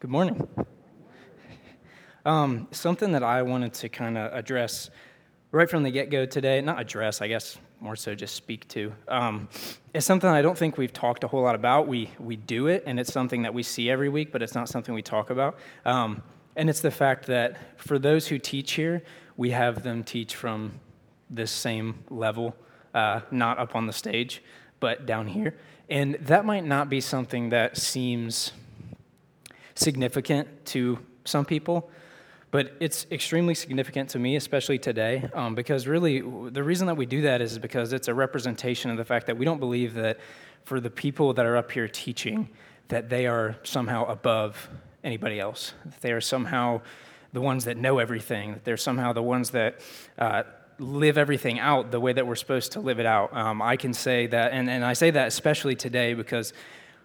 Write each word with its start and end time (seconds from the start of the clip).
Good 0.00 0.08
morning. 0.08 0.48
Um, 2.24 2.68
something 2.70 3.12
that 3.12 3.22
I 3.22 3.42
wanted 3.42 3.74
to 3.74 3.90
kind 3.90 4.16
of 4.16 4.32
address 4.32 4.88
right 5.52 5.68
from 5.68 5.82
the 5.82 5.90
get 5.90 6.08
go 6.08 6.24
today, 6.24 6.62
not 6.62 6.80
address, 6.80 7.20
I 7.20 7.28
guess, 7.28 7.58
more 7.80 7.96
so 7.96 8.14
just 8.14 8.34
speak 8.34 8.66
to, 8.68 8.94
um, 9.08 9.46
is 9.92 10.06
something 10.06 10.30
I 10.30 10.40
don't 10.40 10.56
think 10.56 10.78
we've 10.78 10.92
talked 10.92 11.22
a 11.22 11.28
whole 11.28 11.42
lot 11.42 11.54
about. 11.54 11.86
We, 11.86 12.08
we 12.18 12.36
do 12.36 12.68
it, 12.68 12.84
and 12.86 12.98
it's 12.98 13.12
something 13.12 13.42
that 13.42 13.52
we 13.52 13.62
see 13.62 13.90
every 13.90 14.08
week, 14.08 14.32
but 14.32 14.40
it's 14.40 14.54
not 14.54 14.70
something 14.70 14.94
we 14.94 15.02
talk 15.02 15.28
about. 15.28 15.58
Um, 15.84 16.22
and 16.56 16.70
it's 16.70 16.80
the 16.80 16.90
fact 16.90 17.26
that 17.26 17.58
for 17.78 17.98
those 17.98 18.26
who 18.28 18.38
teach 18.38 18.72
here, 18.72 19.02
we 19.36 19.50
have 19.50 19.82
them 19.82 20.02
teach 20.02 20.34
from 20.34 20.80
this 21.28 21.50
same 21.50 22.04
level, 22.08 22.56
uh, 22.94 23.20
not 23.30 23.58
up 23.58 23.76
on 23.76 23.86
the 23.86 23.92
stage, 23.92 24.42
but 24.80 25.04
down 25.04 25.26
here. 25.26 25.54
And 25.90 26.14
that 26.22 26.46
might 26.46 26.64
not 26.64 26.88
be 26.88 27.02
something 27.02 27.50
that 27.50 27.76
seems 27.76 28.52
significant 29.80 30.66
to 30.66 30.98
some 31.24 31.44
people, 31.44 31.90
but 32.50 32.74
it's 32.80 33.06
extremely 33.10 33.54
significant 33.54 34.10
to 34.10 34.18
me, 34.18 34.36
especially 34.36 34.78
today, 34.78 35.28
um, 35.34 35.54
because 35.54 35.86
really 35.86 36.20
the 36.50 36.62
reason 36.62 36.86
that 36.86 36.96
we 36.96 37.06
do 37.06 37.22
that 37.22 37.40
is 37.40 37.58
because 37.58 37.92
it's 37.92 38.08
a 38.08 38.14
representation 38.14 38.90
of 38.90 38.96
the 38.96 39.04
fact 39.04 39.26
that 39.26 39.38
we 39.38 39.44
don't 39.44 39.60
believe 39.60 39.94
that 39.94 40.18
for 40.64 40.80
the 40.80 40.90
people 40.90 41.32
that 41.34 41.46
are 41.46 41.56
up 41.56 41.70
here 41.70 41.88
teaching, 41.88 42.48
that 42.88 43.08
they 43.08 43.26
are 43.26 43.56
somehow 43.62 44.04
above 44.06 44.68
anybody 45.02 45.40
else. 45.40 45.72
They 46.00 46.12
are 46.12 46.20
somehow 46.20 46.82
the 47.32 47.40
ones 47.40 47.64
that 47.64 47.76
know 47.76 47.98
everything. 47.98 48.52
That 48.52 48.64
they're 48.64 48.76
somehow 48.76 49.12
the 49.12 49.22
ones 49.22 49.50
that 49.50 49.80
uh, 50.18 50.42
live 50.78 51.16
everything 51.16 51.58
out 51.58 51.90
the 51.90 52.00
way 52.00 52.12
that 52.12 52.26
we're 52.26 52.34
supposed 52.34 52.72
to 52.72 52.80
live 52.80 52.98
it 52.98 53.06
out. 53.06 53.34
Um, 53.34 53.62
I 53.62 53.76
can 53.76 53.94
say 53.94 54.26
that, 54.26 54.52
and, 54.52 54.68
and 54.68 54.84
I 54.84 54.92
say 54.92 55.10
that 55.12 55.28
especially 55.28 55.76
today 55.76 56.14
because 56.14 56.52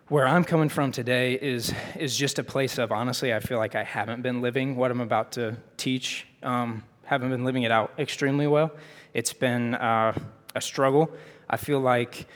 where 0.07 0.27
I'm 0.27 0.43
coming 0.43 0.69
from 0.69 0.91
today 0.91 1.33
is, 1.33 1.73
is 1.95 2.15
just 2.15 2.37
a 2.37 2.43
place 2.43 2.77
of 2.77 2.91
honestly, 2.91 3.33
I 3.33 3.39
feel 3.39 3.57
like 3.57 3.73
I 3.73 3.83
haven't 3.83 4.21
been 4.21 4.39
living 4.39 4.75
what 4.75 4.91
I'm 4.91 5.01
about 5.01 5.31
to 5.33 5.57
teach, 5.77 6.27
um, 6.43 6.84
haven't 7.05 7.31
been 7.31 7.43
living 7.43 7.63
it 7.63 7.71
out 7.71 7.91
extremely 7.97 8.45
well. 8.45 8.71
It's 9.15 9.34
been 9.34 9.73
uh, 9.73 10.15
a 10.53 10.62
struggle. 10.62 11.12
I 11.49 11.57
feel 11.57 11.79
like 11.79 12.27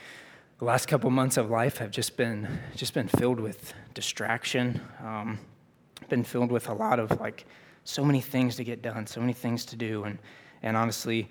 the 0.58 0.64
last 0.64 0.88
couple 0.88 1.10
months 1.10 1.36
of 1.36 1.48
life 1.48 1.78
have 1.78 1.92
just 1.92 2.16
been 2.16 2.60
just 2.74 2.92
been 2.92 3.08
filled 3.08 3.38
with 3.38 3.72
distraction, 3.94 4.80
um, 5.04 5.38
been 6.08 6.24
filled 6.24 6.50
with 6.50 6.68
a 6.68 6.74
lot 6.74 6.98
of 6.98 7.20
like 7.20 7.46
so 7.84 8.04
many 8.04 8.20
things 8.20 8.56
to 8.56 8.64
get 8.64 8.82
done, 8.82 9.06
so 9.06 9.20
many 9.20 9.32
things 9.32 9.64
to 9.66 9.76
do, 9.76 10.04
and 10.04 10.18
and 10.62 10.76
honestly, 10.76 11.28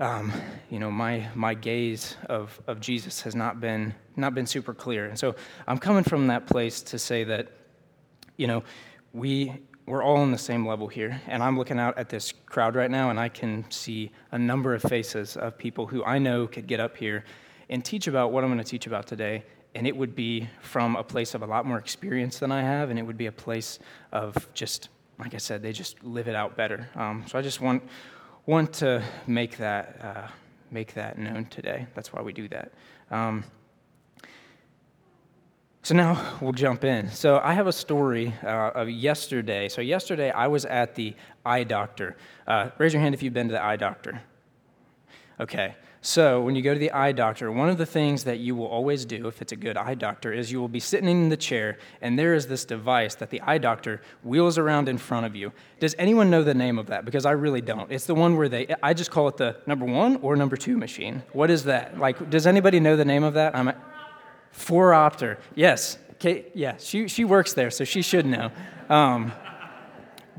um, 0.00 0.32
you 0.70 0.78
know, 0.78 0.90
my, 0.90 1.28
my 1.34 1.52
gaze 1.52 2.16
of, 2.28 2.58
of 2.66 2.80
Jesus 2.80 3.20
has 3.20 3.34
not 3.34 3.60
been, 3.60 3.94
not 4.16 4.34
been 4.34 4.46
super 4.46 4.72
clear. 4.72 5.04
And 5.04 5.18
so 5.18 5.36
I'm 5.68 5.78
coming 5.78 6.04
from 6.04 6.26
that 6.28 6.46
place 6.46 6.80
to 6.82 6.98
say 6.98 7.22
that, 7.24 7.52
you 8.38 8.46
know, 8.46 8.64
we, 9.12 9.52
we're 9.84 10.02
all 10.02 10.16
on 10.16 10.30
the 10.30 10.38
same 10.38 10.66
level 10.66 10.88
here. 10.88 11.20
And 11.26 11.42
I'm 11.42 11.58
looking 11.58 11.78
out 11.78 11.98
at 11.98 12.08
this 12.08 12.32
crowd 12.46 12.76
right 12.76 12.90
now, 12.90 13.10
and 13.10 13.20
I 13.20 13.28
can 13.28 13.70
see 13.70 14.10
a 14.32 14.38
number 14.38 14.74
of 14.74 14.82
faces 14.82 15.36
of 15.36 15.58
people 15.58 15.86
who 15.86 16.02
I 16.02 16.18
know 16.18 16.46
could 16.46 16.66
get 16.66 16.80
up 16.80 16.96
here 16.96 17.24
and 17.68 17.84
teach 17.84 18.06
about 18.06 18.32
what 18.32 18.42
I'm 18.42 18.50
going 18.50 18.58
to 18.58 18.64
teach 18.64 18.86
about 18.86 19.06
today. 19.06 19.44
And 19.74 19.86
it 19.86 19.94
would 19.94 20.16
be 20.16 20.48
from 20.62 20.96
a 20.96 21.04
place 21.04 21.34
of 21.34 21.42
a 21.42 21.46
lot 21.46 21.66
more 21.66 21.78
experience 21.78 22.38
than 22.38 22.50
I 22.50 22.62
have, 22.62 22.88
and 22.88 22.98
it 22.98 23.02
would 23.02 23.18
be 23.18 23.26
a 23.26 23.32
place 23.32 23.78
of 24.12 24.52
just, 24.54 24.88
like 25.18 25.34
I 25.34 25.38
said, 25.38 25.62
they 25.62 25.72
just 25.72 26.02
live 26.02 26.26
it 26.26 26.34
out 26.34 26.56
better. 26.56 26.88
Um, 26.96 27.24
so 27.28 27.38
I 27.38 27.42
just 27.42 27.60
want 27.60 27.82
want 28.46 28.72
to 28.74 29.02
make 29.26 29.56
that, 29.58 30.00
uh, 30.02 30.28
make 30.70 30.94
that 30.94 31.18
known 31.18 31.46
today. 31.46 31.86
That's 31.94 32.12
why 32.12 32.22
we 32.22 32.32
do 32.32 32.48
that. 32.48 32.72
Um, 33.10 33.44
so 35.82 35.94
now 35.94 36.38
we'll 36.40 36.52
jump 36.52 36.84
in. 36.84 37.08
So 37.10 37.40
I 37.42 37.54
have 37.54 37.66
a 37.66 37.72
story 37.72 38.34
uh, 38.42 38.70
of 38.74 38.90
yesterday. 38.90 39.68
So 39.68 39.80
yesterday 39.80 40.30
I 40.30 40.46
was 40.46 40.64
at 40.66 40.94
the 40.94 41.14
eye 41.44 41.64
doctor. 41.64 42.16
Uh, 42.46 42.70
raise 42.78 42.92
your 42.92 43.00
hand 43.00 43.14
if 43.14 43.22
you've 43.22 43.32
been 43.32 43.48
to 43.48 43.52
the 43.52 43.64
eye 43.64 43.76
doctor. 43.76 44.20
Okay. 45.40 45.74
So, 46.02 46.40
when 46.40 46.56
you 46.56 46.62
go 46.62 46.72
to 46.72 46.80
the 46.80 46.92
eye 46.92 47.12
doctor, 47.12 47.52
one 47.52 47.68
of 47.68 47.76
the 47.76 47.84
things 47.84 48.24
that 48.24 48.38
you 48.38 48.54
will 48.56 48.66
always 48.66 49.04
do 49.04 49.28
if 49.28 49.42
it's 49.42 49.52
a 49.52 49.56
good 49.56 49.76
eye 49.76 49.94
doctor 49.94 50.32
is 50.32 50.50
you 50.50 50.58
will 50.58 50.68
be 50.68 50.80
sitting 50.80 51.10
in 51.10 51.28
the 51.28 51.36
chair, 51.36 51.76
and 52.00 52.18
there 52.18 52.32
is 52.32 52.46
this 52.46 52.64
device 52.64 53.14
that 53.16 53.28
the 53.28 53.40
eye 53.42 53.58
doctor 53.58 54.00
wheels 54.22 54.56
around 54.56 54.88
in 54.88 54.96
front 54.96 55.26
of 55.26 55.36
you. 55.36 55.52
Does 55.78 55.94
anyone 55.98 56.30
know 56.30 56.42
the 56.42 56.54
name 56.54 56.78
of 56.78 56.86
that? 56.86 57.04
Because 57.04 57.26
I 57.26 57.32
really 57.32 57.60
don't. 57.60 57.92
It's 57.92 58.06
the 58.06 58.14
one 58.14 58.38
where 58.38 58.48
they, 58.48 58.74
I 58.82 58.94
just 58.94 59.10
call 59.10 59.28
it 59.28 59.36
the 59.36 59.56
number 59.66 59.84
one 59.84 60.16
or 60.16 60.36
number 60.36 60.56
two 60.56 60.78
machine. 60.78 61.22
What 61.34 61.50
is 61.50 61.64
that? 61.64 61.98
Like, 61.98 62.30
does 62.30 62.46
anybody 62.46 62.80
know 62.80 62.96
the 62.96 63.04
name 63.04 63.22
of 63.22 63.34
that? 63.34 63.54
I'm 63.54 63.68
a, 63.68 63.76
Phoropter. 64.54 65.36
Yes. 65.54 65.98
Okay, 66.14 66.46
yeah, 66.54 66.76
she, 66.78 67.08
she 67.08 67.24
works 67.24 67.52
there, 67.54 67.70
so 67.70 67.84
she 67.84 68.02
should 68.02 68.26
know. 68.26 68.50
Um, 68.88 69.32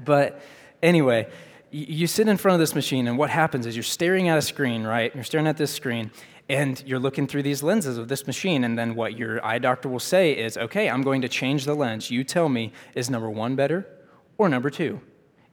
but 0.04 0.42
anyway, 0.84 1.28
you 1.72 2.06
sit 2.06 2.28
in 2.28 2.38
front 2.38 2.54
of 2.54 2.60
this 2.60 2.76
machine, 2.76 3.08
and 3.08 3.18
what 3.18 3.30
happens 3.30 3.66
is 3.66 3.76
you're 3.76 3.84
staring 3.84 4.28
at 4.28 4.38
a 4.38 4.42
screen, 4.42 4.84
right? 4.84 5.14
You're 5.16 5.24
staring 5.24 5.48
at 5.48 5.58
this 5.58 5.72
screen, 5.72 6.12
and 6.50 6.84
you're 6.86 7.00
looking 7.00 7.28
through 7.28 7.44
these 7.44 7.64
lenses 7.64 7.98
of 7.98 8.10
this 8.10 8.28
machine. 8.28 8.66
And 8.66 8.78
then 8.78 8.94
what 8.96 9.18
your 9.18 9.44
eye 9.46 9.58
doctor 9.60 9.88
will 9.88 10.00
say 10.00 10.34
is, 10.34 10.58
okay, 10.58 10.90
I'm 10.90 11.02
going 11.02 11.22
to 11.22 11.30
change 11.30 11.66
the 11.66 11.74
lens. 11.74 12.12
You 12.12 12.24
tell 12.26 12.50
me, 12.50 12.74
is 12.94 13.10
number 13.10 13.30
one 13.30 13.56
better 13.56 13.88
or 14.38 14.50
number 14.50 14.70
two? 14.70 15.00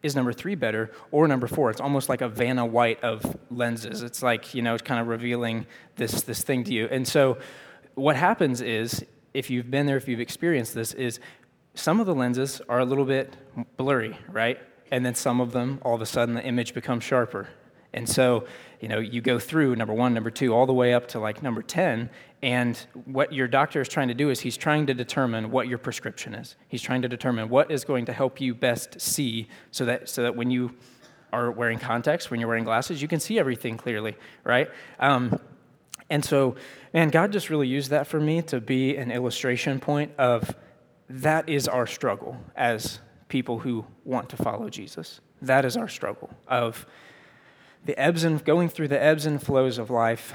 Is 0.02 0.16
number 0.16 0.32
three 0.32 0.54
better 0.54 0.90
or 1.10 1.28
number 1.28 1.46
four? 1.46 1.70
It's 1.70 1.80
almost 1.80 2.08
like 2.08 2.20
a 2.20 2.28
Vanna 2.28 2.66
White 2.66 3.02
of 3.02 3.36
lenses. 3.50 4.02
It's 4.02 4.22
like, 4.22 4.54
you 4.54 4.62
know, 4.62 4.74
it's 4.74 4.82
kind 4.82 5.00
of 5.00 5.06
revealing 5.06 5.66
this, 5.96 6.22
this 6.22 6.42
thing 6.42 6.64
to 6.64 6.72
you. 6.72 6.88
And 6.90 7.06
so 7.06 7.38
what 7.94 8.16
happens 8.16 8.60
is, 8.60 9.04
if 9.34 9.50
you've 9.50 9.70
been 9.70 9.86
there, 9.86 9.96
if 9.96 10.08
you've 10.08 10.20
experienced 10.20 10.74
this, 10.74 10.94
is 10.94 11.20
some 11.74 12.00
of 12.00 12.06
the 12.06 12.14
lenses 12.14 12.60
are 12.68 12.80
a 12.80 12.84
little 12.84 13.04
bit 13.04 13.36
blurry, 13.76 14.18
right? 14.30 14.58
And 14.90 15.04
then 15.04 15.14
some 15.14 15.40
of 15.40 15.52
them, 15.52 15.80
all 15.82 15.94
of 15.94 16.02
a 16.02 16.06
sudden, 16.06 16.34
the 16.34 16.44
image 16.44 16.74
becomes 16.74 17.04
sharper. 17.04 17.48
And 17.94 18.08
so, 18.08 18.44
you 18.80 18.88
know, 18.88 18.98
you 18.98 19.20
go 19.20 19.38
through 19.38 19.76
number 19.76 19.94
one, 19.94 20.14
number 20.14 20.30
two, 20.30 20.54
all 20.54 20.66
the 20.66 20.74
way 20.74 20.92
up 20.92 21.08
to 21.08 21.18
like 21.18 21.42
number 21.42 21.62
10. 21.62 22.10
And 22.42 22.76
what 23.06 23.32
your 23.32 23.48
doctor 23.48 23.80
is 23.80 23.88
trying 23.88 24.08
to 24.08 24.14
do 24.14 24.30
is 24.30 24.40
he's 24.40 24.56
trying 24.56 24.86
to 24.86 24.94
determine 24.94 25.50
what 25.50 25.68
your 25.68 25.78
prescription 25.78 26.34
is. 26.34 26.56
He's 26.68 26.82
trying 26.82 27.02
to 27.02 27.08
determine 27.08 27.48
what 27.48 27.70
is 27.70 27.84
going 27.84 28.04
to 28.06 28.12
help 28.12 28.40
you 28.40 28.54
best 28.54 29.00
see 29.00 29.48
so 29.70 29.84
that, 29.86 30.08
so 30.08 30.22
that 30.22 30.36
when 30.36 30.50
you 30.50 30.74
are 31.32 31.50
wearing 31.50 31.78
contacts, 31.78 32.30
when 32.30 32.40
you're 32.40 32.48
wearing 32.48 32.64
glasses, 32.64 33.02
you 33.02 33.08
can 33.08 33.20
see 33.20 33.38
everything 33.38 33.76
clearly, 33.76 34.16
right? 34.44 34.70
Um, 35.00 35.40
and 36.10 36.24
so, 36.24 36.56
man, 36.94 37.10
God 37.10 37.32
just 37.32 37.50
really 37.50 37.68
used 37.68 37.90
that 37.90 38.06
for 38.06 38.20
me 38.20 38.42
to 38.42 38.60
be 38.60 38.96
an 38.96 39.10
illustration 39.10 39.80
point 39.80 40.12
of 40.18 40.54
that 41.10 41.48
is 41.48 41.68
our 41.68 41.86
struggle 41.86 42.36
as 42.54 43.00
people 43.28 43.60
who 43.60 43.84
want 44.04 44.28
to 44.30 44.36
follow 44.36 44.68
Jesus. 44.68 45.20
That 45.42 45.64
is 45.64 45.76
our 45.76 45.88
struggle 45.88 46.30
of 46.46 46.86
the 47.84 47.98
ebbs 47.98 48.24
and 48.24 48.44
going 48.44 48.68
through 48.68 48.88
the 48.88 49.02
ebbs 49.02 49.26
and 49.26 49.42
flows 49.42 49.78
of 49.78 49.90
life, 49.90 50.32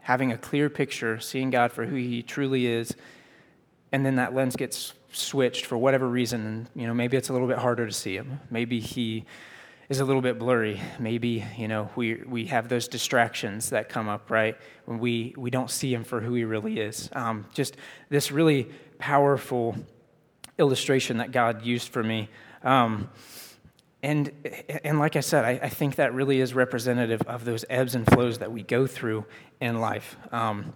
having 0.00 0.32
a 0.32 0.38
clear 0.38 0.70
picture, 0.70 1.18
seeing 1.18 1.50
God 1.50 1.72
for 1.72 1.86
who 1.86 1.96
he 1.96 2.22
truly 2.22 2.66
is, 2.66 2.94
and 3.92 4.06
then 4.06 4.16
that 4.16 4.34
lens 4.34 4.56
gets 4.56 4.94
switched 5.12 5.66
for 5.66 5.76
whatever 5.76 6.08
reason, 6.08 6.46
and 6.46 6.68
you 6.74 6.86
know, 6.86 6.94
maybe 6.94 7.16
it's 7.16 7.28
a 7.28 7.32
little 7.32 7.48
bit 7.48 7.58
harder 7.58 7.86
to 7.86 7.92
see 7.92 8.14
him. 8.14 8.40
Maybe 8.50 8.78
he 8.78 9.24
is 9.88 9.98
a 9.98 10.04
little 10.04 10.22
bit 10.22 10.38
blurry. 10.38 10.80
Maybe, 11.00 11.44
you 11.58 11.66
know, 11.66 11.90
we, 11.96 12.14
we 12.14 12.46
have 12.46 12.68
those 12.68 12.86
distractions 12.86 13.70
that 13.70 13.88
come 13.88 14.08
up, 14.08 14.30
right? 14.30 14.56
When 14.84 15.00
we, 15.00 15.34
we 15.36 15.50
don't 15.50 15.68
see 15.68 15.92
him 15.92 16.04
for 16.04 16.20
who 16.20 16.34
he 16.34 16.44
really 16.44 16.78
is. 16.78 17.10
Um, 17.12 17.46
just 17.52 17.76
this 18.08 18.30
really 18.30 18.70
powerful 18.98 19.74
illustration 20.60 21.18
that 21.18 21.32
God 21.32 21.64
used 21.64 21.88
for 21.88 22.02
me. 22.02 22.28
Um, 22.62 23.10
and, 24.02 24.30
and 24.84 24.98
like 24.98 25.16
I 25.16 25.20
said, 25.20 25.44
I, 25.44 25.50
I, 25.62 25.68
think 25.68 25.96
that 25.96 26.14
really 26.14 26.40
is 26.40 26.54
representative 26.54 27.22
of 27.22 27.44
those 27.44 27.64
ebbs 27.68 27.94
and 27.94 28.06
flows 28.06 28.38
that 28.38 28.50
we 28.50 28.62
go 28.62 28.86
through 28.86 29.26
in 29.60 29.80
life. 29.80 30.16
Um, 30.32 30.72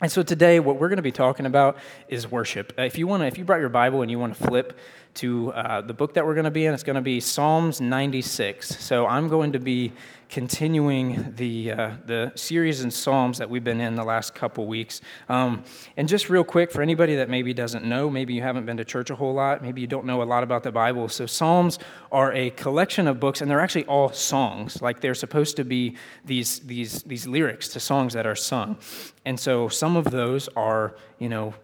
and 0.00 0.10
so 0.10 0.22
today, 0.22 0.60
what 0.60 0.78
we're 0.78 0.88
going 0.88 0.96
to 0.96 1.02
be 1.02 1.12
talking 1.12 1.46
about 1.46 1.78
is 2.08 2.30
worship. 2.30 2.72
If 2.76 2.98
you 2.98 3.06
want 3.06 3.22
to, 3.22 3.26
if 3.26 3.38
you 3.38 3.44
brought 3.44 3.60
your 3.60 3.68
Bible 3.68 4.02
and 4.02 4.10
you 4.10 4.18
want 4.18 4.36
to 4.36 4.44
flip 4.44 4.78
to 5.16 5.52
uh, 5.52 5.80
the 5.80 5.94
book 5.94 6.14
that 6.14 6.24
we're 6.24 6.34
going 6.34 6.44
to 6.44 6.50
be 6.50 6.66
in, 6.66 6.74
it's 6.74 6.82
going 6.82 6.96
to 6.96 7.02
be 7.02 7.20
Psalms 7.20 7.80
96. 7.80 8.82
So 8.84 9.06
I'm 9.06 9.28
going 9.28 9.52
to 9.52 9.58
be 9.58 9.92
continuing 10.28 11.32
the, 11.36 11.72
uh, 11.72 11.90
the 12.04 12.32
series 12.34 12.80
in 12.82 12.90
Psalms 12.90 13.38
that 13.38 13.48
we've 13.48 13.64
been 13.64 13.80
in 13.80 13.94
the 13.94 14.04
last 14.04 14.34
couple 14.34 14.66
weeks. 14.66 15.00
Um, 15.28 15.64
and 15.96 16.08
just 16.08 16.28
real 16.28 16.44
quick, 16.44 16.70
for 16.70 16.82
anybody 16.82 17.16
that 17.16 17.28
maybe 17.28 17.54
doesn't 17.54 17.84
know, 17.84 18.10
maybe 18.10 18.34
you 18.34 18.42
haven't 18.42 18.66
been 18.66 18.76
to 18.76 18.84
church 18.84 19.10
a 19.10 19.14
whole 19.14 19.34
lot, 19.34 19.62
maybe 19.62 19.80
you 19.80 19.86
don't 19.86 20.04
know 20.04 20.22
a 20.22 20.24
lot 20.24 20.42
about 20.42 20.62
the 20.62 20.72
Bible. 20.72 21.08
So 21.08 21.26
Psalms 21.26 21.78
are 22.10 22.32
a 22.32 22.50
collection 22.50 23.06
of 23.06 23.20
books, 23.20 23.40
and 23.40 23.50
they're 23.50 23.60
actually 23.60 23.86
all 23.86 24.12
songs. 24.12 24.82
Like 24.82 25.00
they're 25.00 25.14
supposed 25.14 25.56
to 25.56 25.64
be 25.64 25.96
these, 26.24 26.60
these, 26.60 27.02
these 27.04 27.26
lyrics 27.26 27.68
to 27.68 27.80
songs 27.80 28.12
that 28.14 28.26
are 28.26 28.36
sung. 28.36 28.78
And 29.24 29.38
so 29.38 29.68
some 29.68 29.96
of 29.96 30.04
those 30.10 30.48
are, 30.56 30.96
you 31.18 31.28
know, 31.28 31.54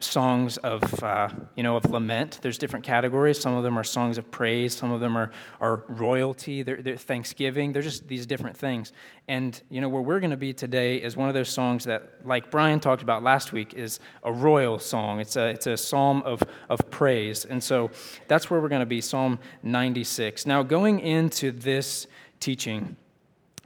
songs 0.00 0.58
of, 0.58 1.02
uh, 1.02 1.28
you 1.56 1.62
know, 1.62 1.76
of 1.76 1.90
lament. 1.90 2.38
There's 2.40 2.58
different 2.58 2.84
categories. 2.84 3.40
Some 3.40 3.54
of 3.54 3.64
them 3.64 3.78
are 3.78 3.84
songs 3.84 4.16
of 4.16 4.30
praise. 4.30 4.74
Some 4.74 4.92
of 4.92 5.00
them 5.00 5.16
are, 5.16 5.30
are 5.60 5.84
royalty. 5.88 6.62
They're, 6.62 6.80
they're 6.80 6.96
thanksgiving. 6.96 7.72
They're 7.72 7.82
just 7.82 8.06
these 8.06 8.24
different 8.24 8.56
things. 8.56 8.92
And, 9.26 9.60
you 9.70 9.80
know, 9.80 9.88
where 9.88 10.02
we're 10.02 10.20
going 10.20 10.30
to 10.30 10.36
be 10.36 10.52
today 10.52 10.96
is 10.96 11.16
one 11.16 11.28
of 11.28 11.34
those 11.34 11.48
songs 11.48 11.84
that, 11.84 12.24
like 12.24 12.50
Brian 12.50 12.78
talked 12.80 13.02
about 13.02 13.22
last 13.22 13.52
week, 13.52 13.74
is 13.74 13.98
a 14.22 14.32
royal 14.32 14.78
song. 14.78 15.20
It's 15.20 15.36
a, 15.36 15.48
it's 15.48 15.66
a 15.66 15.76
psalm 15.76 16.22
of, 16.22 16.42
of 16.68 16.88
praise. 16.90 17.44
And 17.44 17.62
so 17.62 17.90
that's 18.28 18.50
where 18.50 18.60
we're 18.60 18.68
going 18.68 18.80
to 18.80 18.86
be, 18.86 19.00
Psalm 19.00 19.38
96. 19.64 20.46
Now, 20.46 20.62
going 20.62 21.00
into 21.00 21.50
this 21.50 22.06
teaching, 22.38 22.96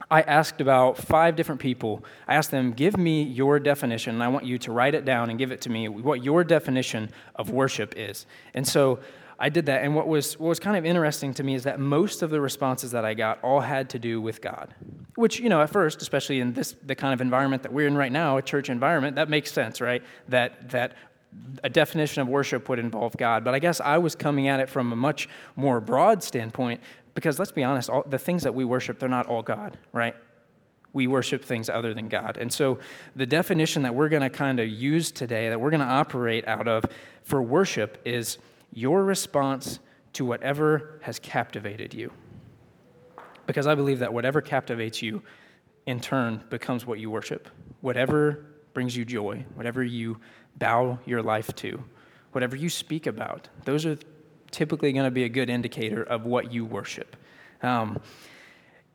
I 0.09 0.21
asked 0.21 0.61
about 0.61 0.97
five 0.97 1.35
different 1.35 1.61
people. 1.61 2.03
I 2.27 2.35
asked 2.35 2.51
them, 2.51 2.71
Give 2.71 2.97
me 2.97 3.23
your 3.23 3.59
definition, 3.59 4.15
and 4.15 4.23
I 4.23 4.27
want 4.27 4.45
you 4.45 4.57
to 4.59 4.71
write 4.71 4.95
it 4.95 5.05
down 5.05 5.29
and 5.29 5.39
give 5.39 5.51
it 5.51 5.61
to 5.61 5.69
me, 5.69 5.87
what 5.87 6.23
your 6.23 6.43
definition 6.43 7.09
of 7.35 7.49
worship 7.49 7.93
is. 7.97 8.25
And 8.53 8.67
so 8.67 8.99
I 9.39 9.49
did 9.49 9.65
that. 9.65 9.83
And 9.83 9.95
what 9.95 10.07
was, 10.07 10.39
what 10.39 10.49
was 10.49 10.59
kind 10.59 10.77
of 10.77 10.85
interesting 10.85 11.33
to 11.35 11.43
me 11.43 11.55
is 11.55 11.63
that 11.63 11.79
most 11.79 12.21
of 12.21 12.29
the 12.29 12.39
responses 12.39 12.91
that 12.91 13.05
I 13.05 13.13
got 13.13 13.43
all 13.43 13.61
had 13.61 13.89
to 13.91 13.99
do 13.99 14.21
with 14.21 14.41
God, 14.41 14.73
which, 15.15 15.39
you 15.39 15.49
know, 15.49 15.61
at 15.61 15.69
first, 15.69 16.01
especially 16.01 16.39
in 16.39 16.53
this, 16.53 16.75
the 16.85 16.95
kind 16.95 17.13
of 17.13 17.21
environment 17.21 17.63
that 17.63 17.73
we're 17.73 17.87
in 17.87 17.97
right 17.97 18.11
now, 18.11 18.37
a 18.37 18.41
church 18.41 18.69
environment, 18.69 19.15
that 19.15 19.29
makes 19.29 19.51
sense, 19.51 19.81
right? 19.81 20.03
That, 20.29 20.69
that 20.69 20.93
a 21.63 21.69
definition 21.69 22.21
of 22.21 22.27
worship 22.27 22.69
would 22.69 22.79
involve 22.79 23.17
God. 23.17 23.43
But 23.43 23.53
I 23.53 23.59
guess 23.59 23.81
I 23.81 23.97
was 23.97 24.15
coming 24.15 24.47
at 24.47 24.59
it 24.59 24.69
from 24.69 24.91
a 24.91 24.95
much 24.95 25.27
more 25.55 25.79
broad 25.79 26.23
standpoint 26.23 26.81
because 27.13 27.39
let's 27.39 27.51
be 27.51 27.63
honest, 27.63 27.89
all, 27.89 28.03
the 28.07 28.17
things 28.17 28.43
that 28.43 28.55
we 28.55 28.65
worship, 28.65 28.99
they're 28.99 29.09
not 29.09 29.27
all 29.27 29.41
God, 29.41 29.77
right? 29.91 30.15
We 30.93 31.07
worship 31.07 31.43
things 31.43 31.69
other 31.69 31.93
than 31.93 32.07
God. 32.07 32.37
And 32.37 32.51
so 32.51 32.79
the 33.15 33.25
definition 33.25 33.83
that 33.83 33.95
we're 33.95 34.09
going 34.09 34.21
to 34.21 34.29
kind 34.29 34.59
of 34.59 34.67
use 34.67 35.11
today, 35.11 35.49
that 35.49 35.59
we're 35.59 35.71
going 35.71 35.79
to 35.79 35.85
operate 35.85 36.47
out 36.47 36.67
of 36.67 36.85
for 37.23 37.41
worship, 37.41 37.99
is 38.05 38.37
your 38.71 39.03
response 39.03 39.79
to 40.13 40.25
whatever 40.25 40.99
has 41.01 41.19
captivated 41.19 41.93
you. 41.93 42.11
Because 43.47 43.67
I 43.67 43.75
believe 43.75 43.99
that 43.99 44.13
whatever 44.13 44.41
captivates 44.41 45.01
you, 45.01 45.21
in 45.85 45.99
turn, 45.99 46.43
becomes 46.49 46.85
what 46.85 46.99
you 46.99 47.09
worship. 47.09 47.49
Whatever 47.81 48.45
brings 48.73 48.95
you 48.95 49.03
joy, 49.05 49.45
whatever 49.55 49.83
you 49.83 50.19
bow 50.57 50.99
your 51.05 51.21
life 51.21 51.53
to, 51.55 51.83
whatever 52.31 52.55
you 52.55 52.69
speak 52.69 53.05
about, 53.05 53.49
those 53.65 53.85
are 53.85 53.97
typically 54.53 54.93
going 54.93 55.05
to 55.05 55.11
be 55.11 55.25
a 55.25 55.29
good 55.29 55.49
indicator 55.49 56.01
of 56.01 56.25
what 56.25 56.53
you 56.53 56.63
worship. 56.63 57.17
Um, 57.61 57.99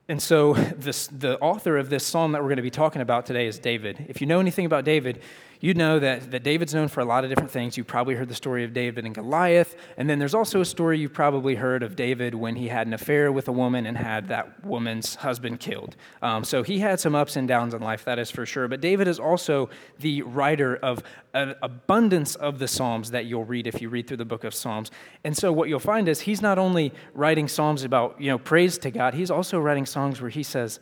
and 0.09 0.23
so, 0.23 0.55
this, 0.55 1.07
the 1.09 1.39
author 1.41 1.77
of 1.77 1.91
this 1.91 2.07
psalm 2.07 2.33
that 2.33 2.41
we're 2.41 2.49
going 2.49 2.57
to 2.57 2.63
be 2.63 2.71
talking 2.71 3.03
about 3.03 3.27
today 3.27 3.47
is 3.47 3.59
David. 3.59 4.07
If 4.09 4.23
you 4.23 4.27
know 4.27 4.41
anything 4.41 4.65
about 4.65 4.85
David, 4.85 5.21
you 5.61 5.75
know 5.75 5.99
that, 5.99 6.31
that 6.31 6.43
David's 6.43 6.75
known 6.75 6.89
for 6.89 7.01
a 7.01 7.05
lot 7.05 7.25
of 7.25 7.31
different 7.31 7.51
things. 7.51 7.77
You've 7.77 7.87
probably 7.87 8.15
heard 8.15 8.29
the 8.29 8.35
story 8.35 8.65
of 8.65 8.73
David 8.73 9.05
and 9.05 9.15
Goliath. 9.15 9.77
And 9.97 10.09
then 10.09 10.19
there's 10.19 10.35
also 10.35 10.61
a 10.61 10.65
story 10.65 10.99
you've 10.99 11.13
probably 11.13 11.57
heard 11.57 11.83
of 11.83 11.97
David 11.97 12.35
when 12.35 12.57
he 12.57 12.69
had 12.69 12.87
an 12.87 12.95
affair 12.95 13.33
with 13.33 13.49
a 13.49 13.53
woman 13.53 13.85
and 13.87 13.97
had 13.97 14.29
that 14.29 14.65
woman's 14.65 15.17
husband 15.17 15.59
killed. 15.59 15.97
Um, 16.23 16.45
so 16.45 16.63
he 16.63 16.79
had 16.79 17.01
some 17.01 17.15
ups 17.15 17.37
and 17.37 17.49
downs 17.49 17.75
in 17.75 17.83
life, 17.83 18.05
that 18.05 18.19
is 18.19 18.31
for 18.31 18.47
sure. 18.47 18.69
But 18.69 18.81
David 18.81 19.09
is 19.09 19.19
also 19.19 19.69
the 19.99 20.23
writer 20.23 20.77
of 20.77 21.03
an 21.35 21.57
abundance 21.63 22.37
of 22.37 22.59
the 22.59 22.69
Psalms 22.69 23.11
that 23.11 23.27
you'll 23.27 23.45
read 23.45 23.67
if 23.67 23.83
you 23.83 23.89
read 23.89 24.07
through 24.07 24.19
the 24.19 24.25
book 24.25 24.45
of 24.45 24.55
Psalms. 24.55 24.91
And 25.25 25.37
so 25.37 25.53
what 25.53 25.69
you'll 25.69 25.81
find 25.81 26.09
is 26.09 26.21
he's 26.21 26.41
not 26.41 26.59
only 26.59 26.93
writing 27.15 27.49
Psalms 27.49 27.83
about, 27.83 28.21
you 28.21 28.31
know, 28.31 28.39
praise 28.39 28.79
to 28.79 28.91
God, 28.91 29.15
he's 29.15 29.31
also 29.31 29.59
writing 29.59 29.87
songs 29.87 30.21
where 30.21 30.31
he 30.31 30.43
says, 30.43 30.79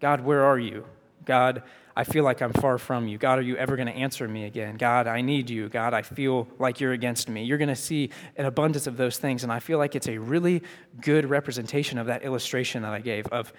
God, 0.00 0.22
where 0.22 0.44
are 0.44 0.58
you? 0.58 0.84
God, 1.24 1.62
I 1.96 2.04
feel 2.04 2.24
like 2.24 2.42
I'm 2.42 2.52
far 2.52 2.76
from 2.78 3.06
you. 3.06 3.18
God, 3.18 3.38
are 3.38 3.42
you 3.42 3.56
ever 3.56 3.76
going 3.76 3.86
to 3.86 3.94
answer 3.94 4.26
me 4.26 4.44
again? 4.44 4.76
God, 4.76 5.06
I 5.06 5.20
need 5.20 5.48
you. 5.48 5.68
God, 5.68 5.94
I 5.94 6.02
feel 6.02 6.48
like 6.58 6.80
you're 6.80 6.92
against 6.92 7.28
me. 7.28 7.44
You're 7.44 7.58
going 7.58 7.68
to 7.68 7.76
see 7.76 8.10
an 8.36 8.46
abundance 8.46 8.86
of 8.86 8.96
those 8.96 9.18
things. 9.18 9.44
And 9.44 9.52
I 9.52 9.60
feel 9.60 9.78
like 9.78 9.94
it's 9.94 10.08
a 10.08 10.18
really 10.18 10.62
good 11.00 11.30
representation 11.30 11.98
of 11.98 12.06
that 12.08 12.24
illustration 12.24 12.82
that 12.82 12.92
I 12.92 13.00
gave 13.00 13.26
of, 13.28 13.52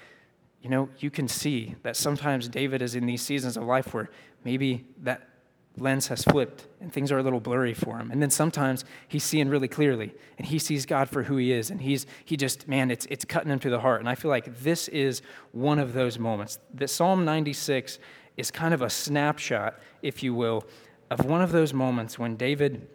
you 0.62 0.70
know, 0.70 0.90
you 1.00 1.10
can 1.10 1.30
see 1.30 1.76
that 1.84 1.96
sometimes 1.96 2.50
David 2.50 2.82
is 2.82 2.96
in 2.96 3.06
these 3.06 3.22
seasons 3.22 3.56
of 3.56 3.64
life 3.64 3.94
where 3.94 4.10
maybe 4.44 4.86
that 5.04 5.30
lens 5.78 6.08
has 6.08 6.24
flipped 6.24 6.68
and 6.80 6.92
things 6.92 7.12
are 7.12 7.18
a 7.18 7.24
little 7.24 7.40
blurry 7.40 7.74
for 7.74 7.98
him. 7.98 8.12
And 8.12 8.22
then 8.22 8.30
sometimes 8.30 8.86
he's 9.08 9.24
seeing 9.24 9.50
really 9.50 9.68
clearly 9.68 10.14
and 10.38 10.48
he 10.48 10.60
sees 10.60 10.86
God 10.86 11.10
for 11.10 11.24
who 11.24 11.38
he 11.38 11.52
is. 11.52 11.70
And 11.70 11.82
he's, 11.82 12.06
he 12.24 12.38
just, 12.38 12.68
man, 12.68 12.92
it's, 12.92 13.06
it's 13.08 13.26
cutting 13.26 13.52
him 13.52 13.60
to 13.60 13.70
the 13.70 13.80
heart. 13.80 14.00
And 14.00 14.10
I 14.10 14.16
feel 14.16 14.30
like 14.30 14.62
this 14.62 14.88
is 14.90 15.22
one 15.52 15.80
of 15.80 15.94
those 15.94 16.18
moments. 16.18 16.60
That 16.74 16.90
Psalm 16.90 17.26
96 17.26 18.00
is 18.38 18.52
kind 18.52 18.74
of 18.74 18.82
a 18.82 18.90
snapshot, 18.90 19.80
if 20.02 20.24
you 20.24 20.34
will, 20.34 20.64
of 21.10 21.26
one 21.26 21.42
of 21.42 21.52
those 21.52 21.74
moments 21.74 22.18
when 22.20 22.36
David 22.36 22.88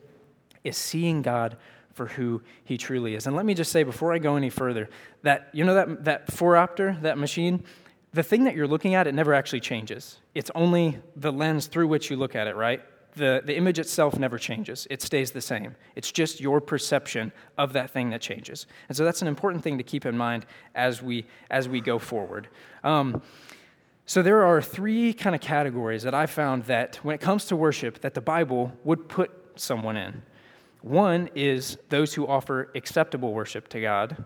is 0.64 0.76
seeing 0.76 1.22
God 1.22 1.56
for 1.94 2.06
who 2.06 2.42
he 2.64 2.78
truly 2.78 3.14
is. 3.14 3.26
And 3.26 3.36
let 3.36 3.44
me 3.44 3.54
just 3.54 3.72
say 3.72 3.82
before 3.82 4.12
I 4.12 4.18
go 4.18 4.36
any 4.36 4.50
further 4.50 4.88
that, 5.22 5.48
you 5.52 5.64
know, 5.64 5.74
that, 5.74 6.04
that 6.04 6.26
phoropter, 6.28 7.00
that 7.02 7.18
machine, 7.18 7.64
the 8.12 8.22
thing 8.22 8.44
that 8.44 8.54
you're 8.54 8.66
looking 8.66 8.94
at, 8.94 9.06
it 9.06 9.14
never 9.14 9.34
actually 9.34 9.60
changes. 9.60 10.18
It's 10.34 10.50
only 10.54 10.98
the 11.16 11.32
lens 11.32 11.66
through 11.66 11.88
which 11.88 12.10
you 12.10 12.16
look 12.16 12.34
at 12.34 12.46
it, 12.46 12.56
right? 12.56 12.82
The, 13.16 13.42
the 13.44 13.56
image 13.56 13.78
itself 13.78 14.18
never 14.18 14.38
changes, 14.38 14.86
it 14.88 15.02
stays 15.02 15.32
the 15.32 15.40
same. 15.40 15.74
It's 15.96 16.12
just 16.12 16.40
your 16.40 16.60
perception 16.60 17.32
of 17.58 17.72
that 17.72 17.90
thing 17.90 18.10
that 18.10 18.20
changes. 18.20 18.66
And 18.88 18.96
so 18.96 19.04
that's 19.04 19.20
an 19.20 19.28
important 19.28 19.64
thing 19.64 19.78
to 19.78 19.84
keep 19.84 20.06
in 20.06 20.16
mind 20.16 20.46
as 20.74 21.02
we, 21.02 21.26
as 21.50 21.68
we 21.68 21.80
go 21.80 21.98
forward. 21.98 22.48
Um, 22.84 23.20
so 24.10 24.22
there 24.22 24.44
are 24.44 24.60
three 24.60 25.12
kind 25.12 25.36
of 25.36 25.40
categories 25.40 26.02
that 26.02 26.14
I 26.14 26.26
found 26.26 26.64
that 26.64 26.96
when 27.04 27.14
it 27.14 27.20
comes 27.20 27.44
to 27.44 27.54
worship 27.54 28.00
that 28.00 28.12
the 28.12 28.20
Bible 28.20 28.72
would 28.82 29.08
put 29.08 29.30
someone 29.54 29.96
in. 29.96 30.24
One 30.82 31.30
is 31.36 31.78
those 31.90 32.12
who 32.12 32.26
offer 32.26 32.72
acceptable 32.74 33.32
worship 33.32 33.68
to 33.68 33.80
God. 33.80 34.24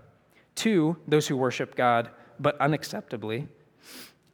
Two, 0.55 0.97
those 1.07 1.29
who 1.29 1.37
worship 1.37 1.75
God 1.75 2.09
but 2.41 2.59
unacceptably. 2.61 3.47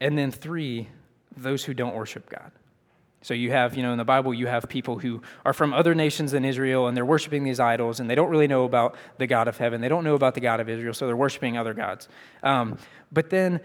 And 0.00 0.16
then 0.16 0.30
three, 0.30 0.88
those 1.36 1.64
who 1.64 1.74
don't 1.74 1.96
worship 1.96 2.30
God. 2.30 2.52
So 3.22 3.34
you 3.34 3.50
have, 3.50 3.76
you 3.76 3.82
know, 3.82 3.90
in 3.90 3.98
the 3.98 4.04
Bible, 4.04 4.32
you 4.32 4.46
have 4.46 4.68
people 4.68 5.00
who 5.00 5.20
are 5.44 5.52
from 5.52 5.74
other 5.74 5.96
nations 5.96 6.30
than 6.30 6.44
Israel 6.44 6.86
and 6.86 6.96
they're 6.96 7.04
worshiping 7.04 7.42
these 7.42 7.58
idols 7.58 7.98
and 7.98 8.08
they 8.08 8.14
don't 8.14 8.30
really 8.30 8.46
know 8.46 8.62
about 8.62 8.94
the 9.18 9.26
God 9.26 9.48
of 9.48 9.58
heaven. 9.58 9.80
They 9.80 9.88
don't 9.88 10.04
know 10.04 10.14
about 10.14 10.34
the 10.34 10.40
God 10.40 10.60
of 10.60 10.68
Israel, 10.68 10.94
so 10.94 11.08
they're 11.08 11.16
worshiping 11.16 11.58
other 11.58 11.74
gods. 11.74 12.08
Um, 12.44 12.78
but 13.10 13.30
then 13.30 13.60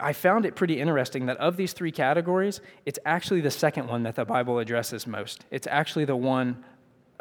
I 0.00 0.12
found 0.12 0.44
it 0.44 0.54
pretty 0.54 0.80
interesting 0.80 1.26
that 1.26 1.38
of 1.38 1.56
these 1.56 1.72
three 1.72 1.92
categories, 1.92 2.60
it's 2.84 2.98
actually 3.04 3.40
the 3.40 3.50
second 3.50 3.88
one 3.88 4.02
that 4.02 4.16
the 4.16 4.24
Bible 4.24 4.58
addresses 4.58 5.06
most. 5.06 5.44
It's 5.50 5.66
actually 5.66 6.04
the 6.04 6.16
one, 6.16 6.62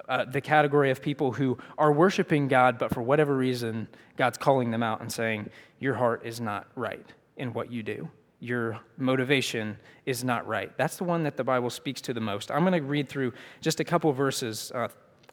uh, 0.09 0.25
the 0.25 0.41
category 0.41 0.91
of 0.91 1.01
people 1.01 1.31
who 1.31 1.57
are 1.77 1.91
worshiping 1.91 2.47
God, 2.47 2.77
but 2.77 2.93
for 2.93 3.01
whatever 3.01 3.35
reason, 3.35 3.87
God's 4.17 4.37
calling 4.37 4.71
them 4.71 4.83
out 4.83 5.01
and 5.01 5.11
saying, 5.11 5.49
Your 5.79 5.93
heart 5.93 6.25
is 6.25 6.41
not 6.41 6.67
right 6.75 7.05
in 7.37 7.53
what 7.53 7.71
you 7.71 7.83
do. 7.83 8.09
Your 8.39 8.79
motivation 8.97 9.77
is 10.05 10.23
not 10.23 10.45
right. 10.45 10.75
That's 10.77 10.97
the 10.97 11.03
one 11.05 11.23
that 11.23 11.37
the 11.37 11.43
Bible 11.43 11.69
speaks 11.69 12.01
to 12.01 12.13
the 12.13 12.21
most. 12.21 12.51
I'm 12.51 12.61
going 12.61 12.73
to 12.73 12.81
read 12.81 13.09
through 13.09 13.33
just 13.61 13.79
a 13.79 13.83
couple 13.83 14.11
verses 14.11 14.71
uh, 14.75 14.89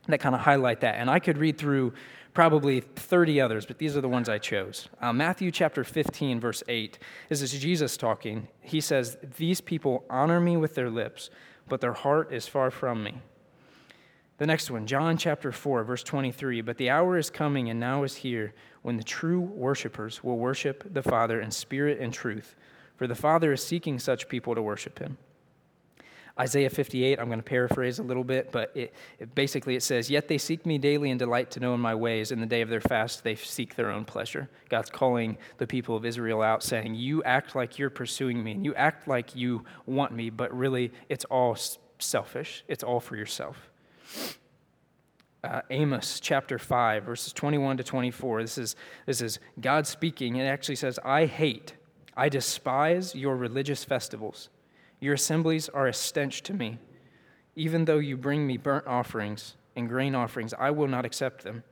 that 0.08 0.20
kind 0.20 0.34
of 0.34 0.40
highlight 0.40 0.80
that. 0.80 0.94
And 0.94 1.10
I 1.10 1.18
could 1.18 1.36
read 1.36 1.58
through 1.58 1.92
probably 2.34 2.80
30 2.80 3.40
others, 3.40 3.64
but 3.64 3.78
these 3.78 3.96
are 3.96 4.00
the 4.00 4.08
ones 4.08 4.28
I 4.28 4.38
chose. 4.38 4.88
Uh, 5.00 5.12
Matthew 5.12 5.50
chapter 5.52 5.84
15, 5.84 6.40
verse 6.40 6.62
8. 6.68 6.98
This 7.28 7.40
is 7.40 7.52
Jesus 7.52 7.96
talking. 7.96 8.48
He 8.60 8.80
says, 8.80 9.16
These 9.38 9.60
people 9.60 10.04
honor 10.10 10.40
me 10.40 10.56
with 10.56 10.74
their 10.74 10.90
lips, 10.90 11.30
but 11.68 11.80
their 11.80 11.92
heart 11.92 12.32
is 12.32 12.48
far 12.48 12.72
from 12.72 13.04
me. 13.04 13.22
The 14.38 14.46
next 14.46 14.68
one, 14.68 14.86
John 14.86 15.16
chapter 15.16 15.52
4, 15.52 15.84
verse 15.84 16.02
23. 16.02 16.60
But 16.60 16.76
the 16.76 16.90
hour 16.90 17.16
is 17.16 17.30
coming 17.30 17.70
and 17.70 17.78
now 17.78 18.02
is 18.02 18.16
here 18.16 18.52
when 18.82 18.96
the 18.96 19.04
true 19.04 19.40
worshipers 19.40 20.24
will 20.24 20.36
worship 20.36 20.92
the 20.92 21.04
Father 21.04 21.40
in 21.40 21.52
spirit 21.52 22.00
and 22.00 22.12
truth, 22.12 22.56
for 22.96 23.06
the 23.06 23.14
Father 23.14 23.52
is 23.52 23.64
seeking 23.64 24.00
such 24.00 24.28
people 24.28 24.56
to 24.56 24.62
worship 24.62 24.98
him. 24.98 25.18
Isaiah 26.38 26.70
58, 26.70 27.20
I'm 27.20 27.26
going 27.26 27.38
to 27.38 27.44
paraphrase 27.44 28.00
a 28.00 28.02
little 28.02 28.24
bit, 28.24 28.50
but 28.50 28.72
it, 28.74 28.92
it, 29.20 29.32
basically 29.36 29.76
it 29.76 29.84
says, 29.84 30.10
Yet 30.10 30.26
they 30.26 30.38
seek 30.38 30.66
me 30.66 30.78
daily 30.78 31.10
and 31.10 31.18
delight 31.18 31.52
to 31.52 31.60
know 31.60 31.74
in 31.74 31.80
my 31.80 31.94
ways. 31.94 32.32
In 32.32 32.40
the 32.40 32.46
day 32.46 32.60
of 32.60 32.68
their 32.68 32.80
fast, 32.80 33.22
they 33.22 33.36
seek 33.36 33.76
their 33.76 33.88
own 33.88 34.04
pleasure. 34.04 34.50
God's 34.68 34.90
calling 34.90 35.38
the 35.58 35.66
people 35.66 35.96
of 35.96 36.04
Israel 36.04 36.42
out, 36.42 36.64
saying, 36.64 36.96
You 36.96 37.22
act 37.22 37.54
like 37.54 37.78
you're 37.78 37.88
pursuing 37.88 38.42
me, 38.42 38.50
and 38.50 38.64
you 38.64 38.74
act 38.74 39.06
like 39.06 39.36
you 39.36 39.64
want 39.86 40.12
me, 40.12 40.28
but 40.28 40.52
really 40.52 40.90
it's 41.08 41.24
all 41.26 41.56
selfish. 42.00 42.64
It's 42.66 42.82
all 42.82 42.98
for 42.98 43.14
yourself. 43.14 43.70
Uh, 45.44 45.60
Amos 45.70 46.18
chapter 46.18 46.58
5, 46.58 47.04
verses 47.04 47.32
21 47.32 47.76
to 47.76 47.84
24. 47.84 48.42
This 48.42 48.58
is, 48.58 48.76
this 49.06 49.20
is 49.20 49.38
God 49.60 49.86
speaking. 49.86 50.36
It 50.36 50.46
actually 50.46 50.76
says, 50.76 50.98
I 51.04 51.26
hate, 51.26 51.74
I 52.16 52.28
despise 52.28 53.14
your 53.14 53.36
religious 53.36 53.84
festivals. 53.84 54.48
Your 55.04 55.12
assemblies 55.12 55.68
are 55.68 55.86
a 55.86 55.92
stench 55.92 56.42
to 56.44 56.54
me. 56.54 56.78
Even 57.56 57.84
though 57.84 57.98
you 57.98 58.16
bring 58.16 58.46
me 58.46 58.56
burnt 58.56 58.86
offerings 58.86 59.54
and 59.76 59.86
grain 59.86 60.14
offerings, 60.14 60.54
I 60.58 60.70
will 60.70 60.88
not 60.88 61.04
accept 61.04 61.44
them. 61.44 61.62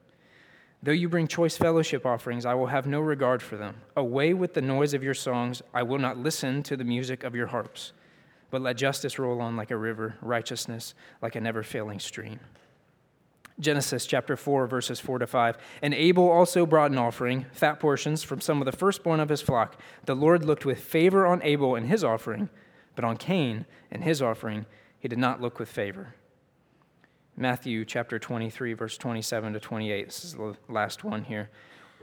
Though 0.83 0.93
you 0.93 1.09
bring 1.09 1.27
choice 1.29 1.57
fellowship 1.57 2.05
offerings, 2.05 2.45
I 2.45 2.53
will 2.53 2.67
have 2.67 2.87
no 2.87 3.01
regard 3.01 3.41
for 3.41 3.57
them. 3.57 3.77
Away 3.97 4.35
with 4.35 4.53
the 4.53 4.61
noise 4.61 4.93
of 4.93 5.03
your 5.03 5.15
songs, 5.15 5.63
I 5.73 5.83
will 5.83 5.99
not 5.99 6.19
listen 6.19 6.63
to 6.65 6.77
the 6.77 6.85
music 6.85 7.25
of 7.25 7.35
your 7.35 7.47
harps. 7.47 7.95
but 8.51 8.61
let 8.61 8.77
justice 8.77 9.19
roll 9.19 9.41
on 9.41 9.57
like 9.57 9.71
a 9.71 9.79
river, 9.79 10.17
righteousness 10.21 10.95
like 11.23 11.35
a 11.35 11.41
never 11.41 11.63
failing 11.63 11.99
stream. 11.99 12.39
Genesis 13.59 14.05
chapter 14.05 14.37
4, 14.37 14.67
verses 14.67 15.01
4 15.01 15.21
to 15.21 15.27
5. 15.27 15.57
And 15.81 15.95
Abel 15.95 16.29
also 16.29 16.67
brought 16.67 16.91
an 16.91 16.99
offering, 16.99 17.47
fat 17.53 17.81
portions 17.81 18.23
from 18.23 18.43
some 18.43 18.61
of 18.61 18.67
the 18.67 18.77
firstborn 18.77 19.21
of 19.21 19.31
his 19.31 19.41
flock. 19.41 19.81
The 20.05 20.15
Lord 20.15 20.45
looked 20.45 20.67
with 20.67 20.81
favor 20.81 21.25
on 21.25 21.43
Abel 21.43 21.75
and 21.77 21.87
his 21.87 22.05
offering, 22.05 22.51
but 22.95 23.05
on 23.05 23.17
Cain 23.17 23.67
and 23.91 24.05
his 24.05 24.21
offering 24.23 24.67
he 24.99 25.09
did 25.09 25.19
not 25.19 25.41
look 25.41 25.59
with 25.59 25.69
favor. 25.69 26.15
Matthew 27.37 27.85
chapter 27.85 28.19
23, 28.19 28.75
verse 28.75 28.99
27 28.99 29.55
to 29.55 29.61
28. 29.61 30.07
This 30.07 30.25
is 30.25 30.35
the 30.35 30.55
last 30.69 31.03
one 31.03 31.25
here. 31.25 31.51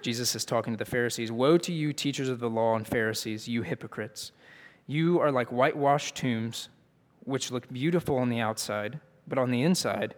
Jesus 0.01 0.36
is 0.36 0.43
talking 0.43 0.74
to 0.74 0.77
the 0.77 0.89
Pharisees 0.89 1.31
Woe 1.31 1.58
to 1.60 1.72
you, 1.72 1.93
teachers 1.93 2.29
of 2.29 2.39
the 2.39 2.50
law 2.50 2.75
and 2.75 2.88
Pharisees, 2.88 3.48
you 3.48 3.62
hypocrites! 3.62 4.31
You 4.88 5.19
are 5.19 5.31
like 5.31 5.50
whitewashed 5.50 6.15
tombs, 6.15 6.69
which 7.24 7.51
look 7.51 7.72
beautiful 7.72 8.17
on 8.17 8.29
the 8.29 8.39
outside, 8.39 9.00
but 9.27 9.38
on 9.38 9.51
the 9.51 9.62
inside 9.62 10.15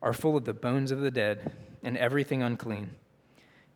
are 0.00 0.12
full 0.12 0.36
of 0.36 0.44
the 0.44 0.54
bones 0.54 0.90
of 0.90 1.00
the 1.00 1.10
dead 1.10 1.52
and 1.82 1.96
everything 1.96 2.42
unclean. 2.42 2.90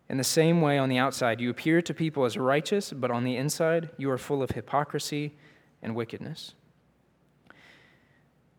In 0.09 0.17
the 0.17 0.25
same 0.25 0.61
way, 0.61 0.79
on 0.79 0.89
the 0.89 0.99
outside, 0.99 1.41
you 1.41 1.51
appear 1.51 1.83
to 1.83 1.95
people 1.95 2.25
as 2.25 2.37
righteous, 2.37 2.93
but 2.93 3.11
on 3.11 3.25
the 3.25 3.37
inside, 3.37 3.91
you 3.99 4.11
are 4.11 4.19
full 4.19 4.43
of 4.43 4.51
hypocrisy 4.51 5.35
and 5.83 5.95
wickedness. 5.95 6.55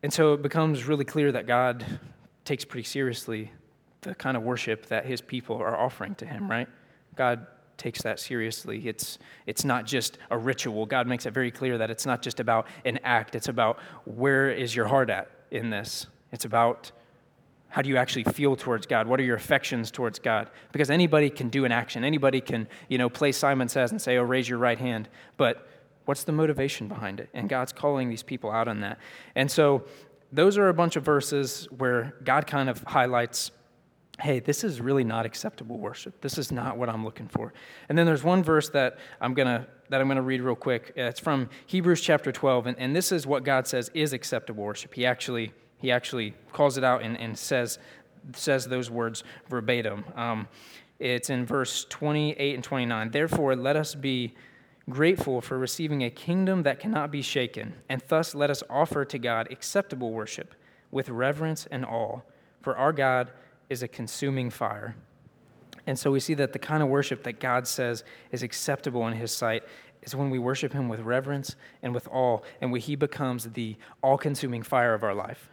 And 0.02 0.12
so 0.12 0.34
it 0.34 0.42
becomes 0.42 0.84
really 0.84 1.04
clear 1.04 1.32
that 1.32 1.46
God 1.46 1.84
takes 2.44 2.64
pretty 2.64 2.84
seriously 2.84 3.50
the 4.02 4.14
kind 4.14 4.36
of 4.36 4.42
worship 4.42 4.86
that 4.86 5.06
his 5.06 5.20
people 5.20 5.56
are 5.56 5.76
offering 5.76 6.14
to 6.16 6.26
him, 6.26 6.50
right? 6.50 6.68
God 7.16 7.46
takes 7.76 8.02
that 8.02 8.20
seriously. 8.20 8.86
It's, 8.86 9.18
it's 9.46 9.64
not 9.64 9.86
just 9.86 10.18
a 10.30 10.38
ritual. 10.38 10.86
God 10.86 11.06
makes 11.06 11.26
it 11.26 11.32
very 11.32 11.50
clear 11.50 11.78
that 11.78 11.90
it's 11.90 12.06
not 12.06 12.22
just 12.22 12.38
about 12.38 12.66
an 12.84 12.98
act, 13.02 13.34
it's 13.34 13.48
about 13.48 13.78
where 14.04 14.50
is 14.50 14.76
your 14.76 14.86
heart 14.86 15.10
at 15.10 15.30
in 15.50 15.70
this. 15.70 16.06
It's 16.32 16.44
about 16.44 16.92
how 17.68 17.82
do 17.82 17.88
you 17.88 17.96
actually 17.96 18.24
feel 18.24 18.54
towards 18.54 18.86
God? 18.86 19.08
What 19.08 19.18
are 19.18 19.24
your 19.24 19.36
affections 19.36 19.90
towards 19.90 20.20
God? 20.20 20.48
Because 20.70 20.90
anybody 20.90 21.28
can 21.28 21.48
do 21.48 21.64
an 21.64 21.72
action. 21.72 22.04
Anybody 22.04 22.40
can, 22.40 22.68
you 22.88 22.98
know, 22.98 23.08
play 23.08 23.32
Simon 23.32 23.68
Says 23.68 23.90
and 23.90 24.00
say, 24.00 24.16
oh, 24.16 24.22
raise 24.22 24.48
your 24.48 24.58
right 24.58 24.78
hand. 24.78 25.08
But 25.36 25.66
what's 26.04 26.24
the 26.24 26.32
motivation 26.32 26.88
behind 26.88 27.20
it? 27.20 27.28
And 27.34 27.48
God's 27.48 27.72
calling 27.72 28.08
these 28.08 28.22
people 28.22 28.50
out 28.50 28.68
on 28.68 28.80
that. 28.80 28.98
And 29.34 29.50
so 29.50 29.84
those 30.32 30.58
are 30.58 30.68
a 30.68 30.74
bunch 30.74 30.96
of 30.96 31.04
verses 31.04 31.68
where 31.76 32.14
God 32.24 32.46
kind 32.46 32.68
of 32.68 32.82
highlights 32.86 33.50
hey, 34.20 34.38
this 34.38 34.62
is 34.62 34.80
really 34.80 35.02
not 35.02 35.26
acceptable 35.26 35.76
worship. 35.76 36.20
This 36.20 36.38
is 36.38 36.52
not 36.52 36.76
what 36.76 36.88
I'm 36.88 37.04
looking 37.04 37.26
for. 37.26 37.52
And 37.88 37.98
then 37.98 38.06
there's 38.06 38.22
one 38.22 38.44
verse 38.44 38.68
that 38.68 38.98
I'm 39.20 39.34
going 39.34 39.48
to 39.48 39.66
that 39.90 40.00
I'm 40.00 40.06
going 40.06 40.16
to 40.16 40.22
read 40.22 40.40
real 40.40 40.54
quick. 40.54 40.92
It's 40.96 41.20
from 41.20 41.50
Hebrews 41.66 42.00
chapter 42.00 42.32
12, 42.32 42.68
and, 42.68 42.78
and 42.78 42.96
this 42.96 43.12
is 43.12 43.26
what 43.26 43.44
God 43.44 43.66
says 43.66 43.90
is 43.92 44.12
acceptable 44.12 44.64
worship. 44.64 44.94
He 44.94 45.04
actually 45.04 45.52
he 45.78 45.90
actually 45.92 46.34
calls 46.52 46.78
it 46.78 46.84
out 46.84 47.02
and, 47.02 47.18
and 47.20 47.36
says, 47.36 47.78
says 48.34 48.66
those 48.66 48.90
words 48.90 49.22
verbatim. 49.50 50.04
Um, 50.16 50.48
it's 50.98 51.28
in 51.28 51.44
verse 51.44 51.84
28 51.90 52.54
and 52.54 52.64
29. 52.64 53.10
Therefore, 53.10 53.54
let 53.54 53.76
us 53.76 53.94
be 53.94 54.32
grateful 54.88 55.40
for 55.40 55.58
receiving 55.58 56.02
a 56.02 56.10
kingdom 56.10 56.62
that 56.62 56.78
cannot 56.78 57.10
be 57.10 57.22
shaken, 57.22 57.74
and 57.88 58.02
thus 58.08 58.34
let 58.34 58.50
us 58.50 58.62
offer 58.68 59.04
to 59.04 59.18
God 59.18 59.48
acceptable 59.50 60.12
worship 60.12 60.54
with 60.90 61.08
reverence 61.08 61.66
and 61.70 61.84
awe, 61.84 62.20
for 62.60 62.76
our 62.76 62.92
God 62.92 63.30
is 63.68 63.82
a 63.82 63.88
consuming 63.88 64.50
fire. 64.50 64.94
And 65.86 65.98
so 65.98 66.10
we 66.10 66.20
see 66.20 66.34
that 66.34 66.52
the 66.52 66.58
kind 66.58 66.82
of 66.82 66.88
worship 66.88 67.22
that 67.24 67.40
God 67.40 67.66
says 67.66 68.04
is 68.30 68.42
acceptable 68.42 69.06
in 69.06 69.14
His 69.14 69.32
sight 69.32 69.64
is 70.02 70.14
when 70.14 70.30
we 70.30 70.38
worship 70.38 70.72
Him 70.72 70.88
with 70.88 71.00
reverence 71.00 71.56
and 71.82 71.94
with 71.94 72.08
awe, 72.08 72.40
and 72.60 72.70
when 72.70 72.80
He 72.80 72.96
becomes 72.96 73.44
the 73.50 73.76
all 74.02 74.18
consuming 74.18 74.62
fire 74.62 74.94
of 74.94 75.02
our 75.02 75.14
life. 75.14 75.48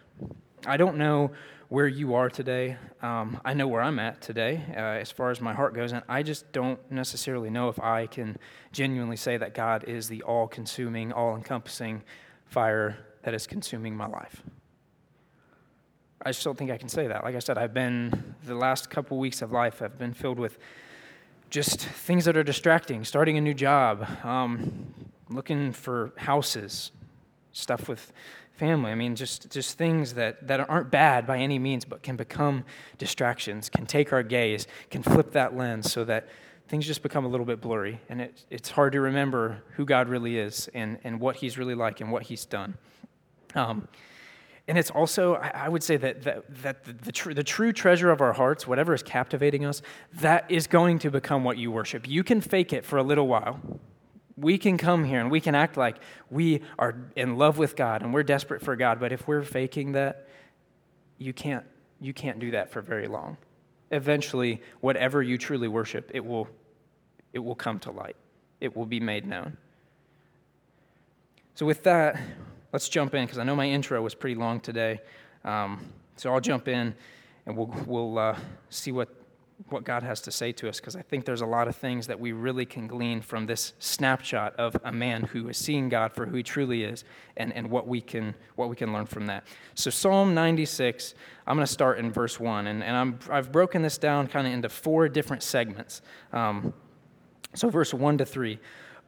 I 0.65 0.77
don't 0.77 0.97
know 0.97 1.31
where 1.71 1.87
you 1.87 2.15
are 2.15 2.29
today. 2.29 2.75
Um, 3.01 3.39
I 3.45 3.53
know 3.53 3.65
where 3.65 3.81
I'm 3.81 3.97
at 3.97 4.19
today 4.19 4.61
uh, 4.71 4.99
as 4.99 5.09
far 5.09 5.31
as 5.31 5.39
my 5.39 5.53
heart 5.53 5.73
goes, 5.73 5.93
and 5.93 6.03
I 6.09 6.21
just 6.21 6.51
don't 6.51 6.77
necessarily 6.91 7.49
know 7.49 7.69
if 7.69 7.79
I 7.79 8.07
can 8.07 8.37
genuinely 8.73 9.15
say 9.15 9.37
that 9.37 9.53
God 9.53 9.85
is 9.85 10.09
the 10.09 10.21
all 10.23 10.49
consuming, 10.49 11.13
all 11.13 11.33
encompassing 11.33 12.03
fire 12.43 12.97
that 13.23 13.33
is 13.33 13.47
consuming 13.47 13.95
my 13.95 14.05
life. 14.05 14.43
I 16.25 16.31
just 16.31 16.43
don't 16.43 16.57
think 16.57 16.71
I 16.71 16.77
can 16.77 16.89
say 16.89 17.07
that. 17.07 17.23
Like 17.23 17.37
I 17.37 17.39
said, 17.39 17.57
I've 17.57 17.73
been, 17.73 18.35
the 18.43 18.55
last 18.55 18.89
couple 18.89 19.17
weeks 19.17 19.41
of 19.41 19.53
life, 19.53 19.81
I've 19.81 19.97
been 19.97 20.13
filled 20.13 20.39
with 20.39 20.57
just 21.49 21.79
things 21.79 22.25
that 22.25 22.35
are 22.35 22.43
distracting, 22.43 23.05
starting 23.05 23.37
a 23.37 23.41
new 23.41 23.53
job, 23.53 24.05
um, 24.25 24.93
looking 25.29 25.71
for 25.71 26.11
houses, 26.17 26.91
stuff 27.53 27.87
with 27.87 28.11
family. 28.61 28.91
I 28.91 28.95
mean, 28.95 29.15
just, 29.15 29.49
just 29.49 29.75
things 29.75 30.13
that, 30.13 30.47
that 30.47 30.69
aren't 30.69 30.91
bad 30.91 31.25
by 31.25 31.39
any 31.39 31.57
means, 31.57 31.83
but 31.83 32.03
can 32.03 32.15
become 32.15 32.63
distractions, 32.99 33.69
can 33.69 33.87
take 33.87 34.13
our 34.13 34.21
gaze, 34.21 34.67
can 34.91 35.01
flip 35.01 35.31
that 35.31 35.57
lens 35.57 35.91
so 35.91 36.05
that 36.05 36.29
things 36.67 36.85
just 36.85 37.01
become 37.01 37.25
a 37.25 37.27
little 37.27 37.45
bit 37.47 37.59
blurry. 37.59 37.99
And 38.07 38.21
it, 38.21 38.45
it's 38.51 38.69
hard 38.69 38.93
to 38.93 39.01
remember 39.01 39.63
who 39.77 39.83
God 39.83 40.07
really 40.07 40.37
is 40.37 40.69
and, 40.75 40.99
and 41.03 41.19
what 41.19 41.37
He's 41.37 41.57
really 41.57 41.73
like 41.73 42.01
and 42.01 42.11
what 42.11 42.21
He's 42.21 42.45
done. 42.45 42.77
Um, 43.55 43.87
and 44.67 44.77
it's 44.77 44.91
also, 44.91 45.33
I 45.37 45.67
would 45.67 45.81
say 45.81 45.97
that, 45.97 46.21
that, 46.21 46.61
that 46.61 46.83
the, 46.83 46.93
the, 46.93 47.11
tr- 47.11 47.33
the, 47.33 47.43
true 47.43 47.73
treasure 47.73 48.11
of 48.11 48.21
our 48.21 48.33
hearts, 48.33 48.67
whatever 48.67 48.93
is 48.93 49.01
captivating 49.01 49.65
us, 49.65 49.81
that 50.13 50.45
is 50.49 50.67
going 50.67 50.99
to 50.99 51.09
become 51.09 51.43
what 51.43 51.57
you 51.57 51.71
worship. 51.71 52.07
You 52.07 52.23
can 52.23 52.41
fake 52.41 52.73
it 52.73 52.85
for 52.85 52.97
a 52.97 53.03
little 53.03 53.27
while, 53.27 53.59
we 54.41 54.57
can 54.57 54.77
come 54.77 55.03
here 55.03 55.19
and 55.19 55.29
we 55.29 55.39
can 55.39 55.53
act 55.55 55.77
like 55.77 55.97
we 56.29 56.61
are 56.79 56.95
in 57.15 57.37
love 57.37 57.57
with 57.57 57.75
God 57.75 58.01
and 58.01 58.13
we're 58.13 58.23
desperate 58.23 58.61
for 58.61 58.75
God, 58.75 58.99
but 58.99 59.11
if 59.11 59.27
we're 59.27 59.43
faking 59.43 59.91
that, 59.93 60.27
you 61.19 61.31
can't, 61.31 61.63
you 61.99 62.13
can't 62.13 62.39
do 62.39 62.51
that 62.51 62.71
for 62.71 62.81
very 62.81 63.07
long. 63.07 63.37
Eventually, 63.91 64.61
whatever 64.79 65.21
you 65.21 65.37
truly 65.37 65.67
worship, 65.67 66.09
it 66.13 66.25
will, 66.25 66.47
it 67.33 67.39
will 67.39 67.55
come 67.55 67.77
to 67.79 67.91
light, 67.91 68.15
it 68.59 68.75
will 68.75 68.85
be 68.85 68.99
made 68.99 69.27
known. 69.27 69.57
So, 71.53 71.65
with 71.65 71.83
that, 71.83 72.19
let's 72.73 72.89
jump 72.89 73.13
in 73.13 73.25
because 73.25 73.37
I 73.37 73.43
know 73.43 73.55
my 73.55 73.69
intro 73.69 74.01
was 74.01 74.15
pretty 74.15 74.35
long 74.35 74.59
today. 74.59 75.01
Um, 75.43 75.85
so, 76.15 76.33
I'll 76.33 76.39
jump 76.39 76.67
in 76.67 76.95
and 77.45 77.55
we'll, 77.55 77.75
we'll 77.85 78.17
uh, 78.17 78.37
see 78.69 78.91
what 78.91 79.09
what 79.69 79.83
God 79.83 80.03
has 80.03 80.21
to 80.21 80.31
say 80.31 80.51
to 80.53 80.69
us 80.69 80.79
because 80.79 80.95
I 80.95 81.01
think 81.01 81.25
there's 81.25 81.41
a 81.41 81.45
lot 81.45 81.67
of 81.67 81.75
things 81.75 82.07
that 82.07 82.19
we 82.19 82.31
really 82.31 82.65
can 82.65 82.87
glean 82.87 83.21
from 83.21 83.45
this 83.45 83.73
snapshot 83.79 84.55
of 84.55 84.75
a 84.83 84.91
man 84.91 85.23
who 85.23 85.49
is 85.49 85.57
seeing 85.57 85.89
God 85.89 86.13
for 86.13 86.25
who 86.25 86.37
he 86.37 86.43
truly 86.43 86.83
is 86.83 87.03
and, 87.37 87.53
and 87.53 87.69
what, 87.69 87.87
we 87.87 88.01
can, 88.01 88.35
what 88.55 88.69
we 88.69 88.75
can 88.75 88.93
learn 88.93 89.05
from 89.05 89.27
that. 89.27 89.45
So, 89.75 89.89
Psalm 89.89 90.33
96, 90.33 91.13
I'm 91.47 91.55
going 91.55 91.65
to 91.65 91.71
start 91.71 91.99
in 91.99 92.11
verse 92.11 92.39
1, 92.39 92.67
and, 92.67 92.83
and 92.83 92.95
I'm, 92.95 93.19
I've 93.29 93.51
broken 93.51 93.81
this 93.81 93.97
down 93.97 94.27
kind 94.27 94.47
of 94.47 94.53
into 94.53 94.69
four 94.69 95.09
different 95.09 95.43
segments. 95.43 96.01
Um, 96.31 96.73
so, 97.53 97.69
verse 97.69 97.93
1 97.93 98.17
to 98.19 98.25
3. 98.25 98.59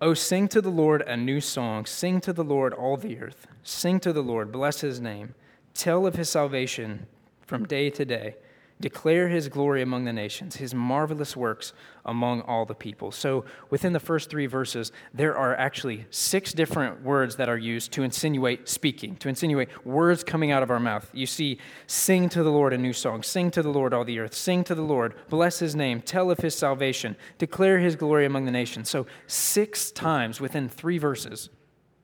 Oh, 0.01 0.13
sing 0.13 0.47
to 0.49 0.61
the 0.61 0.69
Lord 0.69 1.01
a 1.03 1.15
new 1.15 1.39
song. 1.39 1.85
Sing 1.85 2.19
to 2.21 2.33
the 2.33 2.43
Lord 2.43 2.73
all 2.73 2.97
the 2.97 3.19
earth. 3.19 3.47
Sing 3.63 3.99
to 4.01 4.11
the 4.11 4.23
Lord, 4.23 4.51
bless 4.51 4.81
his 4.81 4.99
name. 4.99 5.33
Tell 5.73 6.05
of 6.05 6.15
his 6.15 6.29
salvation 6.29 7.07
from 7.41 7.65
day 7.65 7.89
to 7.91 8.03
day. 8.03 8.35
Declare 8.83 9.29
his 9.29 9.47
glory 9.47 9.81
among 9.81 10.03
the 10.03 10.11
nations, 10.11 10.57
his 10.57 10.75
marvelous 10.75 11.37
works 11.37 11.71
among 12.03 12.41
all 12.41 12.65
the 12.65 12.75
people. 12.75 13.13
So, 13.13 13.45
within 13.69 13.93
the 13.93 13.99
first 14.01 14.29
three 14.29 14.45
verses, 14.45 14.91
there 15.13 15.37
are 15.37 15.55
actually 15.55 16.05
six 16.09 16.51
different 16.51 17.01
words 17.01 17.37
that 17.37 17.47
are 17.47 17.57
used 17.57 17.93
to 17.93 18.03
insinuate 18.03 18.67
speaking, 18.67 19.15
to 19.15 19.29
insinuate 19.29 19.85
words 19.85 20.21
coming 20.25 20.51
out 20.51 20.63
of 20.63 20.69
our 20.69 20.81
mouth. 20.81 21.09
You 21.13 21.25
see, 21.25 21.59
sing 21.87 22.27
to 22.27 22.43
the 22.43 22.51
Lord 22.51 22.73
a 22.73 22.77
new 22.77 22.91
song, 22.91 23.23
sing 23.23 23.51
to 23.51 23.61
the 23.61 23.69
Lord 23.69 23.93
all 23.93 24.03
the 24.03 24.19
earth, 24.19 24.33
sing 24.33 24.65
to 24.65 24.75
the 24.75 24.81
Lord, 24.81 25.15
bless 25.29 25.59
his 25.59 25.77
name, 25.77 26.01
tell 26.01 26.29
of 26.29 26.39
his 26.39 26.53
salvation, 26.53 27.15
declare 27.37 27.79
his 27.79 27.95
glory 27.95 28.25
among 28.25 28.43
the 28.43 28.51
nations. 28.51 28.89
So, 28.89 29.05
six 29.27 29.91
times 29.91 30.41
within 30.41 30.67
three 30.67 30.97
verses, 30.97 31.49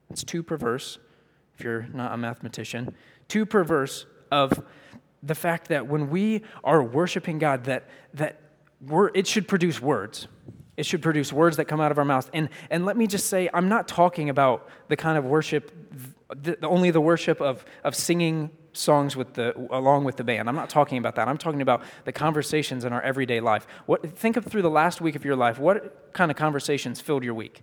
it's 0.10 0.24
two 0.24 0.44
per 0.44 0.56
verse, 0.56 0.98
if 1.58 1.66
you're 1.66 1.90
not 1.94 2.14
a 2.14 2.18
mathematician, 2.18 2.96
two 3.28 3.46
per 3.46 3.66
verse 3.66 4.06
of 4.32 4.64
the 5.22 5.36
fact 5.36 5.68
that 5.70 5.88
when 5.88 6.10
we 6.10 6.44
are 6.64 6.82
worshiping 6.82 7.40
God, 7.40 7.66
that, 7.66 7.90
that 8.14 8.40
we're, 8.86 9.10
it 9.10 9.28
should 9.28 9.48
produce 9.48 9.82
words. 9.82 10.28
It 10.78 10.86
should 10.86 11.02
produce 11.02 11.34
words 11.34 11.58
that 11.58 11.66
come 11.66 11.82
out 11.82 11.92
of 11.92 11.98
our 11.98 12.06
mouths. 12.06 12.30
And, 12.34 12.50
and 12.70 12.86
let 12.86 12.96
me 12.96 13.06
just 13.06 13.28
say, 13.28 13.50
I'm 13.54 13.68
not 13.68 13.88
talking 13.88 14.30
about 14.30 14.70
the 14.88 14.96
kind 14.96 15.18
of 15.18 15.26
worship, 15.26 15.72
the, 16.30 16.58
only 16.66 16.90
the 16.92 17.02
worship 17.02 17.42
of, 17.42 17.66
of 17.84 17.96
singing 17.96 18.52
songs 18.72 19.16
with 19.16 19.34
the, 19.34 19.58
along 19.72 20.06
with 20.06 20.16
the 20.16 20.24
band. 20.24 20.48
I'm 20.48 20.56
not 20.56 20.70
talking 20.70 20.98
about 20.98 21.16
that. 21.16 21.28
I'm 21.28 21.38
talking 21.38 21.62
about 21.62 21.84
the 22.06 22.14
conversations 22.14 22.86
in 22.86 22.94
our 22.94 23.02
everyday 23.02 23.42
life. 23.42 23.68
What, 23.88 24.18
think 24.18 24.38
of 24.38 24.46
through 24.46 24.62
the 24.62 24.70
last 24.70 25.02
week 25.02 25.16
of 25.18 25.26
your 25.26 25.36
life, 25.36 25.60
what 25.60 26.14
kind 26.14 26.32
of 26.32 26.38
conversations 26.38 27.02
filled 27.02 27.24
your 27.24 27.34
week? 27.34 27.62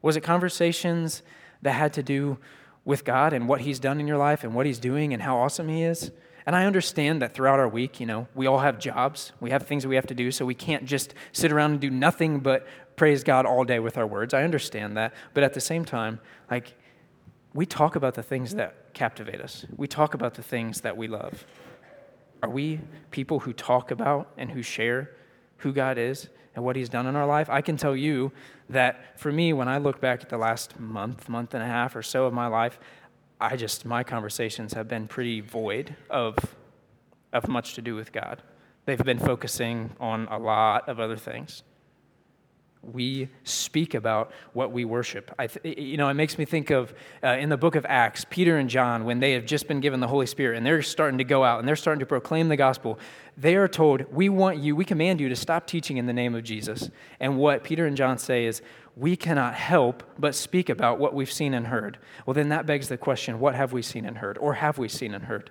Was 0.00 0.16
it 0.16 0.22
conversations 0.22 1.22
that 1.62 1.72
had 1.72 1.92
to 1.92 2.02
do 2.02 2.38
with 2.84 3.04
God 3.04 3.32
and 3.32 3.48
what 3.48 3.60
He's 3.60 3.78
done 3.78 4.00
in 4.00 4.08
your 4.08 4.18
life 4.18 4.42
and 4.42 4.52
what 4.54 4.66
He's 4.66 4.80
doing 4.80 5.12
and 5.12 5.22
how 5.22 5.36
awesome 5.38 5.68
He 5.68 5.84
is? 5.84 6.10
And 6.46 6.56
I 6.56 6.64
understand 6.64 7.22
that 7.22 7.34
throughout 7.34 7.58
our 7.58 7.68
week, 7.68 8.00
you 8.00 8.06
know, 8.06 8.26
we 8.34 8.46
all 8.46 8.58
have 8.58 8.78
jobs, 8.78 9.32
we 9.40 9.50
have 9.50 9.66
things 9.66 9.82
that 9.84 9.88
we 9.88 9.94
have 9.94 10.06
to 10.08 10.14
do, 10.14 10.30
so 10.30 10.44
we 10.44 10.54
can't 10.54 10.84
just 10.84 11.14
sit 11.32 11.52
around 11.52 11.72
and 11.72 11.80
do 11.80 11.90
nothing 11.90 12.40
but 12.40 12.66
praise 12.96 13.22
God 13.22 13.46
all 13.46 13.64
day 13.64 13.78
with 13.78 13.96
our 13.96 14.06
words. 14.06 14.34
I 14.34 14.42
understand 14.42 14.96
that. 14.96 15.14
But 15.34 15.44
at 15.44 15.54
the 15.54 15.60
same 15.60 15.84
time, 15.84 16.20
like, 16.50 16.74
we 17.54 17.66
talk 17.66 17.96
about 17.96 18.14
the 18.14 18.22
things 18.22 18.54
that 18.54 18.94
captivate 18.94 19.40
us, 19.40 19.66
we 19.76 19.86
talk 19.86 20.14
about 20.14 20.34
the 20.34 20.42
things 20.42 20.80
that 20.80 20.96
we 20.96 21.08
love. 21.08 21.46
Are 22.42 22.50
we 22.50 22.80
people 23.10 23.40
who 23.40 23.52
talk 23.52 23.90
about 23.90 24.32
and 24.36 24.50
who 24.50 24.62
share 24.62 25.10
who 25.58 25.72
God 25.72 25.96
is 25.96 26.28
and 26.54 26.64
what 26.64 26.74
He's 26.74 26.88
done 26.88 27.06
in 27.06 27.14
our 27.14 27.26
life? 27.26 27.48
I 27.48 27.60
can 27.60 27.76
tell 27.76 27.94
you 27.94 28.32
that 28.68 29.18
for 29.20 29.30
me, 29.30 29.52
when 29.52 29.68
I 29.68 29.78
look 29.78 30.00
back 30.00 30.22
at 30.22 30.28
the 30.28 30.38
last 30.38 30.80
month, 30.80 31.28
month 31.28 31.54
and 31.54 31.62
a 31.62 31.66
half 31.66 31.94
or 31.94 32.02
so 32.02 32.24
of 32.26 32.32
my 32.32 32.48
life, 32.48 32.80
I 33.42 33.56
just, 33.56 33.84
my 33.84 34.04
conversations 34.04 34.72
have 34.74 34.86
been 34.86 35.08
pretty 35.08 35.40
void 35.40 35.96
of, 36.08 36.36
of 37.32 37.48
much 37.48 37.74
to 37.74 37.82
do 37.82 37.96
with 37.96 38.12
God. 38.12 38.40
They've 38.86 38.96
been 38.96 39.18
focusing 39.18 39.96
on 39.98 40.28
a 40.30 40.38
lot 40.38 40.88
of 40.88 41.00
other 41.00 41.16
things 41.16 41.64
we 42.82 43.28
speak 43.44 43.94
about 43.94 44.32
what 44.52 44.72
we 44.72 44.84
worship. 44.84 45.32
I 45.38 45.46
th- 45.46 45.78
you 45.78 45.96
know, 45.96 46.08
it 46.08 46.14
makes 46.14 46.36
me 46.36 46.44
think 46.44 46.70
of 46.70 46.92
uh, 47.22 47.28
in 47.28 47.48
the 47.48 47.56
book 47.56 47.76
of 47.76 47.86
Acts, 47.88 48.26
Peter 48.28 48.58
and 48.58 48.68
John, 48.68 49.04
when 49.04 49.20
they 49.20 49.32
have 49.32 49.46
just 49.46 49.68
been 49.68 49.80
given 49.80 50.00
the 50.00 50.08
Holy 50.08 50.26
Spirit 50.26 50.56
and 50.56 50.66
they're 50.66 50.82
starting 50.82 51.18
to 51.18 51.24
go 51.24 51.44
out 51.44 51.60
and 51.60 51.68
they're 51.68 51.76
starting 51.76 52.00
to 52.00 52.06
proclaim 52.06 52.48
the 52.48 52.56
gospel, 52.56 52.98
they 53.36 53.54
are 53.54 53.68
told, 53.68 54.12
We 54.12 54.28
want 54.28 54.58
you, 54.58 54.74
we 54.74 54.84
command 54.84 55.20
you 55.20 55.28
to 55.28 55.36
stop 55.36 55.66
teaching 55.66 55.96
in 55.96 56.06
the 56.06 56.12
name 56.12 56.34
of 56.34 56.42
Jesus. 56.42 56.90
And 57.20 57.38
what 57.38 57.62
Peter 57.62 57.86
and 57.86 57.96
John 57.96 58.18
say 58.18 58.46
is, 58.46 58.62
We 58.96 59.16
cannot 59.16 59.54
help 59.54 60.02
but 60.18 60.34
speak 60.34 60.68
about 60.68 60.98
what 60.98 61.14
we've 61.14 61.32
seen 61.32 61.54
and 61.54 61.68
heard. 61.68 61.98
Well, 62.26 62.34
then 62.34 62.50
that 62.50 62.66
begs 62.66 62.88
the 62.88 62.98
question 62.98 63.40
what 63.40 63.54
have 63.54 63.72
we 63.72 63.82
seen 63.82 64.04
and 64.04 64.18
heard? 64.18 64.36
Or 64.38 64.54
have 64.54 64.78
we 64.78 64.88
seen 64.88 65.14
and 65.14 65.24
heard? 65.24 65.50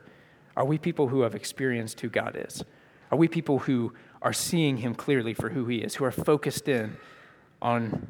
Are 0.56 0.66
we 0.66 0.78
people 0.78 1.08
who 1.08 1.22
have 1.22 1.34
experienced 1.34 2.02
who 2.02 2.10
God 2.10 2.36
is? 2.36 2.64
Are 3.10 3.18
we 3.18 3.28
people 3.28 3.60
who 3.60 3.94
are 4.22 4.34
seeing 4.34 4.78
him 4.78 4.94
clearly 4.94 5.34
for 5.34 5.50
who 5.50 5.66
he 5.66 5.78
is, 5.78 5.96
who 5.96 6.06
are 6.06 6.12
focused 6.12 6.68
in 6.68 6.98
on, 7.62 8.08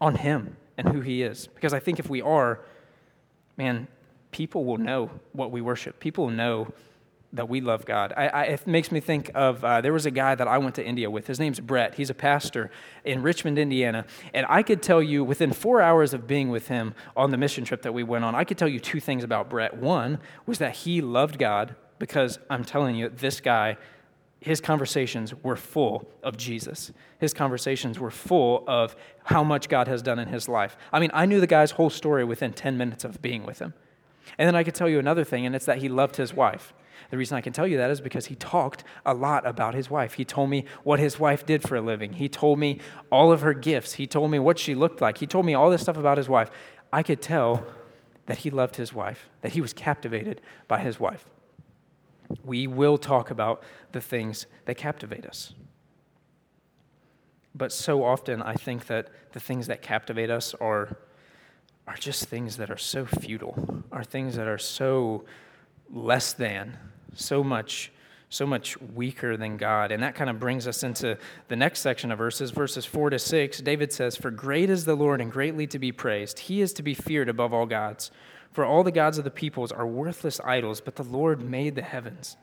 on 0.00 0.16
Him 0.16 0.56
and 0.76 0.88
who 0.88 1.00
He 1.00 1.22
is. 1.22 1.46
Because 1.46 1.72
I 1.72 1.78
think 1.78 1.98
if 1.98 2.10
we 2.10 2.20
are, 2.20 2.60
man, 3.56 3.86
people 4.30 4.64
will 4.64 4.78
know 4.78 5.10
what 5.32 5.50
we 5.50 5.60
worship. 5.60 6.00
People 6.00 6.24
will 6.24 6.32
know 6.32 6.72
that 7.32 7.48
we 7.48 7.60
love 7.60 7.86
God. 7.86 8.12
I, 8.16 8.28
I, 8.28 8.42
it 8.44 8.66
makes 8.66 8.92
me 8.92 9.00
think 9.00 9.30
of 9.34 9.64
uh, 9.64 9.80
there 9.80 9.92
was 9.92 10.04
a 10.04 10.10
guy 10.10 10.34
that 10.34 10.46
I 10.46 10.58
went 10.58 10.74
to 10.74 10.84
India 10.84 11.10
with. 11.10 11.26
His 11.26 11.40
name's 11.40 11.60
Brett. 11.60 11.94
He's 11.94 12.10
a 12.10 12.14
pastor 12.14 12.70
in 13.04 13.22
Richmond, 13.22 13.58
Indiana. 13.58 14.04
And 14.34 14.46
I 14.48 14.62
could 14.62 14.82
tell 14.82 15.02
you 15.02 15.24
within 15.24 15.52
four 15.52 15.80
hours 15.80 16.12
of 16.12 16.26
being 16.26 16.50
with 16.50 16.68
him 16.68 16.94
on 17.16 17.30
the 17.30 17.38
mission 17.38 17.64
trip 17.64 17.82
that 17.82 17.94
we 17.94 18.02
went 18.02 18.24
on, 18.24 18.34
I 18.34 18.44
could 18.44 18.58
tell 18.58 18.68
you 18.68 18.78
two 18.78 19.00
things 19.00 19.24
about 19.24 19.48
Brett. 19.48 19.76
One 19.76 20.18
was 20.46 20.58
that 20.58 20.76
he 20.76 21.00
loved 21.00 21.38
God 21.38 21.74
because 21.98 22.38
I'm 22.50 22.64
telling 22.64 22.96
you, 22.96 23.08
this 23.08 23.40
guy 23.40 23.78
his 24.42 24.60
conversations 24.60 25.32
were 25.44 25.54
full 25.54 26.10
of 26.22 26.36
Jesus. 26.36 26.90
His 27.20 27.32
conversations 27.32 28.00
were 28.00 28.10
full 28.10 28.64
of 28.66 28.96
how 29.22 29.44
much 29.44 29.68
God 29.68 29.86
has 29.86 30.02
done 30.02 30.18
in 30.18 30.26
his 30.26 30.48
life. 30.48 30.76
I 30.92 30.98
mean, 30.98 31.12
I 31.14 31.26
knew 31.26 31.40
the 31.40 31.46
guy's 31.46 31.70
whole 31.70 31.90
story 31.90 32.24
within 32.24 32.52
10 32.52 32.76
minutes 32.76 33.04
of 33.04 33.22
being 33.22 33.46
with 33.46 33.60
him. 33.60 33.72
And 34.38 34.48
then 34.48 34.56
I 34.56 34.64
could 34.64 34.74
tell 34.74 34.88
you 34.88 34.98
another 34.98 35.22
thing, 35.22 35.46
and 35.46 35.54
it's 35.54 35.66
that 35.66 35.78
he 35.78 35.88
loved 35.88 36.16
his 36.16 36.34
wife. 36.34 36.74
The 37.12 37.18
reason 37.18 37.36
I 37.36 37.40
can 37.40 37.52
tell 37.52 37.68
you 37.68 37.76
that 37.76 37.90
is 37.90 38.00
because 38.00 38.26
he 38.26 38.34
talked 38.34 38.82
a 39.06 39.14
lot 39.14 39.46
about 39.46 39.74
his 39.74 39.88
wife. 39.88 40.14
He 40.14 40.24
told 40.24 40.50
me 40.50 40.64
what 40.82 40.98
his 40.98 41.20
wife 41.20 41.46
did 41.46 41.62
for 41.62 41.76
a 41.76 41.80
living. 41.80 42.14
He 42.14 42.28
told 42.28 42.58
me 42.58 42.80
all 43.10 43.30
of 43.30 43.42
her 43.42 43.54
gifts. 43.54 43.92
He 43.94 44.06
told 44.06 44.30
me 44.30 44.40
what 44.40 44.58
she 44.58 44.74
looked 44.74 45.00
like. 45.00 45.18
He 45.18 45.26
told 45.26 45.46
me 45.46 45.54
all 45.54 45.70
this 45.70 45.82
stuff 45.82 45.96
about 45.96 46.18
his 46.18 46.28
wife. 46.28 46.50
I 46.92 47.04
could 47.04 47.22
tell 47.22 47.64
that 48.26 48.38
he 48.38 48.50
loved 48.50 48.76
his 48.76 48.92
wife, 48.92 49.28
that 49.42 49.52
he 49.52 49.60
was 49.60 49.72
captivated 49.72 50.40
by 50.66 50.80
his 50.80 50.98
wife 50.98 51.26
we 52.44 52.66
will 52.66 52.98
talk 52.98 53.30
about 53.30 53.62
the 53.92 54.00
things 54.00 54.46
that 54.64 54.76
captivate 54.76 55.26
us. 55.26 55.54
But 57.54 57.72
so 57.72 58.04
often, 58.04 58.40
I 58.40 58.54
think 58.54 58.86
that 58.86 59.08
the 59.32 59.40
things 59.40 59.66
that 59.66 59.82
captivate 59.82 60.30
us 60.30 60.54
are, 60.54 60.96
are 61.86 61.96
just 61.96 62.24
things 62.24 62.56
that 62.56 62.70
are 62.70 62.78
so 62.78 63.04
futile, 63.04 63.84
are 63.92 64.04
things 64.04 64.36
that 64.36 64.48
are 64.48 64.58
so 64.58 65.24
less 65.90 66.32
than, 66.32 66.78
so 67.14 67.42
much, 67.42 67.92
so 68.28 68.46
much 68.46 68.80
weaker 68.80 69.36
than 69.36 69.56
God. 69.56 69.92
And 69.92 70.02
that 70.02 70.14
kind 70.14 70.30
of 70.30 70.40
brings 70.40 70.66
us 70.66 70.82
into 70.82 71.18
the 71.48 71.56
next 71.56 71.80
section 71.80 72.10
of 72.10 72.18
verses, 72.18 72.50
verses 72.50 72.84
four 72.84 73.10
to 73.10 73.18
six. 73.18 73.60
David 73.60 73.92
says, 73.92 74.16
For 74.16 74.30
great 74.30 74.70
is 74.70 74.84
the 74.84 74.94
Lord 74.94 75.20
and 75.20 75.30
greatly 75.30 75.66
to 75.68 75.78
be 75.78 75.92
praised. 75.92 76.38
He 76.40 76.60
is 76.60 76.72
to 76.74 76.82
be 76.82 76.94
feared 76.94 77.28
above 77.28 77.52
all 77.52 77.66
gods. 77.66 78.10
For 78.52 78.64
all 78.64 78.84
the 78.84 78.92
gods 78.92 79.18
of 79.18 79.24
the 79.24 79.30
peoples 79.30 79.72
are 79.72 79.86
worthless 79.86 80.40
idols, 80.44 80.80
but 80.80 80.96
the 80.96 81.02
Lord 81.02 81.42
made 81.42 81.74
the 81.74 81.82
heavens. 81.82 82.36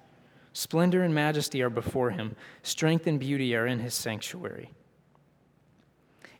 Splendor 0.53 1.03
and 1.03 1.13
majesty 1.13 1.61
are 1.61 1.69
before 1.69 2.09
him, 2.09 2.35
strength 2.63 3.05
and 3.05 3.19
beauty 3.19 3.55
are 3.55 3.67
in 3.67 3.79
his 3.79 3.93
sanctuary. 3.93 4.71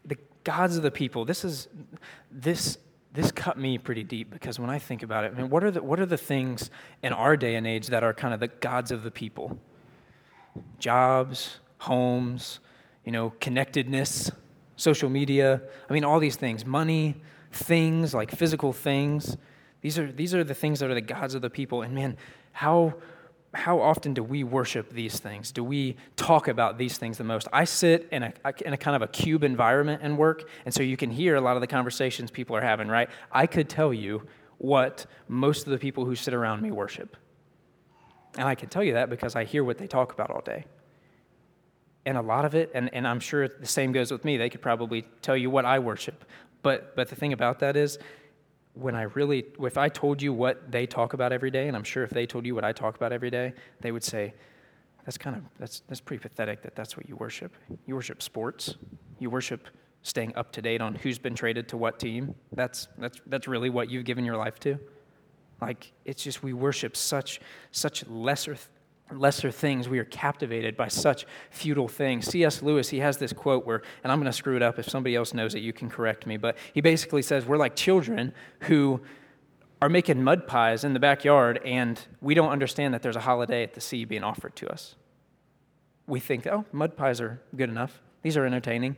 The 0.04 0.18
gods 0.44 0.76
of 0.76 0.84
the 0.84 0.92
people, 0.92 1.26
this 1.26 1.46
is 1.46 1.68
this 2.32 2.80
this 3.13 3.32
cut 3.32 3.58
me 3.58 3.78
pretty 3.78 4.04
deep 4.04 4.30
because 4.30 4.60
when 4.60 4.69
I 4.69 4.80
think 4.80 5.04
about 5.04 5.24
it, 5.24 5.34
I 5.36 5.38
mean, 5.38 5.50
what 5.50 5.63
are 5.63 5.72
the 5.72 5.82
what 5.82 6.00
are 6.00 6.06
the 6.06 6.17
things 6.17 6.69
in 7.02 7.13
our 7.13 7.36
day 7.36 7.56
and 7.56 7.65
age 7.65 7.88
that 7.88 8.04
are 8.04 8.13
kind 8.13 8.34
of 8.34 8.39
the 8.39 8.48
gods 8.48 8.91
of 8.91 9.04
the 9.04 9.12
people? 9.12 9.58
Jobs, 10.78 11.60
homes, 11.80 12.60
you 13.04 13.12
know, 13.12 13.34
connectedness, 13.39 14.32
social 14.76 15.10
media. 15.10 15.62
I 15.89 15.93
mean, 15.93 16.04
all 16.04 16.19
these 16.19 16.36
things, 16.36 16.65
money, 16.65 17.15
things 17.52 18.13
like 18.13 18.32
physical 18.32 18.74
things. 18.74 19.38
These 19.82 19.98
are, 19.98 20.12
these 20.12 20.34
are 20.36 20.43
the 20.43 20.54
things 20.54 20.80
that 20.80 20.89
are 20.89 20.93
the 20.93 21.02
gods 21.02 21.36
of 21.36 21.41
the 21.41 21.50
people. 21.50 21.82
And 21.82 21.93
man, 21.95 22.17
how, 22.52 22.95
how 23.54 23.82
often 23.82 24.14
do 24.14 24.24
we 24.24 24.44
worship 24.44 24.92
these 24.92 25.20
things? 25.20 25.52
Do 25.52 25.64
we 25.64 25.98
talk 26.16 26.48
about 26.48 26.78
these 26.78 26.98
things 26.98 27.18
the 27.18 27.24
most? 27.24 27.48
I 27.52 27.64
sit 27.64 28.08
in 28.12 28.24
a, 28.24 28.34
in 28.64 28.74
a 28.74 28.78
kind 28.78 28.96
of 28.96 29.02
a 29.02 29.08
cube 29.08 29.44
environment 29.44 30.02
and 30.04 30.18
work, 30.18 30.48
and 30.66 30.74
so 30.74 30.84
you 30.84 30.98
can 30.98 31.10
hear 31.10 31.36
a 31.36 31.42
lot 31.42 31.58
of 31.58 31.62
the 31.62 31.68
conversations 31.68 32.30
people 32.30 32.56
are 32.56 32.62
having, 32.62 32.88
right? 32.88 33.10
I 33.32 33.48
could 33.48 33.68
tell 33.68 33.94
you 33.94 34.28
what 34.60 35.06
most 35.28 35.66
of 35.66 35.72
the 35.72 35.80
people 35.80 36.06
who 36.06 36.16
sit 36.16 36.34
around 36.34 36.62
me 36.62 36.70
worship. 36.70 37.18
And 38.38 38.48
I 38.48 38.54
can 38.54 38.70
tell 38.70 38.84
you 38.84 38.94
that 38.94 39.10
because 39.10 39.36
I 39.36 39.46
hear 39.46 39.64
what 39.64 39.80
they 39.80 39.88
talk 39.88 40.14
about 40.14 40.30
all 40.30 40.42
day. 40.42 40.66
And 42.06 42.18
a 42.18 42.22
lot 42.22 42.46
of 42.46 42.54
it, 42.54 42.70
and, 42.76 42.94
and 42.94 43.08
I'm 43.08 43.20
sure 43.20 43.48
the 43.48 43.66
same 43.66 43.92
goes 43.92 44.12
with 44.12 44.24
me, 44.24 44.38
they 44.38 44.50
could 44.50 44.62
probably 44.62 45.08
tell 45.22 45.36
you 45.36 45.50
what 45.50 45.66
I 45.66 45.80
worship. 45.80 46.24
But, 46.62 46.96
but 46.96 47.10
the 47.10 47.16
thing 47.16 47.34
about 47.34 47.60
that 47.60 47.76
is, 47.76 47.98
when 48.80 48.96
I 48.96 49.04
really, 49.04 49.46
if 49.60 49.78
I 49.78 49.89
told 49.89 50.22
you 50.22 50.34
what 50.34 50.72
they 50.72 50.86
talk 50.86 51.13
about 51.13 51.32
every 51.32 51.52
day, 51.52 51.68
and 51.68 51.76
I'm 51.76 51.84
sure 51.84 52.04
if 52.04 52.10
they 52.10 52.26
told 52.26 52.46
you 52.46 52.56
what 52.56 52.63
I 52.63 52.72
talk 52.72 52.96
about 52.96 53.12
every 53.12 53.30
day, 53.30 53.54
they 53.82 53.92
would 53.92 54.04
say, 54.04 54.34
that's 55.06 55.18
kind 55.18 55.36
of, 55.36 55.44
that's, 55.60 55.82
that's 55.88 56.02
pretty 56.02 56.22
pathetic 56.22 56.62
that 56.62 56.76
that's 56.76 56.96
what 56.96 57.08
you 57.10 57.15
worship. 57.15 57.54
You 57.86 57.96
worship 57.96 58.22
sports. 58.22 58.76
You 59.18 59.30
worship 59.30 59.68
staying 60.04 60.36
up 60.36 60.52
to 60.54 60.62
date 60.62 60.82
on 60.82 60.96
who's 60.96 61.18
been 61.18 61.36
traded 61.36 61.68
to 61.70 61.78
what 61.78 62.00
team. 62.00 62.36
That's, 62.54 62.88
that's, 62.98 63.20
that's 63.26 63.48
really 63.48 63.70
what 63.70 63.89
you've 63.89 64.06
given 64.06 64.24
your 64.24 64.38
life 64.38 64.60
to. 64.62 64.80
Like, 65.62 65.92
it's 66.06 66.24
just 66.24 66.42
we 66.42 66.54
worship 66.54 66.96
such, 66.96 67.42
such 67.72 68.08
lesser 68.08 68.56
lesser 69.12 69.52
things, 69.52 69.89
we 69.89 70.00
are 70.00 70.06
captivated 70.06 70.78
by 70.78 70.88
such 70.88 71.26
futile 71.50 71.88
things. 71.88 72.28
C.S. 72.28 72.62
Lewis, 72.62 72.89
he 72.89 73.00
has 73.00 73.17
this 73.17 73.34
quote 73.34 73.65
where, 73.65 73.82
and 74.04 74.12
I'm 74.12 74.19
going 74.19 74.32
to 74.32 74.34
screw 74.34 74.56
it 74.56 74.62
up. 74.62 74.80
If 74.80 74.89
somebody 74.89 75.15
else 75.15 75.34
knows 75.34 75.56
it, 75.56 75.60
you 75.60 75.74
can 75.74 75.89
correct 75.89 76.26
me. 76.26 76.38
But 76.38 76.58
he 76.74 76.82
basically 76.82 77.22
says, 77.22 77.45
We're 77.45 77.58
like 77.58 77.76
children 77.76 78.34
who 78.62 79.02
are 79.82 79.89
making 79.89 80.24
mud 80.24 80.48
pies 80.48 80.84
in 80.84 80.93
the 80.93 81.00
backyard, 81.00 81.60
and 81.63 82.00
we 82.22 82.34
don't 82.34 82.50
understand 82.50 82.93
that 82.93 83.02
there's 83.02 83.15
a 83.15 83.22
holiday 83.22 83.63
at 83.63 83.74
the 83.74 83.82
sea 83.82 84.06
being 84.06 84.24
offered 84.24 84.56
to 84.58 84.69
us. 84.69 84.95
We 86.06 86.19
think, 86.19 86.48
oh, 86.48 86.65
mud 86.72 86.98
pies 86.98 87.22
are 87.22 87.41
good 87.56 87.69
enough. 87.69 88.02
These 88.22 88.36
are 88.36 88.45
entertaining. 88.45 88.98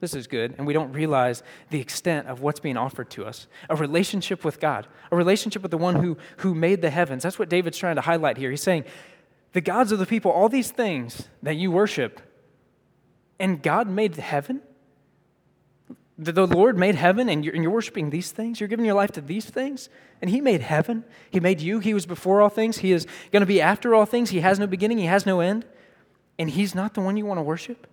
This 0.00 0.14
is 0.14 0.26
good. 0.26 0.54
And 0.56 0.66
we 0.66 0.72
don't 0.72 0.92
realize 0.92 1.42
the 1.70 1.80
extent 1.80 2.26
of 2.28 2.40
what's 2.40 2.60
being 2.60 2.76
offered 2.76 3.10
to 3.10 3.24
us 3.24 3.46
a 3.68 3.76
relationship 3.76 4.44
with 4.44 4.60
God, 4.60 4.86
a 5.10 5.16
relationship 5.16 5.62
with 5.62 5.70
the 5.70 5.78
one 5.78 5.96
who, 5.96 6.16
who 6.38 6.54
made 6.54 6.80
the 6.80 6.90
heavens. 6.90 7.22
That's 7.22 7.38
what 7.38 7.48
David's 7.48 7.78
trying 7.78 7.96
to 7.96 8.02
highlight 8.02 8.36
here. 8.36 8.50
He's 8.50 8.62
saying, 8.62 8.84
the 9.54 9.60
gods 9.60 9.92
of 9.92 9.98
the 9.98 10.06
people, 10.06 10.30
all 10.30 10.48
these 10.48 10.70
things 10.70 11.28
that 11.42 11.54
you 11.54 11.70
worship, 11.70 12.20
and 13.38 13.62
God 13.62 13.88
made 13.88 14.16
heaven? 14.16 14.60
The 16.18 16.46
Lord 16.46 16.76
made 16.78 16.96
heaven, 16.96 17.28
and 17.28 17.44
you're, 17.44 17.54
and 17.54 17.62
you're 17.62 17.72
worshiping 17.72 18.10
these 18.10 18.30
things? 18.30 18.60
You're 18.60 18.68
giving 18.68 18.84
your 18.84 18.94
life 18.94 19.12
to 19.12 19.20
these 19.20 19.46
things? 19.46 19.88
And 20.20 20.28
He 20.30 20.40
made 20.40 20.60
heaven. 20.60 21.04
He 21.30 21.40
made 21.40 21.60
you. 21.60 21.78
He 21.78 21.94
was 21.94 22.04
before 22.04 22.42
all 22.42 22.48
things. 22.48 22.78
He 22.78 22.92
is 22.92 23.06
going 23.32 23.40
to 23.40 23.46
be 23.46 23.60
after 23.60 23.94
all 23.94 24.06
things. 24.06 24.30
He 24.30 24.40
has 24.40 24.58
no 24.58 24.66
beginning. 24.66 24.98
He 24.98 25.06
has 25.06 25.24
no 25.24 25.40
end. 25.40 25.64
And 26.38 26.50
He's 26.50 26.74
not 26.74 26.94
the 26.94 27.00
one 27.00 27.16
you 27.16 27.26
want 27.26 27.38
to 27.38 27.42
worship? 27.42 27.86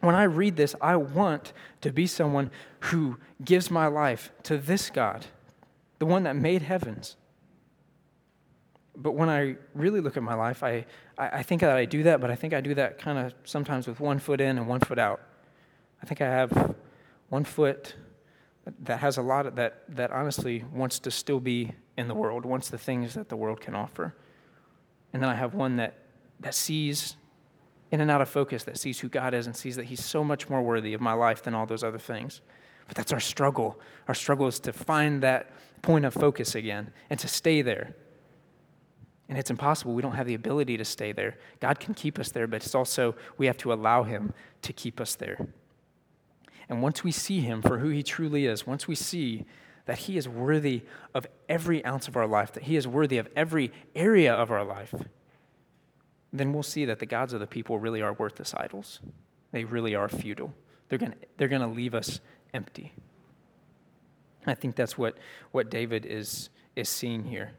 When 0.00 0.14
I 0.14 0.24
read 0.24 0.56
this, 0.56 0.74
I 0.80 0.96
want 0.96 1.52
to 1.82 1.92
be 1.92 2.06
someone 2.06 2.50
who 2.80 3.18
gives 3.44 3.70
my 3.70 3.86
life 3.86 4.32
to 4.44 4.56
this 4.56 4.90
God, 4.90 5.26
the 5.98 6.06
one 6.06 6.22
that 6.22 6.36
made 6.36 6.62
heavens, 6.62 7.16
but 9.02 9.12
when 9.12 9.28
I 9.28 9.56
really 9.74 10.00
look 10.00 10.16
at 10.16 10.22
my 10.22 10.34
life, 10.34 10.62
I, 10.62 10.84
I, 11.16 11.42
think 11.42 11.62
that 11.62 11.76
I 11.76 11.84
do 11.84 12.02
that, 12.02 12.20
but 12.20 12.30
I 12.30 12.34
think 12.34 12.52
I 12.52 12.60
do 12.60 12.74
that 12.74 12.98
kind 12.98 13.18
of 13.18 13.34
sometimes 13.44 13.86
with 13.86 13.98
one 14.00 14.18
foot 14.18 14.40
in 14.40 14.58
and 14.58 14.68
one 14.68 14.80
foot 14.80 14.98
out. 14.98 15.20
I 16.02 16.06
think 16.06 16.20
I 16.20 16.26
have 16.26 16.74
one 17.28 17.44
foot 17.44 17.94
that 18.82 19.00
has 19.00 19.16
a 19.16 19.22
lot 19.22 19.46
of 19.46 19.56
that, 19.56 19.82
that 19.88 20.10
honestly 20.10 20.64
wants 20.72 20.98
to 21.00 21.10
still 21.10 21.40
be 21.40 21.72
in 21.96 22.08
the 22.08 22.14
world, 22.14 22.44
wants 22.44 22.68
the 22.68 22.78
things 22.78 23.14
that 23.14 23.28
the 23.28 23.36
world 23.36 23.60
can 23.60 23.74
offer. 23.74 24.14
And 25.12 25.22
then 25.22 25.30
I 25.30 25.34
have 25.34 25.54
one 25.54 25.76
that, 25.76 25.98
that 26.40 26.54
sees 26.54 27.16
in 27.90 28.00
and 28.00 28.10
out 28.10 28.20
of 28.20 28.28
focus, 28.28 28.64
that 28.64 28.78
sees 28.78 29.00
who 29.00 29.08
God 29.08 29.34
is 29.34 29.46
and 29.46 29.56
sees 29.56 29.76
that 29.76 29.86
He's 29.86 30.04
so 30.04 30.22
much 30.22 30.48
more 30.48 30.62
worthy 30.62 30.94
of 30.94 31.00
my 31.00 31.12
life 31.12 31.42
than 31.42 31.54
all 31.54 31.66
those 31.66 31.82
other 31.82 31.98
things. 31.98 32.40
But 32.86 32.96
that's 32.96 33.12
our 33.12 33.20
struggle. 33.20 33.80
Our 34.08 34.14
struggle 34.14 34.46
is 34.46 34.60
to 34.60 34.72
find 34.72 35.22
that 35.22 35.52
point 35.82 36.04
of 36.04 36.14
focus 36.14 36.54
again 36.54 36.92
and 37.08 37.18
to 37.20 37.28
stay 37.28 37.62
there. 37.62 37.94
And 39.30 39.38
it's 39.38 39.48
impossible. 39.48 39.94
We 39.94 40.02
don't 40.02 40.16
have 40.16 40.26
the 40.26 40.34
ability 40.34 40.76
to 40.76 40.84
stay 40.84 41.12
there. 41.12 41.38
God 41.60 41.78
can 41.78 41.94
keep 41.94 42.18
us 42.18 42.32
there, 42.32 42.48
but 42.48 42.64
it's 42.64 42.74
also 42.74 43.14
we 43.38 43.46
have 43.46 43.56
to 43.58 43.72
allow 43.72 44.02
Him 44.02 44.34
to 44.62 44.72
keep 44.72 45.00
us 45.00 45.14
there. 45.14 45.46
And 46.68 46.82
once 46.82 47.04
we 47.04 47.12
see 47.12 47.40
Him 47.40 47.62
for 47.62 47.78
who 47.78 47.90
He 47.90 48.02
truly 48.02 48.46
is, 48.46 48.66
once 48.66 48.88
we 48.88 48.96
see 48.96 49.46
that 49.86 49.98
He 49.98 50.18
is 50.18 50.28
worthy 50.28 50.82
of 51.14 51.28
every 51.48 51.84
ounce 51.84 52.08
of 52.08 52.16
our 52.16 52.26
life, 52.26 52.52
that 52.54 52.64
He 52.64 52.74
is 52.74 52.88
worthy 52.88 53.18
of 53.18 53.28
every 53.36 53.72
area 53.94 54.34
of 54.34 54.50
our 54.50 54.64
life, 54.64 54.92
then 56.32 56.52
we'll 56.52 56.64
see 56.64 56.84
that 56.84 56.98
the 56.98 57.06
gods 57.06 57.32
of 57.32 57.38
the 57.38 57.46
people 57.46 57.78
really 57.78 58.02
are 58.02 58.14
worthless 58.14 58.52
idols. 58.56 58.98
They 59.52 59.62
really 59.62 59.94
are 59.94 60.08
futile. 60.08 60.52
They're 60.88 60.98
going 60.98 61.12
to 61.12 61.18
they're 61.36 61.48
to 61.48 61.66
leave 61.68 61.94
us 61.94 62.18
empty. 62.52 62.94
I 64.44 64.54
think 64.54 64.74
that's 64.74 64.98
what, 64.98 65.18
what 65.52 65.70
David 65.70 66.04
is, 66.04 66.48
is 66.74 66.88
seeing 66.88 67.24
here 67.26 67.52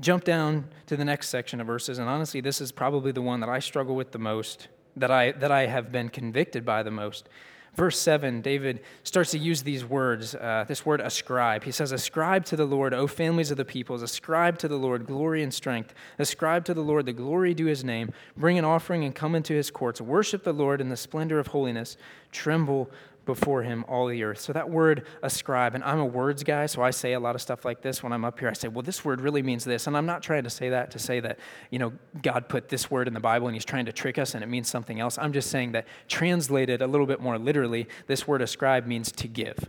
jump 0.00 0.24
down 0.24 0.68
to 0.86 0.96
the 0.96 1.04
next 1.04 1.28
section 1.28 1.60
of 1.60 1.66
verses, 1.66 1.98
and 1.98 2.08
honestly, 2.08 2.40
this 2.40 2.60
is 2.60 2.72
probably 2.72 3.12
the 3.12 3.22
one 3.22 3.40
that 3.40 3.48
I 3.48 3.58
struggle 3.58 3.96
with 3.96 4.12
the 4.12 4.18
most, 4.18 4.68
that 4.96 5.10
I, 5.10 5.32
that 5.32 5.50
I 5.50 5.66
have 5.66 5.92
been 5.92 6.08
convicted 6.08 6.64
by 6.64 6.82
the 6.82 6.90
most. 6.90 7.28
Verse 7.74 7.96
7, 7.96 8.40
David 8.40 8.80
starts 9.04 9.30
to 9.30 9.38
use 9.38 9.62
these 9.62 9.84
words, 9.84 10.34
uh, 10.34 10.64
this 10.66 10.84
word 10.84 11.00
ascribe. 11.00 11.62
He 11.62 11.70
says, 11.70 11.92
Ascribe 11.92 12.44
to 12.46 12.56
the 12.56 12.64
Lord, 12.64 12.92
O 12.92 13.06
families 13.06 13.52
of 13.52 13.56
the 13.56 13.64
peoples, 13.64 14.02
ascribe 14.02 14.58
to 14.58 14.68
the 14.68 14.76
Lord 14.76 15.06
glory 15.06 15.44
and 15.44 15.54
strength. 15.54 15.94
Ascribe 16.18 16.64
to 16.64 16.74
the 16.74 16.80
Lord 16.80 17.06
the 17.06 17.12
glory 17.12 17.54
due 17.54 17.66
his 17.66 17.84
name. 17.84 18.12
Bring 18.36 18.58
an 18.58 18.64
offering 18.64 19.04
and 19.04 19.14
come 19.14 19.36
into 19.36 19.54
his 19.54 19.70
courts. 19.70 20.00
Worship 20.00 20.42
the 20.42 20.52
Lord 20.52 20.80
in 20.80 20.88
the 20.88 20.96
splendor 20.96 21.38
of 21.38 21.48
holiness. 21.48 21.96
Tremble 22.32 22.90
before 23.28 23.62
him 23.62 23.84
all 23.88 24.06
the 24.06 24.22
earth. 24.22 24.40
So 24.40 24.54
that 24.54 24.70
word 24.70 25.04
ascribe, 25.22 25.74
and 25.74 25.84
I'm 25.84 26.00
a 26.00 26.06
words 26.06 26.42
guy, 26.42 26.64
so 26.64 26.80
I 26.80 26.90
say 26.90 27.12
a 27.12 27.20
lot 27.20 27.34
of 27.34 27.42
stuff 27.42 27.62
like 27.62 27.82
this 27.82 28.02
when 28.02 28.10
I'm 28.10 28.24
up 28.24 28.40
here. 28.40 28.48
I 28.48 28.54
say, 28.54 28.68
well, 28.68 28.80
this 28.80 29.04
word 29.04 29.20
really 29.20 29.42
means 29.42 29.66
this. 29.66 29.86
And 29.86 29.98
I'm 29.98 30.06
not 30.06 30.22
trying 30.22 30.44
to 30.44 30.50
say 30.50 30.70
that 30.70 30.90
to 30.92 30.98
say 30.98 31.20
that, 31.20 31.38
you 31.70 31.78
know, 31.78 31.92
God 32.22 32.48
put 32.48 32.70
this 32.70 32.90
word 32.90 33.06
in 33.06 33.12
the 33.12 33.20
Bible 33.20 33.46
and 33.46 33.54
he's 33.54 33.66
trying 33.66 33.84
to 33.84 33.92
trick 33.92 34.16
us 34.16 34.34
and 34.34 34.42
it 34.42 34.46
means 34.46 34.70
something 34.70 34.98
else. 34.98 35.18
I'm 35.18 35.34
just 35.34 35.50
saying 35.50 35.72
that 35.72 35.86
translated 36.08 36.80
a 36.80 36.86
little 36.86 37.06
bit 37.06 37.20
more 37.20 37.38
literally, 37.38 37.86
this 38.06 38.26
word 38.26 38.40
ascribe 38.40 38.86
means 38.86 39.12
to 39.12 39.28
give. 39.28 39.68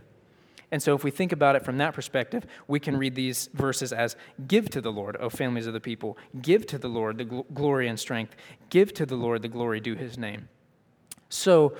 And 0.72 0.82
so, 0.82 0.94
if 0.94 1.04
we 1.04 1.10
think 1.10 1.32
about 1.32 1.54
it 1.54 1.64
from 1.64 1.78
that 1.78 1.92
perspective, 1.94 2.46
we 2.66 2.80
can 2.80 2.96
read 2.96 3.14
these 3.14 3.50
verses 3.52 3.92
as 3.92 4.16
Give 4.46 4.70
to 4.70 4.80
the 4.80 4.92
Lord, 4.92 5.16
O 5.18 5.28
families 5.28 5.66
of 5.66 5.72
the 5.72 5.80
people. 5.80 6.16
Give 6.40 6.64
to 6.68 6.78
the 6.78 6.88
Lord 6.88 7.18
the 7.18 7.24
gl- 7.24 7.44
glory 7.52 7.88
and 7.88 7.98
strength. 7.98 8.36
Give 8.70 8.94
to 8.94 9.04
the 9.04 9.16
Lord 9.16 9.42
the 9.42 9.48
glory 9.48 9.80
due 9.80 9.96
his 9.96 10.16
name. 10.16 10.48
So, 11.28 11.74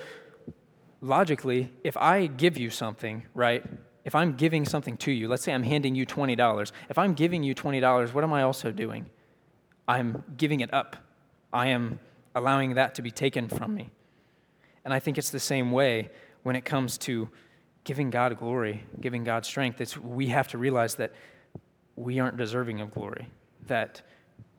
logically, 1.01 1.71
if 1.83 1.97
I 1.97 2.27
give 2.27 2.57
you 2.57 2.69
something, 2.69 3.23
right? 3.33 3.65
If 4.05 4.15
I'm 4.15 4.35
giving 4.35 4.65
something 4.65 4.97
to 4.97 5.11
you, 5.11 5.27
let's 5.27 5.43
say 5.43 5.53
I'm 5.53 5.63
handing 5.63 5.95
you 5.95 6.05
$20. 6.05 6.71
If 6.89 6.97
I'm 6.97 7.13
giving 7.13 7.43
you 7.43 7.53
$20, 7.53 8.13
what 8.13 8.23
am 8.23 8.33
I 8.33 8.43
also 8.43 8.71
doing? 8.71 9.07
I'm 9.87 10.23
giving 10.37 10.61
it 10.61 10.73
up. 10.73 10.95
I 11.51 11.67
am 11.67 11.99
allowing 12.33 12.75
that 12.75 12.95
to 12.95 13.01
be 13.01 13.11
taken 13.11 13.49
from 13.49 13.75
me. 13.75 13.89
And 14.85 14.93
I 14.93 14.99
think 14.99 15.17
it's 15.17 15.29
the 15.29 15.39
same 15.39 15.71
way 15.71 16.09
when 16.43 16.55
it 16.55 16.65
comes 16.65 16.97
to 16.99 17.29
giving 17.83 18.09
God 18.09 18.37
glory, 18.37 18.83
giving 18.99 19.23
God 19.23 19.45
strength. 19.45 19.81
It's, 19.81 19.97
we 19.97 20.27
have 20.27 20.47
to 20.49 20.57
realize 20.57 20.95
that 20.95 21.13
we 21.95 22.19
aren't 22.19 22.37
deserving 22.37 22.79
of 22.79 22.91
glory, 22.91 23.27
that 23.67 24.01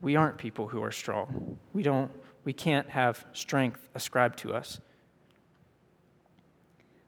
we 0.01 0.15
aren't 0.15 0.37
people 0.37 0.67
who 0.67 0.83
are 0.83 0.91
strong. 0.91 1.57
We, 1.73 1.83
don't, 1.83 2.11
we 2.43 2.53
can't 2.53 2.89
have 2.89 3.25
strength 3.33 3.89
ascribed 3.95 4.39
to 4.39 4.53
us. 4.53 4.79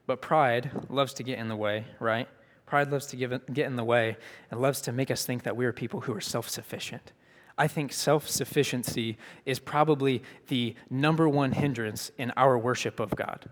But 0.06 0.22
pride 0.22 0.70
loves 0.88 1.12
to 1.14 1.22
get 1.22 1.38
in 1.38 1.48
the 1.48 1.56
way, 1.56 1.84
right? 1.98 2.28
Pride 2.64 2.90
loves 2.90 3.06
to 3.06 3.16
give, 3.16 3.32
get 3.52 3.66
in 3.66 3.76
the 3.76 3.84
way 3.84 4.16
and 4.50 4.60
loves 4.60 4.80
to 4.82 4.92
make 4.92 5.10
us 5.10 5.24
think 5.24 5.44
that 5.44 5.56
we 5.56 5.66
are 5.66 5.72
people 5.72 6.00
who 6.00 6.14
are 6.14 6.20
self 6.20 6.48
sufficient. 6.48 7.12
I 7.58 7.68
think 7.68 7.92
self 7.92 8.28
sufficiency 8.28 9.16
is 9.44 9.58
probably 9.58 10.22
the 10.48 10.74
number 10.90 11.28
one 11.28 11.52
hindrance 11.52 12.10
in 12.18 12.32
our 12.36 12.58
worship 12.58 13.00
of 13.00 13.14
God. 13.16 13.48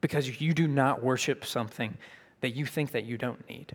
Because 0.00 0.40
you 0.40 0.54
do 0.54 0.68
not 0.68 1.02
worship 1.02 1.44
something 1.44 1.98
that 2.40 2.54
you 2.54 2.64
think 2.64 2.92
that 2.92 3.04
you 3.04 3.18
don't 3.18 3.48
need. 3.48 3.72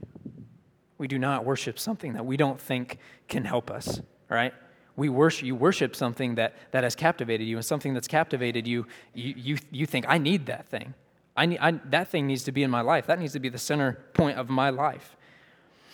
We 0.98 1.08
do 1.08 1.20
not 1.20 1.44
worship 1.44 1.78
something 1.78 2.14
that 2.14 2.26
we 2.26 2.38
don't 2.38 2.62
think 2.62 2.98
can 3.28 3.44
help 3.44 3.70
us, 3.70 4.00
right? 4.30 4.54
We 4.96 5.10
worship, 5.10 5.46
you 5.46 5.56
worship 5.56 5.96
something 5.96 6.36
that, 6.36 6.56
that 6.72 6.84
has 6.84 6.96
captivated 6.96 7.46
you, 7.46 7.58
and 7.58 7.66
something 7.66 7.94
that's 7.94 8.08
captivated 8.08 8.68
you, 8.68 8.86
you, 9.14 9.34
you, 9.36 9.58
you 9.72 9.86
think, 9.86 10.06
I 10.08 10.18
need 10.18 10.46
that 10.46 10.68
thing. 10.68 10.94
I 11.36 11.46
need, 11.46 11.60
I, 11.60 11.72
that 11.86 12.10
thing 12.10 12.28
needs 12.28 12.44
to 12.44 12.52
be 12.52 12.64
in 12.64 12.70
my 12.70 12.82
life. 12.82 13.08
That 13.08 13.20
needs 13.20 13.34
to 13.34 13.40
be 13.40 13.50
the 13.50 13.58
center 13.58 14.04
point 14.14 14.38
of 14.38 14.50
my 14.50 14.70
life. 14.70 15.16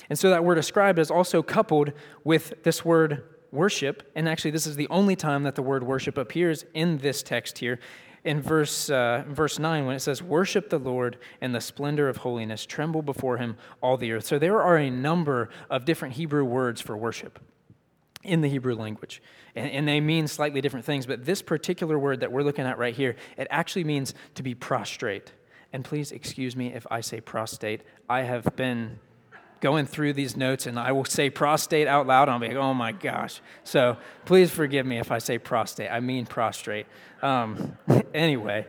And 0.09 0.17
so 0.17 0.29
that 0.31 0.43
word 0.43 0.57
ascribed 0.57 0.99
is 0.99 1.11
also 1.11 1.41
coupled 1.41 1.93
with 2.23 2.63
this 2.63 2.83
word 2.83 3.23
worship. 3.51 4.09
And 4.15 4.27
actually, 4.27 4.51
this 4.51 4.67
is 4.67 4.75
the 4.75 4.87
only 4.89 5.15
time 5.15 5.43
that 5.43 5.55
the 5.55 5.61
word 5.61 5.83
worship 5.83 6.17
appears 6.17 6.65
in 6.73 6.97
this 6.97 7.23
text 7.23 7.59
here. 7.59 7.79
In 8.25 8.41
verse, 8.41 8.89
uh, 8.89 9.23
verse 9.29 9.59
9, 9.59 9.85
when 9.85 9.95
it 9.95 10.01
says, 10.01 10.21
Worship 10.21 10.69
the 10.69 10.79
Lord 10.79 11.17
in 11.41 11.53
the 11.53 11.61
splendor 11.61 12.09
of 12.09 12.17
holiness, 12.17 12.65
tremble 12.65 13.01
before 13.01 13.37
him 13.37 13.55
all 13.81 13.95
the 13.95 14.11
earth. 14.11 14.25
So 14.25 14.37
there 14.37 14.61
are 14.61 14.77
a 14.77 14.89
number 14.89 15.49
of 15.69 15.85
different 15.85 16.15
Hebrew 16.15 16.43
words 16.43 16.81
for 16.81 16.97
worship 16.97 17.39
in 18.23 18.41
the 18.41 18.49
Hebrew 18.49 18.75
language. 18.75 19.21
And, 19.55 19.71
and, 19.71 19.87
they 19.87 20.01
mean 20.01 20.27
slightly 20.27 20.59
different 20.61 20.85
things, 20.85 21.05
but 21.05 21.25
this 21.25 21.41
particular 21.41 21.97
word 21.97 22.19
that 22.19 22.31
we're 22.31 22.43
looking 22.43 22.65
at 22.65 22.77
right 22.77 22.93
here, 22.93 23.15
it 23.37 23.47
actually 23.49 23.85
means 23.85 24.13
to 24.35 24.43
be 24.43 24.53
prostrate. 24.53 25.31
And 25.71 25.85
please 25.85 26.11
excuse 26.11 26.55
me 26.55 26.73
if 26.73 26.85
I 26.91 27.01
say 27.01 27.21
prostate. 27.21 27.81
I 28.09 28.21
have 28.21 28.55
been 28.55 28.99
going 29.61 29.85
through 29.85 30.13
these 30.13 30.35
notes 30.35 30.65
and 30.65 30.79
I 30.79 30.91
will 30.91 31.05
say 31.05 31.29
prostate 31.29 31.87
out 31.87 32.07
loud 32.07 32.23
and 32.23 32.31
I'll 32.31 32.39
be 32.39 32.47
like, 32.47 32.57
oh 32.57 32.73
my 32.73 32.91
gosh. 32.91 33.41
So 33.63 33.97
please 34.25 34.51
forgive 34.51 34.85
me 34.85 34.99
if 34.99 35.11
I 35.11 35.19
say 35.19 35.37
prostate. 35.37 35.91
I 35.91 35.99
mean 35.99 36.25
prostrate. 36.25 36.87
Um, 37.21 37.77
anyway, 38.13 38.67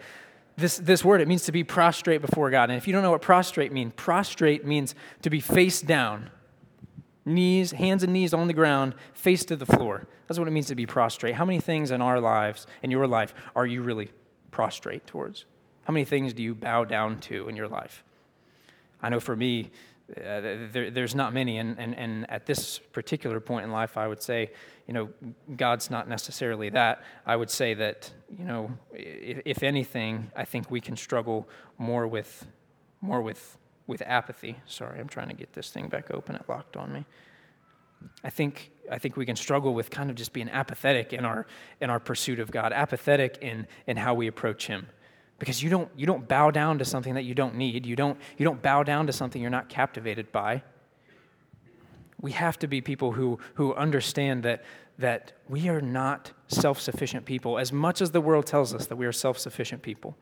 this, 0.56 0.76
this 0.78 1.04
word, 1.04 1.20
it 1.20 1.28
means 1.28 1.44
to 1.44 1.52
be 1.52 1.64
prostrate 1.64 2.20
before 2.20 2.50
God. 2.50 2.70
And 2.70 2.76
if 2.76 2.86
you 2.86 2.92
don't 2.92 3.02
know 3.02 3.12
what 3.12 3.22
prostrate 3.22 3.72
means, 3.72 3.92
prostrate 3.96 4.64
means 4.64 4.94
to 5.22 5.30
be 5.30 5.40
face 5.40 5.80
down 5.80 6.30
knees, 7.35 7.73
hands 7.73 8.03
and 8.03 8.12
knees 8.12 8.35
on 8.35 8.47
the 8.47 8.53
ground, 8.53 8.95
face 9.14 9.45
to 9.47 9.57
the 9.57 9.66
floor. 9.66 10.07
That's 10.27 10.38
what 10.38 10.49
it 10.49 10.53
means 10.53 10.66
to 10.66 10.75
be 10.75 10.87
prostrate. 10.87 11.35
How 11.35 11.45
many 11.45 11.61
things 11.61 11.90
in 11.90 12.03
our 12.03 12.21
lives, 12.21 12.66
in 12.83 12.90
your 12.90 13.07
life, 13.07 13.35
are 13.57 13.66
you 13.66 13.83
really 13.83 14.11
prostrate 14.51 15.07
towards? 15.07 15.45
How 15.85 15.93
many 15.93 16.05
things 16.05 16.33
do 16.33 16.43
you 16.43 16.55
bow 16.55 16.85
down 16.85 17.19
to 17.21 17.49
in 17.49 17.57
your 17.57 17.69
life? 17.69 18.05
I 19.03 19.09
know 19.09 19.21
for 19.21 19.35
me, 19.35 19.71
uh, 20.16 20.40
there, 20.73 20.90
there's 20.90 21.14
not 21.14 21.33
many, 21.33 21.59
and, 21.59 21.79
and, 21.79 21.97
and 21.97 22.29
at 22.31 22.45
this 22.47 22.79
particular 22.79 23.40
point 23.40 23.64
in 23.64 23.71
life, 23.71 23.97
I 23.97 24.09
would 24.09 24.23
say, 24.23 24.51
you 24.87 24.95
know, 24.95 25.09
God's 25.57 25.90
not 25.90 26.09
necessarily 26.09 26.69
that. 26.71 27.03
I 27.25 27.37
would 27.37 27.51
say 27.51 27.75
that, 27.75 28.11
you 28.37 28.45
know, 28.45 28.73
if, 28.93 29.40
if 29.45 29.62
anything, 29.62 30.31
I 30.37 30.45
think 30.45 30.71
we 30.71 30.81
can 30.81 30.97
struggle 30.97 31.49
more 31.79 32.09
with, 32.09 32.47
more 33.01 33.23
with 33.23 33.57
with 33.90 34.03
apathy. 34.07 34.57
Sorry, 34.66 35.00
I'm 35.00 35.09
trying 35.09 35.29
to 35.29 35.35
get 35.35 35.53
this 35.53 35.70
thing 35.70 35.88
back 35.88 36.12
open. 36.12 36.37
It 36.37 36.44
locked 36.48 36.76
on 36.76 36.92
me. 36.92 37.05
I 38.22 38.31
think, 38.31 38.70
I 38.90 38.98
think 38.98 39.16
we 39.16 39.26
can 39.26 39.35
struggle 39.37 39.74
with 39.74 39.90
kind 39.90 40.09
of 40.09 40.16
just 40.16 40.33
being 40.33 40.48
apathetic 40.48 41.12
in 41.12 41.24
our, 41.24 41.46
in 41.81 41.90
our 41.90 41.98
pursuit 41.98 42.38
of 42.38 42.53
God, 42.53 42.72
apathetic 42.72 43.38
in, 43.42 43.66
in 43.88 43.96
how 43.96 44.14
we 44.14 44.29
approach 44.29 44.68
Him. 44.68 44.87
Because 45.40 45.62
you 45.62 45.70
don't, 45.70 45.90
you 45.96 46.07
don't 46.07 46.29
bow 46.29 46.50
down 46.53 46.79
to 46.79 46.85
something 46.85 47.14
that 47.14 47.24
you 47.24 47.35
don't 47.35 47.57
need, 47.57 47.85
you 47.85 47.96
don't, 47.96 48.18
you 48.38 48.44
don't 48.44 48.62
bow 48.62 48.85
down 48.85 49.09
to 49.09 49.12
something 49.12 49.42
you're 49.42 49.50
not 49.50 49.68
captivated 49.68 50.31
by. 50.31 50.62
We 52.20 52.33
have 52.33 52.59
to 52.61 52.68
be 52.68 52.81
people 52.81 53.12
who, 53.12 53.38
who 53.55 53.74
understand 53.74 54.44
that, 54.44 54.62
that 54.98 55.33
we 55.48 55.68
are 55.68 55.81
not 55.81 56.31
self 56.46 56.81
sufficient 56.81 57.24
people, 57.24 57.59
as 57.59 57.72
much 57.72 58.00
as 58.00 58.12
the 58.12 58.20
world 58.20 58.46
tells 58.46 58.72
us 58.72 58.87
that 58.87 58.96
we 58.96 59.05
are 59.05 59.12
self 59.12 59.37
sufficient 59.37 59.83
people 59.83 60.16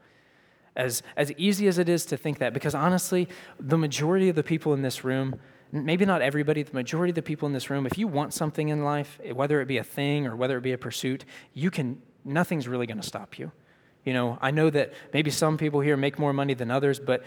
as, 0.79 1.03
as 1.17 1.33
easy 1.33 1.67
as 1.67 1.77
it 1.77 1.89
is 1.89 2.07
to 2.07 2.17
think 2.17 2.39
that, 2.39 2.55
because 2.55 2.75
honestly, 2.75 3.29
the 3.61 3.77
majority 3.77 4.29
of 4.29 4.37
the 4.37 4.45
people 4.45 4.73
in 4.73 4.81
this 4.81 5.05
room, 5.05 5.39
maybe 5.73 6.07
not 6.07 6.23
everybody, 6.23 6.63
the 6.63 6.73
majority 6.73 7.11
of 7.11 7.17
the 7.17 7.23
people 7.23 7.47
in 7.47 7.53
this 7.53 7.69
room, 7.69 7.85
if 7.85 7.99
you 7.99 8.07
want 8.07 8.33
something 8.33 8.69
in 8.69 8.85
life, 8.85 9.21
eh, 9.25 9.33
whether 9.33 9.61
it 9.61 9.67
be 9.67 9.77
a 9.77 9.85
thing 9.85 10.27
or 10.27 10.37
whether 10.37 10.57
it 10.57 10.63
be 10.63 10.73
a 10.73 10.79
pursuit, 10.79 11.25
you 11.53 11.71
can, 11.71 12.01
nothing's 12.25 12.69
really 12.69 12.87
going 12.87 13.01
to 13.01 13.07
stop 13.07 13.39
you. 13.39 13.51
You 14.05 14.15
know, 14.15 14.39
I 14.41 14.53
know 14.53 14.71
that 14.71 14.95
maybe 15.13 15.31
some 15.31 15.59
people 15.59 15.81
here 15.81 15.97
make 15.97 16.19
more 16.19 16.33
money 16.33 16.55
than 16.55 16.71
others, 16.71 17.01
but, 17.01 17.25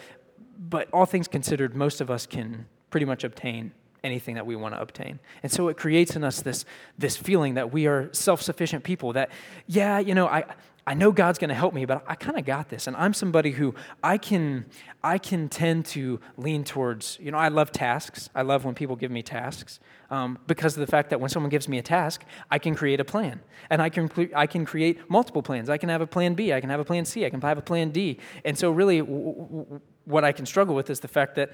but 0.58 0.90
all 0.92 1.06
things 1.06 1.28
considered, 1.28 1.76
most 1.76 2.00
of 2.00 2.10
us 2.10 2.26
can 2.26 2.66
pretty 2.90 3.06
much 3.06 3.24
obtain 3.26 3.74
anything 4.04 4.36
that 4.36 4.46
we 4.46 4.56
want 4.56 4.74
to 4.74 4.82
obtain. 4.82 5.20
And 5.44 5.52
so 5.52 5.68
it 5.68 5.78
creates 5.78 6.16
in 6.16 6.24
us 6.24 6.42
this, 6.42 6.66
this 6.98 7.18
feeling 7.18 7.56
that 7.56 7.72
we 7.72 7.86
are 7.86 8.10
self 8.14 8.42
sufficient 8.42 8.84
people, 8.84 9.14
that, 9.14 9.30
yeah, 9.68 10.00
you 10.00 10.16
know, 10.16 10.28
I, 10.28 10.46
I 10.86 10.96
know 10.96 11.12
God's 11.12 11.38
going 11.38 11.50
to 11.50 11.56
help 11.56 11.74
me, 11.74 11.86
but 11.86 12.04
I 12.08 12.16
kind 12.16 12.40
of 12.40 12.46
got 12.46 12.70
this. 12.70 12.88
And 12.88 12.96
I'm 12.98 13.14
somebody 13.14 13.52
who 13.52 13.76
I 14.04 14.18
can, 14.18 14.66
I 15.04 15.20
can 15.20 15.48
tend 15.48 15.86
to 15.88 16.20
lean 16.38 16.64
towards, 16.64 17.20
you 17.22 17.32
know, 17.32 17.38
I 17.38 17.50
love 17.50 17.72
tasks. 17.72 18.30
I 18.34 18.42
love 18.42 18.66
when 18.66 18.74
people 18.74 18.96
give 18.96 19.12
me 19.12 19.22
tasks 19.22 19.80
um, 20.10 20.40
because 20.48 20.76
of 20.76 20.82
the 20.82 20.88
fact 20.88 21.12
that 21.12 21.20
when 21.20 21.30
someone 21.30 21.52
gives 21.52 21.68
me 21.68 21.78
a 21.78 21.84
task, 21.84 22.26
I 22.50 22.58
can 22.58 22.74
create 22.74 23.00
a 23.00 23.06
plan. 23.06 23.42
And 23.70 23.82
I 23.82 23.90
can, 23.90 24.10
I 24.36 24.48
can 24.48 24.66
create 24.66 25.00
multiple 25.08 25.44
plans. 25.44 25.70
I 25.70 25.78
can 25.78 25.90
have 25.90 26.02
a 26.02 26.08
plan 26.08 26.34
B, 26.34 26.52
I 26.52 26.60
can 26.60 26.70
have 26.72 26.80
a 26.80 26.86
plan 26.86 27.06
C, 27.06 27.26
I 27.26 27.30
can 27.30 27.42
have 27.42 27.58
a 27.60 27.62
plan 27.62 27.92
D. 27.92 28.18
And 28.44 28.58
so, 28.58 28.72
really, 28.72 29.00
what 29.00 30.24
I 30.24 30.32
can 30.32 30.46
struggle 30.46 30.76
with 30.76 30.90
is 30.90 31.00
the 31.00 31.08
fact 31.08 31.36
that 31.36 31.52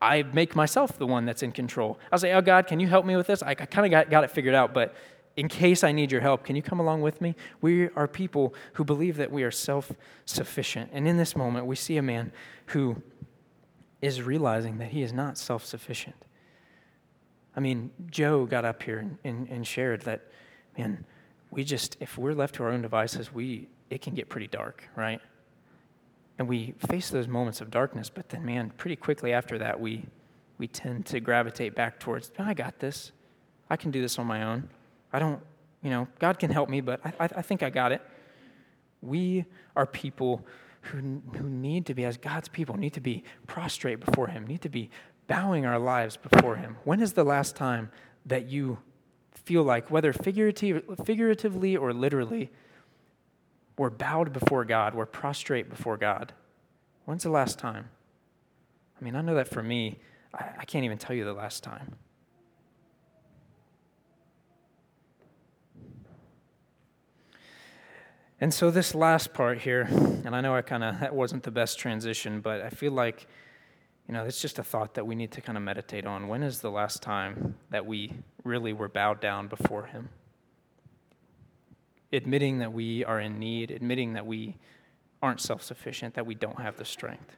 I 0.00 0.22
make 0.22 0.54
myself 0.54 0.98
the 0.98 1.06
one 1.06 1.24
that's 1.24 1.42
in 1.42 1.52
control. 1.52 1.98
I'll 2.12 2.18
say, 2.18 2.32
Oh, 2.34 2.42
God, 2.42 2.66
can 2.66 2.78
you 2.78 2.86
help 2.86 3.06
me 3.06 3.16
with 3.16 3.26
this? 3.26 3.42
I, 3.42 3.50
I 3.50 3.54
kind 3.54 3.86
of 3.86 3.90
got, 3.90 4.10
got 4.10 4.24
it 4.24 4.30
figured 4.30 4.54
out, 4.54 4.74
but 4.74 4.94
in 5.36 5.48
case 5.48 5.84
I 5.84 5.92
need 5.92 6.10
your 6.10 6.22
help, 6.22 6.44
can 6.44 6.56
you 6.56 6.62
come 6.62 6.80
along 6.80 7.02
with 7.02 7.20
me? 7.20 7.36
We 7.60 7.90
are 7.90 8.08
people 8.08 8.54
who 8.72 8.84
believe 8.84 9.18
that 9.18 9.30
we 9.30 9.42
are 9.42 9.50
self 9.50 9.92
sufficient. 10.24 10.90
And 10.92 11.06
in 11.06 11.18
this 11.18 11.36
moment, 11.36 11.66
we 11.66 11.76
see 11.76 11.98
a 11.98 12.02
man 12.02 12.32
who 12.66 13.02
is 14.00 14.22
realizing 14.22 14.78
that 14.78 14.88
he 14.88 15.02
is 15.02 15.12
not 15.12 15.36
self 15.36 15.64
sufficient. 15.64 16.16
I 17.54 17.60
mean, 17.60 17.90
Joe 18.10 18.46
got 18.46 18.64
up 18.64 18.82
here 18.82 18.98
and, 18.98 19.18
and, 19.24 19.48
and, 19.48 19.66
shared 19.66 20.02
that, 20.02 20.30
man, 20.76 21.04
we 21.50 21.64
just, 21.64 21.96
if 22.00 22.18
we're 22.18 22.34
left 22.34 22.56
to 22.56 22.64
our 22.64 22.70
own 22.70 22.82
devices, 22.82 23.32
we, 23.32 23.68
it 23.88 24.02
can 24.02 24.14
get 24.14 24.28
pretty 24.28 24.46
dark, 24.46 24.84
right? 24.94 25.20
And 26.38 26.48
we 26.48 26.74
face 26.86 27.08
those 27.08 27.28
moments 27.28 27.62
of 27.62 27.70
darkness, 27.70 28.10
but 28.10 28.28
then, 28.28 28.44
man, 28.44 28.72
pretty 28.76 28.96
quickly 28.96 29.32
after 29.32 29.56
that, 29.58 29.80
we, 29.80 30.04
we 30.58 30.68
tend 30.68 31.06
to 31.06 31.20
gravitate 31.20 31.74
back 31.74 31.98
towards, 31.98 32.30
I 32.38 32.52
got 32.52 32.78
this. 32.78 33.12
I 33.70 33.76
can 33.76 33.90
do 33.90 34.02
this 34.02 34.18
on 34.18 34.26
my 34.26 34.42
own. 34.42 34.68
I 35.16 35.18
don't, 35.18 35.40
you 35.82 35.88
know, 35.88 36.08
God 36.18 36.38
can 36.38 36.50
help 36.50 36.68
me, 36.68 36.82
but 36.82 37.00
I, 37.02 37.12
I, 37.20 37.24
I 37.36 37.42
think 37.42 37.62
I 37.62 37.70
got 37.70 37.90
it. 37.90 38.02
We 39.00 39.46
are 39.74 39.86
people 39.86 40.44
who, 40.82 41.22
who 41.38 41.48
need 41.48 41.86
to 41.86 41.94
be, 41.94 42.04
as 42.04 42.18
God's 42.18 42.48
people, 42.48 42.76
need 42.76 42.92
to 42.92 43.00
be 43.00 43.24
prostrate 43.46 44.04
before 44.04 44.26
Him, 44.26 44.46
need 44.46 44.60
to 44.60 44.68
be 44.68 44.90
bowing 45.26 45.64
our 45.64 45.78
lives 45.78 46.18
before 46.18 46.56
Him. 46.56 46.76
When 46.84 47.00
is 47.00 47.14
the 47.14 47.24
last 47.24 47.56
time 47.56 47.90
that 48.26 48.50
you 48.50 48.76
feel 49.32 49.62
like, 49.62 49.90
whether 49.90 50.12
figurative, 50.12 50.84
figuratively 51.06 51.78
or 51.78 51.94
literally, 51.94 52.50
we're 53.78 53.88
bowed 53.88 54.34
before 54.34 54.66
God, 54.66 54.94
we're 54.94 55.06
prostrate 55.06 55.70
before 55.70 55.96
God? 55.96 56.34
When's 57.06 57.22
the 57.22 57.30
last 57.30 57.58
time? 57.58 57.88
I 59.00 59.02
mean, 59.02 59.16
I 59.16 59.22
know 59.22 59.36
that 59.36 59.48
for 59.48 59.62
me, 59.62 59.98
I, 60.34 60.44
I 60.58 60.64
can't 60.66 60.84
even 60.84 60.98
tell 60.98 61.16
you 61.16 61.24
the 61.24 61.32
last 61.32 61.62
time. 61.62 61.96
And 68.38 68.52
so, 68.52 68.70
this 68.70 68.94
last 68.94 69.32
part 69.32 69.58
here, 69.58 69.88
and 69.90 70.36
I 70.36 70.42
know 70.42 70.54
I 70.54 70.60
kind 70.60 70.84
of, 70.84 71.00
that 71.00 71.14
wasn't 71.14 71.42
the 71.42 71.50
best 71.50 71.78
transition, 71.78 72.40
but 72.40 72.60
I 72.60 72.68
feel 72.68 72.92
like, 72.92 73.26
you 74.06 74.12
know, 74.12 74.24
it's 74.26 74.42
just 74.42 74.58
a 74.58 74.62
thought 74.62 74.92
that 74.94 75.06
we 75.06 75.14
need 75.14 75.32
to 75.32 75.40
kind 75.40 75.56
of 75.56 75.64
meditate 75.64 76.04
on. 76.04 76.28
When 76.28 76.42
is 76.42 76.60
the 76.60 76.70
last 76.70 77.02
time 77.02 77.56
that 77.70 77.86
we 77.86 78.12
really 78.44 78.74
were 78.74 78.88
bowed 78.88 79.20
down 79.20 79.48
before 79.48 79.86
Him? 79.86 80.10
Admitting 82.12 82.58
that 82.58 82.74
we 82.74 83.06
are 83.06 83.20
in 83.20 83.38
need, 83.38 83.70
admitting 83.70 84.12
that 84.12 84.26
we 84.26 84.56
aren't 85.22 85.40
self 85.40 85.62
sufficient, 85.62 86.14
that 86.14 86.26
we 86.26 86.34
don't 86.34 86.60
have 86.60 86.76
the 86.76 86.84
strength. 86.84 87.36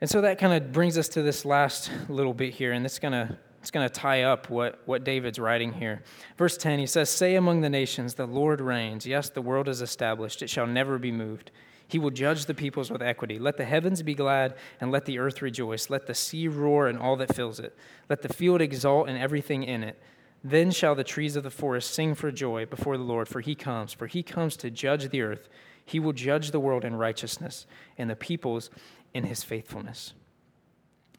And 0.00 0.08
so 0.08 0.22
that 0.22 0.38
kind 0.38 0.54
of 0.54 0.72
brings 0.72 0.96
us 0.96 1.08
to 1.10 1.22
this 1.22 1.44
last 1.44 1.90
little 2.08 2.34
bit 2.34 2.54
here, 2.54 2.72
and 2.72 2.86
it's 2.86 2.98
going 2.98 3.12
to 3.12 3.36
it's 3.62 3.70
going 3.70 3.88
to 3.88 3.94
tie 3.94 4.24
up 4.24 4.50
what, 4.50 4.80
what 4.86 5.04
David's 5.04 5.38
writing 5.38 5.72
here. 5.72 6.02
Verse 6.36 6.56
10, 6.56 6.80
he 6.80 6.86
says, 6.86 7.08
Say 7.08 7.36
among 7.36 7.60
the 7.60 7.70
nations, 7.70 8.14
the 8.14 8.26
Lord 8.26 8.60
reigns. 8.60 9.06
Yes, 9.06 9.28
the 9.28 9.40
world 9.40 9.68
is 9.68 9.80
established, 9.80 10.42
it 10.42 10.50
shall 10.50 10.66
never 10.66 10.98
be 10.98 11.12
moved. 11.12 11.52
He 11.86 12.00
will 12.00 12.10
judge 12.10 12.46
the 12.46 12.54
peoples 12.54 12.90
with 12.90 13.02
equity. 13.02 13.38
Let 13.38 13.58
the 13.58 13.64
heavens 13.64 14.02
be 14.02 14.14
glad, 14.14 14.56
and 14.80 14.90
let 14.90 15.04
the 15.04 15.20
earth 15.20 15.40
rejoice. 15.42 15.90
Let 15.90 16.08
the 16.08 16.14
sea 16.14 16.48
roar 16.48 16.88
and 16.88 16.98
all 16.98 17.14
that 17.18 17.36
fills 17.36 17.60
it. 17.60 17.76
Let 18.08 18.22
the 18.22 18.32
field 18.32 18.60
exult 18.60 19.08
and 19.08 19.16
everything 19.16 19.62
in 19.62 19.84
it. 19.84 20.02
Then 20.42 20.72
shall 20.72 20.96
the 20.96 21.04
trees 21.04 21.36
of 21.36 21.44
the 21.44 21.50
forest 21.50 21.94
sing 21.94 22.16
for 22.16 22.32
joy 22.32 22.66
before 22.66 22.96
the 22.96 23.04
Lord, 23.04 23.28
for 23.28 23.40
he 23.40 23.54
comes. 23.54 23.92
For 23.92 24.08
he 24.08 24.24
comes 24.24 24.56
to 24.56 24.72
judge 24.72 25.10
the 25.10 25.22
earth. 25.22 25.48
He 25.84 26.00
will 26.00 26.12
judge 26.12 26.50
the 26.50 26.58
world 26.58 26.84
in 26.84 26.96
righteousness, 26.96 27.66
and 27.96 28.10
the 28.10 28.16
peoples 28.16 28.70
in 29.14 29.22
his 29.24 29.44
faithfulness. 29.44 30.14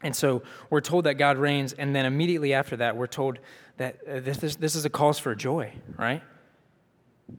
And 0.04 0.14
so 0.14 0.42
we're 0.70 0.82
told 0.82 1.06
that 1.06 1.14
God 1.14 1.38
reigns, 1.38 1.72
and 1.72 1.96
then 1.96 2.04
immediately 2.04 2.52
after 2.52 2.76
that, 2.76 2.96
we're 2.96 3.06
told 3.08 3.38
that 3.78 3.98
uh, 4.06 4.20
this, 4.20 4.36
this, 4.36 4.56
this 4.56 4.76
is 4.76 4.84
a 4.84 4.90
cause 4.90 5.18
for 5.18 5.34
joy, 5.34 5.72
right? 5.98 6.22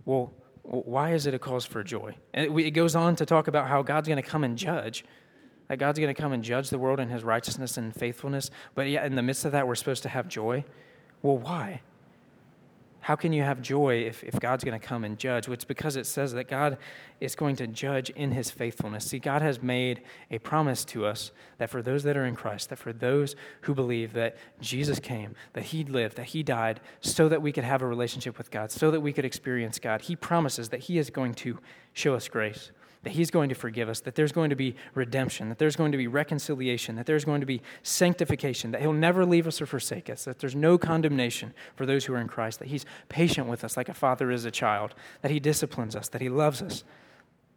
Well, 0.04 0.34
why 0.64 1.14
is 1.14 1.28
it 1.28 1.36
a 1.36 1.40
cause 1.40 1.64
for 1.64 1.84
joy? 1.84 2.16
And 2.34 2.48
it, 2.48 2.66
it 2.66 2.72
goes 2.72 2.96
on 2.96 3.16
to 3.18 3.26
talk 3.26 3.48
about 3.48 3.68
how 3.68 3.84
God's 3.84 4.08
going 4.08 4.22
to 4.22 4.28
come 4.28 4.44
and 4.44 4.58
judge, 4.58 5.06
that 5.68 5.78
God's 5.78 6.00
going 6.00 6.14
to 6.14 6.20
come 6.20 6.34
and 6.34 6.44
judge 6.44 6.72
the 6.72 6.80
world 6.80 7.00
in 7.00 7.08
his 7.08 7.24
righteousness 7.24 7.78
and 7.78 7.96
faithfulness. 7.96 8.50
But 8.74 8.88
yet, 8.88 9.06
in 9.06 9.14
the 9.14 9.22
midst 9.22 9.46
of 9.46 9.52
that, 9.52 9.68
we're 9.68 9.76
supposed 9.76 10.02
to 10.04 10.10
have 10.10 10.28
joy. 10.28 10.66
Well, 11.22 11.38
why? 11.38 11.82
How 13.06 13.16
can 13.16 13.34
you 13.34 13.44
have 13.44 13.62
joy 13.62 13.98
if, 13.98 14.24
if 14.24 14.40
God's 14.40 14.64
going 14.64 14.80
to 14.80 14.84
come 14.84 15.04
and 15.04 15.16
judge? 15.16 15.48
Well, 15.48 15.54
it's 15.54 15.64
because 15.64 15.96
it 15.96 16.08
says 16.08 16.34
that 16.34 16.48
God 16.48 16.80
is 17.22 17.36
going 17.36 17.56
to 17.58 17.68
judge 17.68 18.10
in 18.10 18.32
his 18.32 18.50
faithfulness. 18.50 19.06
See, 19.06 19.20
God 19.20 19.44
has 19.44 19.62
made 19.62 20.02
a 20.32 20.40
promise 20.40 20.84
to 20.86 21.06
us 21.06 21.32
that 21.60 21.70
for 21.70 21.84
those 21.84 22.02
that 22.02 22.18
are 22.18 22.26
in 22.26 22.36
Christ, 22.36 22.72
that 22.72 22.80
for 22.80 22.92
those 22.92 23.36
who 23.62 23.76
believe 23.76 24.14
that 24.14 24.38
Jesus 24.60 25.00
came, 25.00 25.36
that 25.54 25.66
he 25.66 25.84
lived, 25.84 26.18
that 26.18 26.26
he 26.26 26.42
died, 26.42 26.80
so 27.00 27.30
that 27.30 27.44
we 27.44 27.52
could 27.52 27.64
have 27.64 27.84
a 27.84 27.88
relationship 27.88 28.40
with 28.40 28.50
God, 28.50 28.72
so 28.72 28.90
that 28.90 29.02
we 29.02 29.14
could 29.14 29.24
experience 29.24 29.78
God, 29.78 30.02
he 30.02 30.16
promises 30.16 30.70
that 30.70 30.80
he 30.80 30.98
is 30.98 31.12
going 31.12 31.36
to 31.36 31.60
show 31.94 32.16
us 32.16 32.28
grace 32.28 32.72
that 33.06 33.12
He's 33.12 33.30
going 33.30 33.50
to 33.50 33.56
forgive 33.56 33.88
us, 33.88 34.00
that 34.00 34.16
there's 34.16 34.32
going 34.32 34.50
to 34.50 34.56
be 34.56 34.76
redemption, 34.96 35.48
that 35.50 35.60
there's 35.60 35.76
going 35.76 35.92
to 35.92 35.98
be 35.98 36.08
reconciliation, 36.08 36.96
that 36.96 37.06
there's 37.06 37.24
going 37.24 37.40
to 37.40 37.46
be 37.46 37.62
sanctification, 37.84 38.72
that 38.72 38.82
He'll 38.82 38.94
never 38.94 39.24
leave 39.24 39.46
us 39.46 39.62
or 39.62 39.68
forsake 39.68 40.10
us, 40.10 40.26
that 40.26 40.40
there's 40.40 40.56
no 40.56 40.80
condemnation 40.80 41.54
for 41.76 41.86
those 41.86 42.06
who 42.06 42.16
are 42.16 42.20
in 42.20 42.28
Christ, 42.28 42.58
that 42.58 42.68
He's 42.68 42.84
patient 43.08 43.48
with 43.48 43.64
us 43.64 43.78
like 43.78 43.90
a 43.90 43.94
father 43.94 44.32
is 44.32 44.44
a 44.44 44.50
child, 44.50 44.96
that 45.22 45.30
He 45.30 45.40
disciplines 45.40 45.96
us, 45.96 46.10
that 46.10 46.20
He 46.20 46.30
loves 46.30 46.64
us, 46.64 46.84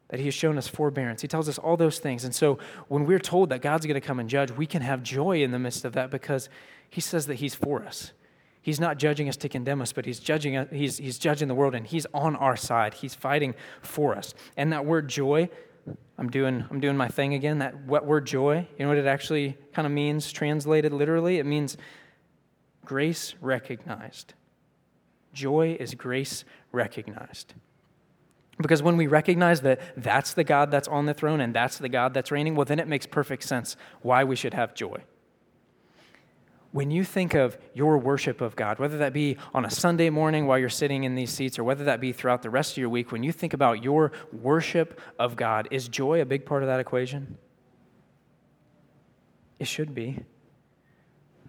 that 0.08 0.20
He 0.20 0.26
has 0.26 0.34
shown 0.34 0.58
us 0.58 0.68
forbearance. 0.68 1.22
He 1.22 1.28
tells 1.28 1.48
us 1.48 1.56
all 1.56 1.78
those 1.78 1.98
things. 1.98 2.24
And 2.24 2.34
so 2.34 2.58
when 2.88 3.06
we're 3.06 3.18
told 3.18 3.48
that 3.48 3.62
God's 3.62 3.86
going 3.86 3.98
to 3.98 4.06
come 4.06 4.20
and 4.20 4.28
judge, 4.28 4.50
we 4.50 4.66
can 4.66 4.82
have 4.82 5.02
joy 5.02 5.42
in 5.42 5.50
the 5.50 5.58
midst 5.58 5.86
of 5.86 5.94
that 5.94 6.10
because 6.10 6.50
He 6.90 7.00
says 7.00 7.26
that 7.26 7.36
He's 7.36 7.54
for 7.54 7.82
us. 7.82 8.12
He's 8.68 8.78
not 8.78 8.98
judging 8.98 9.30
us 9.30 9.36
to 9.38 9.48
condemn 9.48 9.80
us, 9.80 9.94
but 9.94 10.04
he's 10.04 10.20
judging, 10.20 10.54
us, 10.54 10.68
he's, 10.70 10.98
he's 10.98 11.18
judging 11.18 11.48
the 11.48 11.54
world 11.54 11.74
and 11.74 11.86
he's 11.86 12.06
on 12.12 12.36
our 12.36 12.54
side. 12.54 12.92
He's 12.92 13.14
fighting 13.14 13.54
for 13.80 14.14
us. 14.14 14.34
And 14.58 14.74
that 14.74 14.84
word 14.84 15.08
joy, 15.08 15.48
I'm 16.18 16.28
doing, 16.28 16.66
I'm 16.70 16.78
doing 16.78 16.94
my 16.94 17.08
thing 17.08 17.32
again. 17.32 17.60
That 17.60 17.86
what 17.86 18.04
word 18.04 18.26
joy, 18.26 18.68
you 18.76 18.84
know 18.84 18.90
what 18.90 18.98
it 18.98 19.06
actually 19.06 19.56
kind 19.72 19.86
of 19.86 19.92
means 19.92 20.30
translated 20.30 20.92
literally? 20.92 21.38
It 21.38 21.46
means 21.46 21.78
grace 22.84 23.34
recognized. 23.40 24.34
Joy 25.32 25.78
is 25.80 25.94
grace 25.94 26.44
recognized. 26.70 27.54
Because 28.60 28.82
when 28.82 28.98
we 28.98 29.06
recognize 29.06 29.62
that 29.62 29.80
that's 29.96 30.34
the 30.34 30.44
God 30.44 30.70
that's 30.70 30.88
on 30.88 31.06
the 31.06 31.14
throne 31.14 31.40
and 31.40 31.54
that's 31.54 31.78
the 31.78 31.88
God 31.88 32.12
that's 32.12 32.30
reigning, 32.30 32.54
well, 32.54 32.66
then 32.66 32.80
it 32.80 32.86
makes 32.86 33.06
perfect 33.06 33.44
sense 33.44 33.78
why 34.02 34.24
we 34.24 34.36
should 34.36 34.52
have 34.52 34.74
joy 34.74 35.04
when 36.72 36.90
you 36.90 37.02
think 37.02 37.34
of 37.34 37.56
your 37.72 37.96
worship 37.98 38.40
of 38.40 38.54
God, 38.54 38.78
whether 38.78 38.98
that 38.98 39.12
be 39.12 39.36
on 39.54 39.64
a 39.64 39.70
Sunday 39.70 40.10
morning 40.10 40.46
while 40.46 40.58
you're 40.58 40.68
sitting 40.68 41.04
in 41.04 41.14
these 41.14 41.30
seats 41.30 41.58
or 41.58 41.64
whether 41.64 41.84
that 41.84 42.00
be 42.00 42.12
throughout 42.12 42.42
the 42.42 42.50
rest 42.50 42.72
of 42.72 42.78
your 42.78 42.90
week, 42.90 43.10
when 43.10 43.22
you 43.22 43.32
think 43.32 43.54
about 43.54 43.82
your 43.82 44.12
worship 44.32 45.00
of 45.18 45.34
God, 45.34 45.68
is 45.70 45.88
joy 45.88 46.20
a 46.20 46.26
big 46.26 46.44
part 46.44 46.62
of 46.62 46.68
that 46.68 46.78
equation? 46.78 47.38
It 49.58 49.66
should 49.66 49.94
be. 49.94 50.18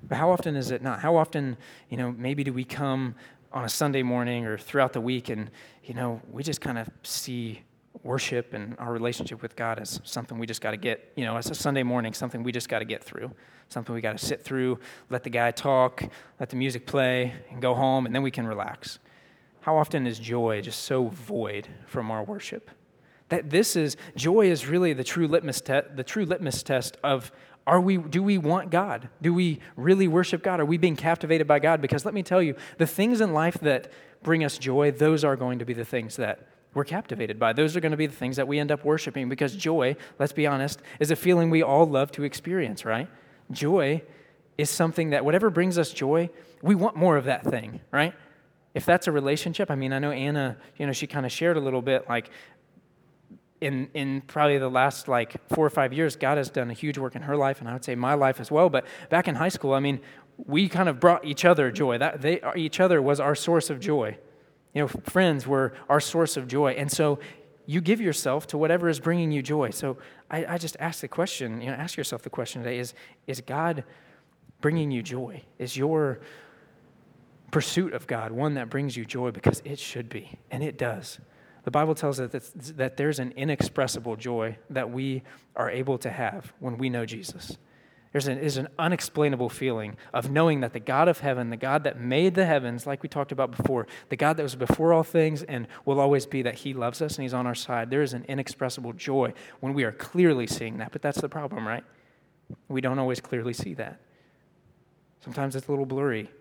But 0.07 0.17
how 0.17 0.31
often 0.31 0.55
is 0.55 0.71
it 0.71 0.81
not? 0.81 1.01
How 1.01 1.17
often, 1.17 1.57
you 1.89 1.97
know, 1.97 2.13
maybe 2.17 2.43
do 2.43 2.53
we 2.53 2.63
come 2.63 3.15
on 3.51 3.65
a 3.65 3.69
Sunday 3.69 4.03
morning 4.03 4.45
or 4.45 4.57
throughout 4.57 4.93
the 4.93 5.01
week 5.01 5.29
and, 5.29 5.51
you 5.83 5.93
know, 5.93 6.21
we 6.31 6.43
just 6.43 6.61
kind 6.61 6.77
of 6.77 6.89
see 7.03 7.61
worship 8.03 8.53
and 8.53 8.75
our 8.79 8.91
relationship 8.91 9.41
with 9.41 9.55
God 9.55 9.79
as 9.79 9.99
something 10.03 10.37
we 10.37 10.47
just 10.47 10.61
got 10.61 10.71
to 10.71 10.77
get, 10.77 11.11
you 11.15 11.25
know, 11.25 11.37
as 11.37 11.49
a 11.49 11.55
Sunday 11.55 11.83
morning, 11.83 12.13
something 12.13 12.43
we 12.43 12.51
just 12.51 12.69
got 12.69 12.79
to 12.79 12.85
get 12.85 13.03
through, 13.03 13.31
something 13.67 13.93
we 13.93 14.01
got 14.01 14.17
to 14.17 14.25
sit 14.25 14.43
through, 14.43 14.79
let 15.09 15.23
the 15.23 15.29
guy 15.29 15.51
talk, 15.51 16.03
let 16.39 16.49
the 16.49 16.55
music 16.55 16.85
play, 16.85 17.33
and 17.51 17.61
go 17.61 17.73
home, 17.73 18.05
and 18.05 18.15
then 18.15 18.23
we 18.23 18.31
can 18.31 18.47
relax. 18.47 18.99
How 19.61 19.77
often 19.77 20.07
is 20.07 20.19
joy 20.19 20.61
just 20.61 20.83
so 20.83 21.07
void 21.07 21.67
from 21.85 22.09
our 22.11 22.23
worship? 22.23 22.71
That 23.29 23.49
this 23.49 23.75
is 23.75 23.97
joy 24.15 24.49
is 24.49 24.65
really 24.65 24.93
the 24.93 25.03
true 25.03 25.27
litmus 25.27 25.61
test, 25.61 25.95
the 25.95 26.03
true 26.03 26.25
litmus 26.25 26.63
test 26.63 26.97
of 27.03 27.31
are 27.67 27.79
we 27.79 27.97
do 27.97 28.23
we 28.23 28.39
want 28.39 28.71
God? 28.71 29.09
Do 29.21 29.31
we 29.33 29.59
really 29.75 30.07
worship 30.07 30.41
God? 30.41 30.59
Are 30.59 30.65
we 30.65 30.77
being 30.77 30.95
captivated 30.95 31.45
by 31.45 31.59
God? 31.59 31.81
Because 31.81 32.05
let 32.05 32.15
me 32.15 32.23
tell 32.23 32.41
you, 32.41 32.55
the 32.79 32.87
things 32.87 33.21
in 33.21 33.33
life 33.33 33.59
that 33.61 33.91
bring 34.23 34.43
us 34.43 34.57
joy, 34.57 34.89
those 34.89 35.23
are 35.23 35.35
going 35.35 35.59
to 35.59 35.65
be 35.65 35.73
the 35.73 35.85
things 35.85 36.15
that 36.15 36.47
we're 36.73 36.83
captivated 36.83 37.39
by. 37.39 37.53
Those 37.53 37.75
are 37.75 37.79
going 37.79 37.91
to 37.91 37.97
be 37.97 38.07
the 38.07 38.15
things 38.15 38.35
that 38.35 38.47
we 38.47 38.59
end 38.59 38.71
up 38.71 38.85
worshiping 38.85 39.27
because 39.27 39.55
joy, 39.55 39.95
let's 40.19 40.33
be 40.33 40.45
honest, 40.45 40.81
is 40.99 41.11
a 41.11 41.15
feeling 41.15 41.49
we 41.49 41.63
all 41.63 41.85
love 41.85 42.11
to 42.13 42.23
experience, 42.23 42.85
right? 42.85 43.07
Joy 43.51 44.03
is 44.57 44.69
something 44.69 45.11
that 45.11 45.25
whatever 45.25 45.49
brings 45.49 45.77
us 45.77 45.91
joy, 45.91 46.29
we 46.61 46.75
want 46.75 46.95
more 46.95 47.17
of 47.17 47.25
that 47.25 47.43
thing, 47.43 47.81
right? 47.91 48.13
If 48.73 48.85
that's 48.85 49.07
a 49.07 49.11
relationship, 49.11 49.71
I 49.71 49.75
mean, 49.75 49.93
I 49.93 49.99
know 49.99 50.11
Anna, 50.11 50.57
you 50.77 50.85
know, 50.85 50.93
she 50.93 51.07
kind 51.07 51.25
of 51.25 51.31
shared 51.31 51.57
a 51.57 51.59
little 51.59 51.81
bit 51.81 52.07
like 52.07 52.29
in, 53.61 53.89
in 53.93 54.21
probably 54.21 54.57
the 54.57 54.69
last 54.69 55.07
like 55.07 55.35
four 55.49 55.65
or 55.65 55.69
five 55.69 55.91
years, 55.91 56.15
God 56.15 56.37
has 56.37 56.49
done 56.49 56.69
a 56.69 56.73
huge 56.73 56.97
work 56.97 57.15
in 57.15 57.23
her 57.23 57.35
life, 57.35 57.59
and 57.59 57.69
I 57.69 57.73
would 57.73 57.83
say 57.83 57.95
my 57.95 58.13
life 58.13 58.39
as 58.39 58.51
well. 58.51 58.69
But 58.69 58.85
back 59.09 59.27
in 59.27 59.35
high 59.35 59.49
school, 59.49 59.73
I 59.73 59.79
mean, 59.79 59.99
we 60.37 60.69
kind 60.69 60.87
of 60.87 60.99
brought 60.99 61.25
each 61.25 61.43
other 61.43 61.71
joy. 61.71 61.97
That 61.97 62.21
they, 62.21 62.41
each 62.55 62.79
other 62.79 63.01
was 63.01 63.19
our 63.19 63.35
source 63.35 63.69
of 63.69 63.79
joy. 63.79 64.17
You 64.73 64.83
know, 64.83 64.87
friends 64.87 65.47
were 65.47 65.73
our 65.89 65.99
source 65.99 66.37
of 66.37 66.47
joy. 66.47 66.71
And 66.73 66.91
so 66.91 67.19
you 67.65 67.81
give 67.81 68.01
yourself 68.01 68.47
to 68.47 68.57
whatever 68.57 68.89
is 68.89 68.99
bringing 68.99 69.31
you 69.31 69.41
joy. 69.41 69.69
So 69.69 69.97
I, 70.29 70.45
I 70.45 70.57
just 70.57 70.75
ask 70.79 71.01
the 71.01 71.07
question, 71.07 71.61
you 71.61 71.67
know, 71.67 71.73
ask 71.73 71.97
yourself 71.97 72.23
the 72.23 72.29
question 72.29 72.63
today 72.63 72.79
is, 72.79 72.93
is 73.27 73.41
God 73.41 73.83
bringing 74.61 74.91
you 74.91 75.03
joy? 75.03 75.43
Is 75.57 75.77
your 75.77 76.19
pursuit 77.51 77.93
of 77.93 78.07
God 78.07 78.31
one 78.31 78.55
that 78.55 78.69
brings 78.69 78.97
you 78.97 79.05
joy? 79.05 79.31
Because 79.31 79.61
it 79.65 79.79
should 79.79 80.09
be, 80.09 80.37
and 80.51 80.63
it 80.63 80.77
does. 80.77 81.19
The 81.63 81.71
Bible 81.71 81.93
tells 81.93 82.19
us 82.19 82.31
that, 82.31 82.77
that 82.77 82.97
there's 82.97 83.19
an 83.19 83.33
inexpressible 83.35 84.15
joy 84.15 84.57
that 84.69 84.89
we 84.89 85.23
are 85.55 85.69
able 85.69 85.97
to 85.99 86.09
have 86.09 86.53
when 86.59 86.77
we 86.77 86.89
know 86.89 87.05
Jesus. 87.05 87.57
There's 88.11 88.27
an, 88.27 88.39
there's 88.39 88.57
an 88.57 88.69
unexplainable 88.79 89.49
feeling 89.49 89.95
of 90.13 90.31
knowing 90.31 90.61
that 90.61 90.73
the 90.73 90.79
God 90.79 91.07
of 91.07 91.19
heaven, 91.19 91.51
the 91.51 91.57
God 91.57 91.83
that 91.83 91.99
made 91.99 92.33
the 92.33 92.45
heavens, 92.45 92.87
like 92.87 93.03
we 93.03 93.09
talked 93.09 93.31
about 93.31 93.55
before, 93.55 93.85
the 94.09 94.15
God 94.15 94.37
that 94.37 94.43
was 94.43 94.55
before 94.55 94.93
all 94.93 95.03
things 95.03 95.43
and 95.43 95.67
will 95.85 95.99
always 95.99 96.25
be, 96.25 96.41
that 96.41 96.55
He 96.55 96.73
loves 96.73 97.01
us 97.03 97.17
and 97.17 97.23
He's 97.23 97.35
on 97.35 97.45
our 97.45 97.53
side. 97.53 97.91
There 97.91 98.01
is 98.01 98.13
an 98.13 98.25
inexpressible 98.27 98.93
joy 98.93 99.33
when 99.59 99.75
we 99.75 99.83
are 99.83 99.91
clearly 99.91 100.47
seeing 100.47 100.77
that. 100.79 100.91
But 100.91 101.03
that's 101.03 101.21
the 101.21 101.29
problem, 101.29 101.67
right? 101.67 101.83
We 102.67 102.81
don't 102.81 102.97
always 102.97 103.21
clearly 103.21 103.53
see 103.53 103.75
that. 103.75 103.99
Sometimes 105.23 105.55
it's 105.55 105.67
a 105.67 105.71
little 105.71 105.85
blurry. 105.85 106.31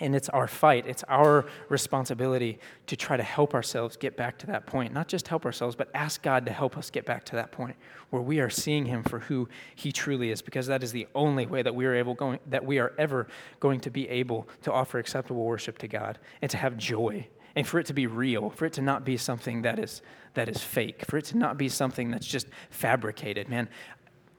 And 0.00 0.16
it's 0.16 0.30
our 0.30 0.48
fight, 0.48 0.86
it's 0.86 1.04
our 1.08 1.44
responsibility 1.68 2.58
to 2.86 2.96
try 2.96 3.18
to 3.18 3.22
help 3.22 3.54
ourselves 3.54 3.96
get 3.96 4.16
back 4.16 4.38
to 4.38 4.46
that 4.46 4.66
point. 4.66 4.94
Not 4.94 5.08
just 5.08 5.28
help 5.28 5.44
ourselves, 5.44 5.76
but 5.76 5.90
ask 5.94 6.22
God 6.22 6.46
to 6.46 6.52
help 6.52 6.78
us 6.78 6.90
get 6.90 7.04
back 7.04 7.24
to 7.26 7.36
that 7.36 7.52
point 7.52 7.76
where 8.08 8.22
we 8.22 8.40
are 8.40 8.48
seeing 8.48 8.86
Him 8.86 9.02
for 9.02 9.20
who 9.20 9.48
He 9.74 9.92
truly 9.92 10.30
is, 10.30 10.40
because 10.40 10.66
that 10.68 10.82
is 10.82 10.92
the 10.92 11.06
only 11.14 11.46
way 11.46 11.62
that 11.62 11.74
we 11.74 11.84
are 11.84 11.94
able 11.94 12.14
going, 12.14 12.38
that 12.46 12.64
we 12.64 12.78
are 12.78 12.94
ever 12.98 13.28
going 13.60 13.80
to 13.80 13.90
be 13.90 14.08
able 14.08 14.48
to 14.62 14.72
offer 14.72 14.98
acceptable 14.98 15.44
worship 15.44 15.76
to 15.78 15.88
God 15.88 16.18
and 16.40 16.50
to 16.50 16.56
have 16.56 16.78
joy. 16.78 17.28
And 17.54 17.66
for 17.66 17.78
it 17.78 17.86
to 17.86 17.94
be 17.94 18.06
real, 18.06 18.48
for 18.50 18.64
it 18.66 18.72
to 18.74 18.82
not 18.82 19.04
be 19.04 19.16
something 19.16 19.62
that 19.62 19.78
is 19.78 20.02
that 20.34 20.48
is 20.48 20.62
fake, 20.62 21.04
for 21.06 21.18
it 21.18 21.24
to 21.26 21.36
not 21.36 21.58
be 21.58 21.68
something 21.68 22.10
that's 22.10 22.26
just 22.26 22.46
fabricated. 22.70 23.48
Man, 23.48 23.68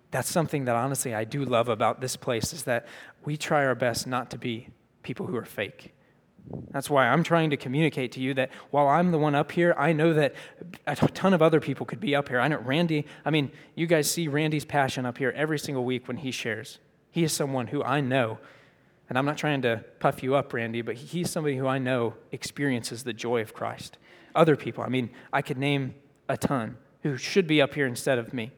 that's 0.09 0.29
something 0.29 0.65
that 0.65 0.75
honestly 0.75 1.13
I 1.13 1.23
do 1.23 1.45
love 1.45 1.69
about 1.69 2.01
this 2.01 2.15
place 2.15 2.53
is 2.53 2.63
that 2.63 2.87
we 3.25 3.37
try 3.37 3.65
our 3.65 3.75
best 3.75 4.07
not 4.07 4.31
to 4.31 4.37
be 4.37 4.69
people 5.03 5.25
who 5.27 5.35
are 5.35 5.45
fake. 5.45 5.93
That's 6.71 6.89
why 6.89 7.07
I'm 7.07 7.23
trying 7.23 7.51
to 7.51 7.57
communicate 7.57 8.13
to 8.13 8.19
you 8.19 8.33
that 8.33 8.49
while 8.71 8.87
I'm 8.87 9.11
the 9.11 9.17
one 9.17 9.35
up 9.35 9.51
here, 9.51 9.75
I 9.77 9.93
know 9.93 10.13
that 10.13 10.33
a 10.87 10.95
ton 10.95 11.33
of 11.33 11.41
other 11.41 11.59
people 11.59 11.85
could 11.85 11.99
be 11.99 12.15
up 12.15 12.29
here. 12.29 12.39
I 12.39 12.47
know 12.47 12.57
Randy, 12.57 13.05
I 13.23 13.29
mean, 13.29 13.51
you 13.75 13.87
guys 13.87 14.09
see 14.09 14.27
Randy's 14.27 14.65
passion 14.65 15.05
up 15.05 15.17
here 15.17 15.31
every 15.35 15.59
single 15.59 15.85
week 15.85 16.07
when 16.07 16.17
he 16.17 16.31
shares. 16.31 16.79
He 17.11 17.23
is 17.23 17.31
someone 17.31 17.67
who 17.67 17.83
I 17.83 18.01
know, 18.01 18.39
and 19.07 19.17
I'm 19.17 19.25
not 19.25 19.37
trying 19.37 19.61
to 19.63 19.83
puff 19.99 20.23
you 20.23 20.35
up, 20.35 20.53
Randy, 20.53 20.81
but 20.81 20.95
he's 20.95 21.29
somebody 21.29 21.57
who 21.57 21.67
I 21.67 21.77
know 21.77 22.15
experiences 22.31 23.03
the 23.03 23.13
joy 23.13 23.41
of 23.41 23.53
Christ. 23.53 23.97
Other 24.33 24.55
people, 24.55 24.83
I 24.83 24.87
mean, 24.87 25.09
I 25.31 25.41
could 25.41 25.57
name 25.57 25.95
a 26.27 26.37
ton 26.37 26.77
who 27.03 27.17
should 27.17 27.47
be 27.47 27.61
up 27.61 27.73
here 27.73 27.85
instead 27.85 28.17
of 28.17 28.33
me. 28.33 28.51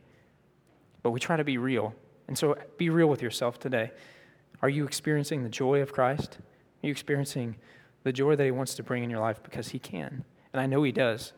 But 1.02 1.12
we 1.12 1.20
try 1.20 1.36
to 1.36 1.44
be 1.44 1.58
real. 1.58 1.96
And 2.28 2.38
so 2.38 2.58
be 2.78 2.90
real 2.90 3.08
with 3.08 3.22
yourself 3.22 3.60
today. 3.60 3.92
Are 4.64 4.70
you 4.70 4.86
experiencing 4.86 5.44
the 5.44 5.50
joy 5.50 5.82
of 5.82 5.92
Christ? 5.92 6.38
Are 6.40 6.88
you 6.88 6.92
experiencing 6.92 7.58
the 8.04 8.14
joy 8.14 8.38
that 8.38 8.46
He 8.46 8.52
wants 8.52 8.76
to 8.76 8.84
bring 8.84 9.04
in 9.04 9.10
your 9.10 9.20
life 9.20 9.44
because 9.44 9.68
He 9.68 9.78
can? 9.78 10.24
And 10.54 10.62
I 10.62 10.68
know 10.68 10.84
He 10.84 10.94
does. 10.94 11.34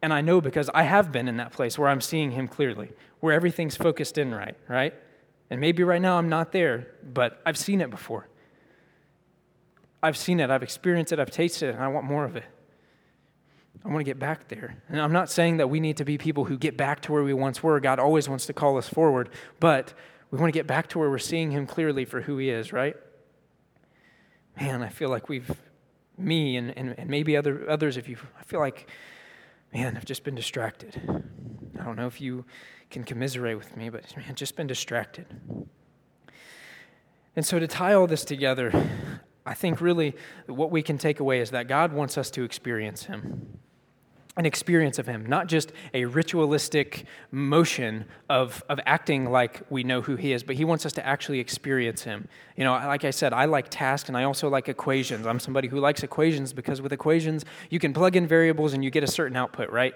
And 0.00 0.14
I 0.14 0.22
know 0.22 0.40
because 0.40 0.70
I 0.72 0.84
have 0.84 1.12
been 1.12 1.28
in 1.28 1.36
that 1.36 1.52
place 1.52 1.78
where 1.78 1.90
I'm 1.90 2.00
seeing 2.00 2.30
Him 2.30 2.48
clearly, 2.48 2.92
where 3.20 3.34
everything's 3.34 3.76
focused 3.76 4.16
in 4.16 4.34
right, 4.34 4.56
right? 4.66 4.94
And 5.50 5.60
maybe 5.60 5.84
right 5.84 6.00
now 6.00 6.16
I'm 6.16 6.30
not 6.30 6.52
there, 6.52 6.86
but 7.02 7.42
I've 7.44 7.58
seen 7.58 7.82
it 7.82 7.90
before. 7.90 8.28
I've 10.02 10.16
seen 10.16 10.40
it, 10.40 10.50
I've 10.50 10.62
experienced 10.62 11.12
it, 11.12 11.20
I've 11.20 11.30
tasted 11.30 11.68
it, 11.68 11.74
and 11.74 11.84
I 11.84 11.88
want 11.88 12.06
more 12.06 12.24
of 12.24 12.34
it. 12.34 12.44
I 13.84 13.88
want 13.88 13.98
to 13.98 14.04
get 14.04 14.18
back 14.18 14.48
there. 14.48 14.82
And 14.88 14.98
I'm 15.02 15.12
not 15.12 15.28
saying 15.28 15.58
that 15.58 15.68
we 15.68 15.80
need 15.80 15.98
to 15.98 16.06
be 16.06 16.16
people 16.16 16.46
who 16.46 16.56
get 16.56 16.78
back 16.78 17.02
to 17.02 17.12
where 17.12 17.22
we 17.22 17.34
once 17.34 17.62
were. 17.62 17.78
God 17.78 17.98
always 17.98 18.26
wants 18.26 18.46
to 18.46 18.54
call 18.54 18.78
us 18.78 18.88
forward, 18.88 19.28
but 19.58 19.92
we 20.30 20.38
want 20.38 20.52
to 20.52 20.58
get 20.58 20.66
back 20.66 20.88
to 20.88 20.98
where 20.98 21.10
we're 21.10 21.18
seeing 21.18 21.50
him 21.50 21.66
clearly 21.66 22.04
for 22.04 22.20
who 22.22 22.38
he 22.38 22.50
is, 22.50 22.72
right? 22.72 22.96
Man, 24.58 24.82
I 24.82 24.88
feel 24.88 25.08
like 25.08 25.28
we've, 25.28 25.50
me 26.16 26.56
and, 26.56 26.76
and, 26.76 26.94
and 26.98 27.10
maybe 27.10 27.36
other, 27.36 27.68
others 27.68 27.96
of 27.96 28.08
you, 28.08 28.16
I 28.38 28.44
feel 28.44 28.60
like, 28.60 28.88
man, 29.72 29.96
I've 29.96 30.04
just 30.04 30.22
been 30.22 30.34
distracted. 30.34 31.00
I 31.78 31.84
don't 31.84 31.96
know 31.96 32.06
if 32.06 32.20
you 32.20 32.44
can 32.90 33.04
commiserate 33.04 33.56
with 33.56 33.76
me, 33.76 33.88
but 33.88 34.16
man, 34.16 34.34
just 34.34 34.56
been 34.56 34.66
distracted. 34.66 35.26
And 37.34 37.46
so 37.46 37.58
to 37.58 37.66
tie 37.66 37.94
all 37.94 38.06
this 38.06 38.24
together, 38.24 38.72
I 39.46 39.54
think 39.54 39.80
really 39.80 40.14
what 40.46 40.70
we 40.70 40.82
can 40.82 40.98
take 40.98 41.20
away 41.20 41.40
is 41.40 41.50
that 41.50 41.68
God 41.68 41.92
wants 41.92 42.18
us 42.18 42.30
to 42.32 42.42
experience 42.44 43.04
Him 43.04 43.58
an 44.36 44.46
experience 44.46 44.98
of 44.98 45.06
him, 45.06 45.26
not 45.26 45.48
just 45.48 45.72
a 45.92 46.04
ritualistic 46.04 47.04
motion 47.32 48.04
of, 48.28 48.62
of 48.68 48.78
acting 48.86 49.30
like 49.30 49.62
we 49.70 49.82
know 49.82 50.00
who 50.00 50.16
he 50.16 50.32
is, 50.32 50.42
but 50.42 50.54
he 50.54 50.64
wants 50.64 50.86
us 50.86 50.92
to 50.92 51.04
actually 51.04 51.40
experience 51.40 52.02
him. 52.02 52.28
You 52.56 52.64
know, 52.64 52.72
like 52.72 53.04
I 53.04 53.10
said, 53.10 53.32
I 53.32 53.46
like 53.46 53.68
tasks 53.70 54.08
and 54.08 54.16
I 54.16 54.24
also 54.24 54.48
like 54.48 54.68
equations. 54.68 55.26
I'm 55.26 55.40
somebody 55.40 55.66
who 55.68 55.80
likes 55.80 56.02
equations 56.02 56.52
because 56.52 56.80
with 56.80 56.92
equations, 56.92 57.44
you 57.70 57.80
can 57.80 57.92
plug 57.92 58.14
in 58.14 58.26
variables 58.26 58.72
and 58.72 58.84
you 58.84 58.90
get 58.90 59.02
a 59.02 59.08
certain 59.08 59.36
output, 59.36 59.70
right? 59.70 59.94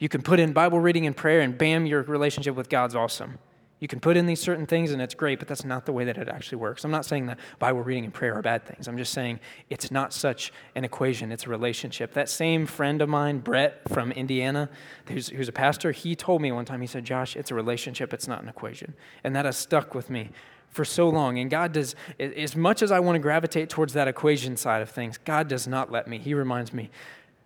You 0.00 0.08
can 0.08 0.22
put 0.22 0.40
in 0.40 0.52
Bible 0.52 0.80
reading 0.80 1.06
and 1.06 1.16
prayer, 1.16 1.40
and 1.40 1.56
bam, 1.56 1.86
your 1.86 2.02
relationship 2.02 2.56
with 2.56 2.70
God's 2.70 2.94
awesome. 2.94 3.38
You 3.80 3.88
can 3.88 3.98
put 3.98 4.16
in 4.16 4.26
these 4.26 4.40
certain 4.40 4.66
things 4.66 4.92
and 4.92 5.00
it's 5.00 5.14
great, 5.14 5.38
but 5.38 5.48
that's 5.48 5.64
not 5.64 5.86
the 5.86 5.92
way 5.92 6.04
that 6.04 6.18
it 6.18 6.28
actually 6.28 6.58
works. 6.58 6.84
I'm 6.84 6.90
not 6.90 7.06
saying 7.06 7.26
that 7.26 7.38
Bible 7.58 7.82
reading 7.82 8.04
and 8.04 8.12
prayer 8.12 8.36
are 8.36 8.42
bad 8.42 8.66
things. 8.66 8.86
I'm 8.86 8.98
just 8.98 9.12
saying 9.12 9.40
it's 9.70 9.90
not 9.90 10.12
such 10.12 10.52
an 10.74 10.84
equation, 10.84 11.32
it's 11.32 11.46
a 11.46 11.50
relationship. 11.50 12.12
That 12.12 12.28
same 12.28 12.66
friend 12.66 13.00
of 13.00 13.08
mine, 13.08 13.38
Brett 13.38 13.88
from 13.88 14.12
Indiana, 14.12 14.68
who's, 15.06 15.28
who's 15.28 15.48
a 15.48 15.52
pastor, 15.52 15.92
he 15.92 16.14
told 16.14 16.42
me 16.42 16.52
one 16.52 16.66
time, 16.66 16.82
he 16.82 16.86
said, 16.86 17.04
Josh, 17.06 17.36
it's 17.36 17.50
a 17.50 17.54
relationship, 17.54 18.12
it's 18.12 18.28
not 18.28 18.42
an 18.42 18.48
equation. 18.50 18.94
And 19.24 19.34
that 19.34 19.46
has 19.46 19.56
stuck 19.56 19.94
with 19.94 20.10
me 20.10 20.28
for 20.68 20.84
so 20.84 21.08
long. 21.08 21.38
And 21.38 21.50
God 21.50 21.72
does, 21.72 21.96
as 22.18 22.54
much 22.54 22.82
as 22.82 22.92
I 22.92 23.00
want 23.00 23.16
to 23.16 23.20
gravitate 23.20 23.70
towards 23.70 23.94
that 23.94 24.08
equation 24.08 24.56
side 24.56 24.82
of 24.82 24.90
things, 24.90 25.18
God 25.18 25.48
does 25.48 25.66
not 25.66 25.90
let 25.90 26.06
me. 26.06 26.18
He 26.18 26.34
reminds 26.34 26.72
me, 26.72 26.90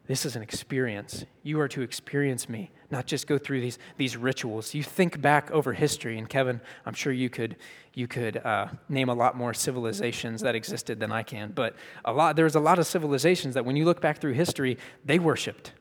this 0.06 0.26
is 0.26 0.36
an 0.36 0.42
experience. 0.42 1.24
You 1.42 1.60
are 1.60 1.68
to 1.68 1.80
experience 1.80 2.48
me, 2.48 2.70
not 2.94 3.06
just 3.06 3.26
go 3.26 3.38
through 3.38 3.60
these, 3.60 3.78
these 3.96 4.16
rituals. 4.16 4.72
You 4.72 4.84
think 4.84 5.20
back 5.20 5.50
over 5.50 5.72
history, 5.72 6.16
and 6.16 6.28
Kevin, 6.28 6.60
I'm 6.86 6.94
sure 6.94 7.12
you 7.12 7.28
could, 7.28 7.56
you 7.92 8.06
could 8.06 8.36
uh, 8.36 8.68
name 8.88 9.08
a 9.08 9.14
lot 9.14 9.36
more 9.36 9.52
civilizations 9.52 10.42
that 10.42 10.54
existed 10.54 11.00
than 11.00 11.10
I 11.10 11.24
can. 11.24 11.50
But 11.50 11.74
a 12.04 12.12
lot, 12.12 12.36
there's 12.36 12.54
a 12.54 12.60
lot 12.60 12.78
of 12.78 12.86
civilizations 12.86 13.54
that 13.54 13.64
when 13.64 13.74
you 13.74 13.84
look 13.84 14.00
back 14.00 14.18
through 14.18 14.34
history, 14.34 14.78
they 15.04 15.18
worshiped. 15.18 15.72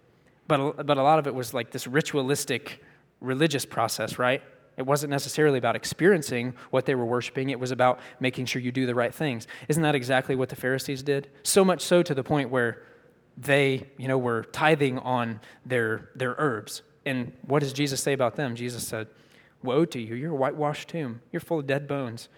But, 0.48 0.88
but 0.88 0.98
a 0.98 1.04
lot 1.04 1.20
of 1.20 1.28
it 1.28 1.36
was 1.36 1.54
like 1.54 1.70
this 1.70 1.86
ritualistic 1.86 2.84
religious 3.22 3.64
process, 3.64 4.18
right? 4.18 4.42
It 4.76 4.88
wasn't 4.88 5.12
necessarily 5.12 5.60
about 5.60 5.76
experiencing 5.76 6.56
what 6.72 6.88
they 6.88 6.96
were 6.96 7.06
worshiping, 7.06 7.52
it 7.52 7.60
was 7.60 7.70
about 7.70 8.00
making 8.20 8.48
sure 8.48 8.60
you 8.60 8.72
do 8.72 8.88
the 8.88 8.96
right 8.96 9.14
things. 9.14 9.48
Isn't 9.70 9.84
that 9.84 9.94
exactly 9.94 10.36
what 10.36 10.50
the 10.50 10.56
Pharisees 10.56 11.04
did? 11.04 11.30
So 11.44 11.64
much 11.64 11.82
so 11.82 12.02
to 12.02 12.16
the 12.16 12.24
point 12.24 12.50
where 12.50 12.82
they, 13.38 13.88
you 13.98 14.08
know, 14.08 14.18
were 14.18 14.44
tithing 14.46 14.98
on 15.00 15.40
their, 15.64 16.10
their 16.16 16.34
herbs. 16.40 16.82
And 17.06 17.34
what 17.46 17.60
does 17.60 17.74
Jesus 17.74 18.02
say 18.02 18.14
about 18.14 18.36
them? 18.36 18.56
Jesus 18.56 18.88
said, 18.88 19.08
Woe 19.64 19.86
to 19.86 20.00
you, 20.00 20.16
you're 20.16 20.32
a 20.32 20.36
whitewashed 20.36 20.90
tomb. 20.90 21.22
You're 21.32 21.40
full 21.40 21.60
of 21.60 21.68
dead 21.68 21.88
bones. 21.88 22.30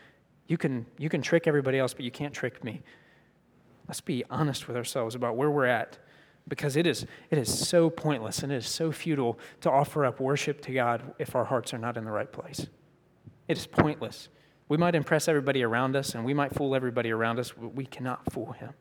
You 0.47 0.57
can, 0.57 0.85
you 0.97 1.09
can 1.09 1.21
trick 1.21 1.47
everybody 1.47 1.79
else, 1.79 1.93
but 1.93 2.05
you 2.05 2.11
can't 2.11 2.33
trick 2.33 2.63
me. 2.63 2.81
Let's 3.87 4.01
be 4.01 4.23
honest 4.29 4.67
with 4.67 4.77
ourselves 4.77 5.15
about 5.15 5.35
where 5.35 5.49
we're 5.49 5.65
at 5.65 5.97
because 6.47 6.75
it 6.75 6.85
is, 6.85 7.05
it 7.31 7.37
is 7.37 7.67
so 7.67 7.89
pointless 7.89 8.43
and 8.43 8.51
it 8.51 8.57
is 8.57 8.67
so 8.67 8.91
futile 8.91 9.39
to 9.61 9.71
offer 9.71 10.05
up 10.05 10.19
worship 10.19 10.61
to 10.61 10.73
God 10.73 11.13
if 11.17 11.35
our 11.35 11.45
hearts 11.45 11.73
are 11.73 11.77
not 11.77 11.97
in 11.97 12.05
the 12.05 12.11
right 12.11 12.31
place. 12.31 12.67
It 13.47 13.57
is 13.57 13.65
pointless. 13.65 14.29
We 14.67 14.77
might 14.77 14.95
impress 14.95 15.27
everybody 15.27 15.63
around 15.63 15.95
us 15.95 16.13
and 16.15 16.25
we 16.25 16.33
might 16.33 16.53
fool 16.53 16.75
everybody 16.75 17.11
around 17.11 17.39
us, 17.39 17.51
but 17.51 17.73
we 17.73 17.85
cannot 17.85 18.31
fool 18.31 18.53
Him. 18.53 18.73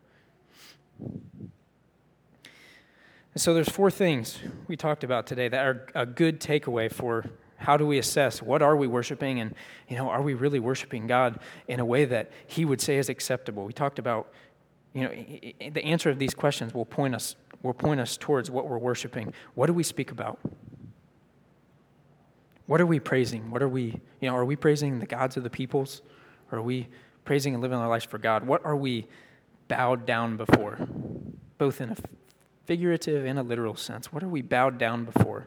And 3.34 3.42
so 3.42 3.52
there's 3.52 3.68
four 3.68 3.90
things 3.90 4.38
we 4.68 4.76
talked 4.76 5.04
about 5.04 5.26
today 5.26 5.48
that 5.48 5.66
are 5.66 5.86
a 5.94 6.06
good 6.06 6.40
takeaway 6.40 6.90
for 6.90 7.24
how 7.56 7.76
do 7.76 7.86
we 7.86 7.98
assess 7.98 8.42
what 8.42 8.62
are 8.62 8.76
we 8.76 8.86
worshiping 8.86 9.40
and 9.40 9.54
you 9.88 9.96
know 9.96 10.08
are 10.08 10.22
we 10.22 10.34
really 10.34 10.60
worshiping 10.60 11.06
God 11.06 11.40
in 11.66 11.80
a 11.80 11.84
way 11.84 12.04
that 12.04 12.30
he 12.46 12.64
would 12.64 12.80
say 12.80 12.98
is 12.98 13.08
acceptable. 13.08 13.64
We 13.64 13.72
talked 13.72 13.98
about 13.98 14.32
you 14.92 15.02
know 15.02 15.70
the 15.70 15.84
answer 15.84 16.10
of 16.10 16.18
these 16.18 16.34
questions 16.34 16.72
will 16.72 16.84
point 16.84 17.14
us 17.14 17.36
will 17.62 17.74
point 17.74 18.00
us 18.00 18.16
towards 18.16 18.50
what 18.50 18.68
we're 18.68 18.78
worshiping. 18.78 19.32
What 19.54 19.66
do 19.66 19.72
we 19.72 19.82
speak 19.82 20.12
about? 20.12 20.38
What 22.66 22.80
are 22.80 22.86
we 22.86 23.00
praising? 23.00 23.50
What 23.50 23.62
are 23.62 23.68
we, 23.68 24.00
you 24.20 24.28
know, 24.28 24.36
are 24.36 24.44
we 24.44 24.56
praising 24.56 24.98
the 24.98 25.06
gods 25.06 25.36
of 25.36 25.42
the 25.42 25.50
peoples? 25.50 26.02
Or 26.50 26.58
are 26.58 26.62
we 26.62 26.88
praising 27.24 27.54
and 27.54 27.62
living 27.62 27.78
our 27.78 27.88
lives 27.88 28.04
for 28.04 28.18
God? 28.18 28.46
What 28.46 28.64
are 28.64 28.76
we 28.76 29.06
bowed 29.68 30.06
down 30.06 30.36
before? 30.36 30.78
Both 31.58 31.80
in 31.80 31.90
a 31.90 31.96
figurative 32.64 33.24
and 33.24 33.38
a 33.38 33.42
literal 33.42 33.76
sense. 33.76 34.12
What 34.12 34.22
are 34.22 34.28
we 34.28 34.42
bowed 34.42 34.78
down 34.78 35.04
before? 35.04 35.46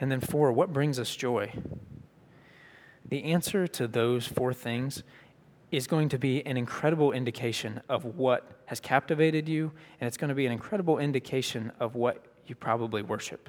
And 0.00 0.10
then, 0.10 0.20
four, 0.20 0.52
what 0.52 0.72
brings 0.72 0.98
us 0.98 1.14
joy? 1.14 1.52
The 3.08 3.24
answer 3.24 3.66
to 3.68 3.86
those 3.86 4.26
four 4.26 4.52
things 4.52 5.02
is 5.70 5.86
going 5.86 6.08
to 6.10 6.18
be 6.18 6.44
an 6.46 6.56
incredible 6.56 7.12
indication 7.12 7.80
of 7.88 8.04
what 8.04 8.60
has 8.66 8.80
captivated 8.80 9.48
you, 9.48 9.72
and 10.00 10.08
it's 10.08 10.16
going 10.16 10.28
to 10.28 10.34
be 10.34 10.46
an 10.46 10.52
incredible 10.52 10.98
indication 10.98 11.72
of 11.80 11.94
what 11.94 12.24
you 12.46 12.54
probably 12.54 13.02
worship. 13.02 13.48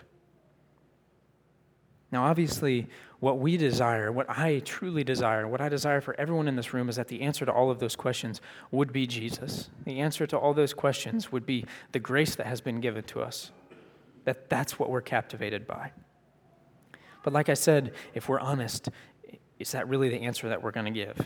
Now, 2.12 2.24
obviously, 2.26 2.88
what 3.20 3.40
we 3.40 3.58
desire, 3.58 4.12
what 4.12 4.30
I 4.30 4.60
truly 4.60 5.04
desire, 5.04 5.48
what 5.48 5.60
I 5.60 5.70
desire 5.70 6.00
for 6.00 6.18
everyone 6.20 6.48
in 6.48 6.56
this 6.56 6.74
room 6.74 6.88
is 6.88 6.96
that 6.96 7.10
the 7.10 7.22
answer 7.22 7.46
to 7.46 7.52
all 7.52 7.70
of 7.70 7.80
those 7.80 7.96
questions 7.96 8.40
would 8.72 8.94
be 8.94 9.06
Jesus. 9.06 9.70
The 9.86 10.00
answer 10.00 10.26
to 10.28 10.38
all 10.38 10.54
those 10.54 10.74
questions 10.74 11.32
would 11.32 11.46
be 11.46 11.66
the 11.92 12.00
grace 12.00 12.36
that 12.36 12.46
has 12.46 12.62
been 12.62 12.80
given 12.80 13.04
to 13.06 13.22
us. 13.22 13.52
That 14.24 14.50
that's 14.50 14.80
what 14.80 14.90
we're 14.90 15.02
captivated 15.02 15.68
by. 15.68 15.92
But 17.24 17.34
like 17.34 17.50
I 17.50 17.56
said, 17.56 17.94
if 18.14 18.30
we're 18.30 18.40
honest, 18.40 18.90
is 19.60 19.72
that 19.72 19.88
really 19.90 20.10
the 20.10 20.22
answer 20.22 20.48
that 20.50 20.62
we're 20.62 20.72
going 20.72 20.86
to 20.86 20.92
give? 20.92 21.20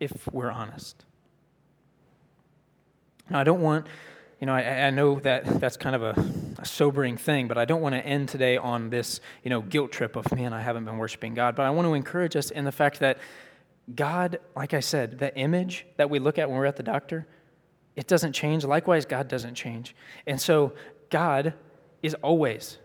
If 0.00 0.26
we're 0.32 0.50
honest. 0.50 1.04
Now, 3.30 3.40
I 3.40 3.44
don't 3.44 3.60
want 3.60 3.86
you 4.40 4.46
know, 4.46 4.54
I, 4.54 4.86
I, 4.86 4.90
know 4.90 5.18
that 5.20 5.60
that's 5.60 5.78
kind 5.78 5.96
of 5.96 6.02
a, 6.02 6.24
a, 6.58 6.64
sobering 6.64 7.16
thing, 7.16 7.48
but 7.48 7.58
I 7.58 7.64
don't 7.64 7.80
want 7.80 7.94
to 7.94 8.04
end 8.04 8.28
today 8.28 8.56
on 8.56 8.90
this, 8.90 9.20
you 9.42 9.50
know, 9.50 9.60
guilt 9.60 9.92
trip 9.92 10.16
of, 10.16 10.30
man, 10.34 10.52
I 10.52 10.60
haven't 10.60 10.84
been 10.84 10.98
worshiping 10.98 11.34
God. 11.34 11.56
But 11.56 11.64
I 11.64 11.70
want 11.70 11.86
to 11.86 11.94
encourage 11.94 12.36
us 12.36 12.50
in 12.50 12.64
the 12.64 12.72
fact 12.72 13.00
that 13.00 13.18
God, 13.94 14.40
like 14.54 14.74
I 14.74 14.80
said, 14.80 15.18
that 15.20 15.34
image 15.36 15.86
that 15.96 16.10
we 16.10 16.18
look 16.18 16.38
at 16.38 16.48
when 16.48 16.58
we're 16.58 16.66
at 16.66 16.76
the 16.76 16.82
doctor, 16.82 17.26
it 17.94 18.06
doesn't 18.06 18.32
change. 18.32 18.64
Likewise, 18.64 19.06
God 19.06 19.28
doesn't 19.28 19.54
change. 19.54 19.94
And 20.26 20.40
so 20.40 20.72
God 21.10 21.54
is 22.02 22.14
always 22.14 22.78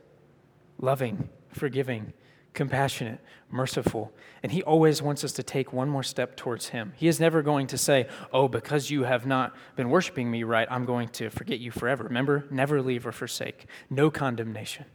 loving, 0.80 1.30
forgiving, 1.50 2.14
compassionate, 2.54 3.20
merciful. 3.50 4.12
And 4.44 4.52
He 4.52 4.64
always 4.64 5.02
wants 5.02 5.24
us 5.24 5.32
to 5.34 5.44
take 5.44 5.74
one 5.74 5.90
more 5.90 6.04
step 6.04 6.36
towards 6.36 6.70
Him. 6.70 6.94
He 6.96 7.08
is 7.08 7.20
never 7.20 7.42
going 7.42 7.68
to 7.68 7.78
say, 7.78 8.08
Oh, 8.32 8.48
because 8.48 8.90
you 8.90 9.04
have 9.04 9.26
not 9.26 9.56
been 9.76 9.90
worshiping 9.90 10.30
me 10.30 10.44
right, 10.44 10.68
I'm 10.70 10.86
going 10.86 11.10
to 11.10 11.30
forget 11.30 11.60
you 11.60 11.72
forever. 11.72 12.04
Remember, 12.06 12.46
never 12.50 12.82
leave 12.82 13.06
or 13.06 13.12
forsake, 13.12 13.68
no 13.90 14.10
condemnation. 14.10 14.86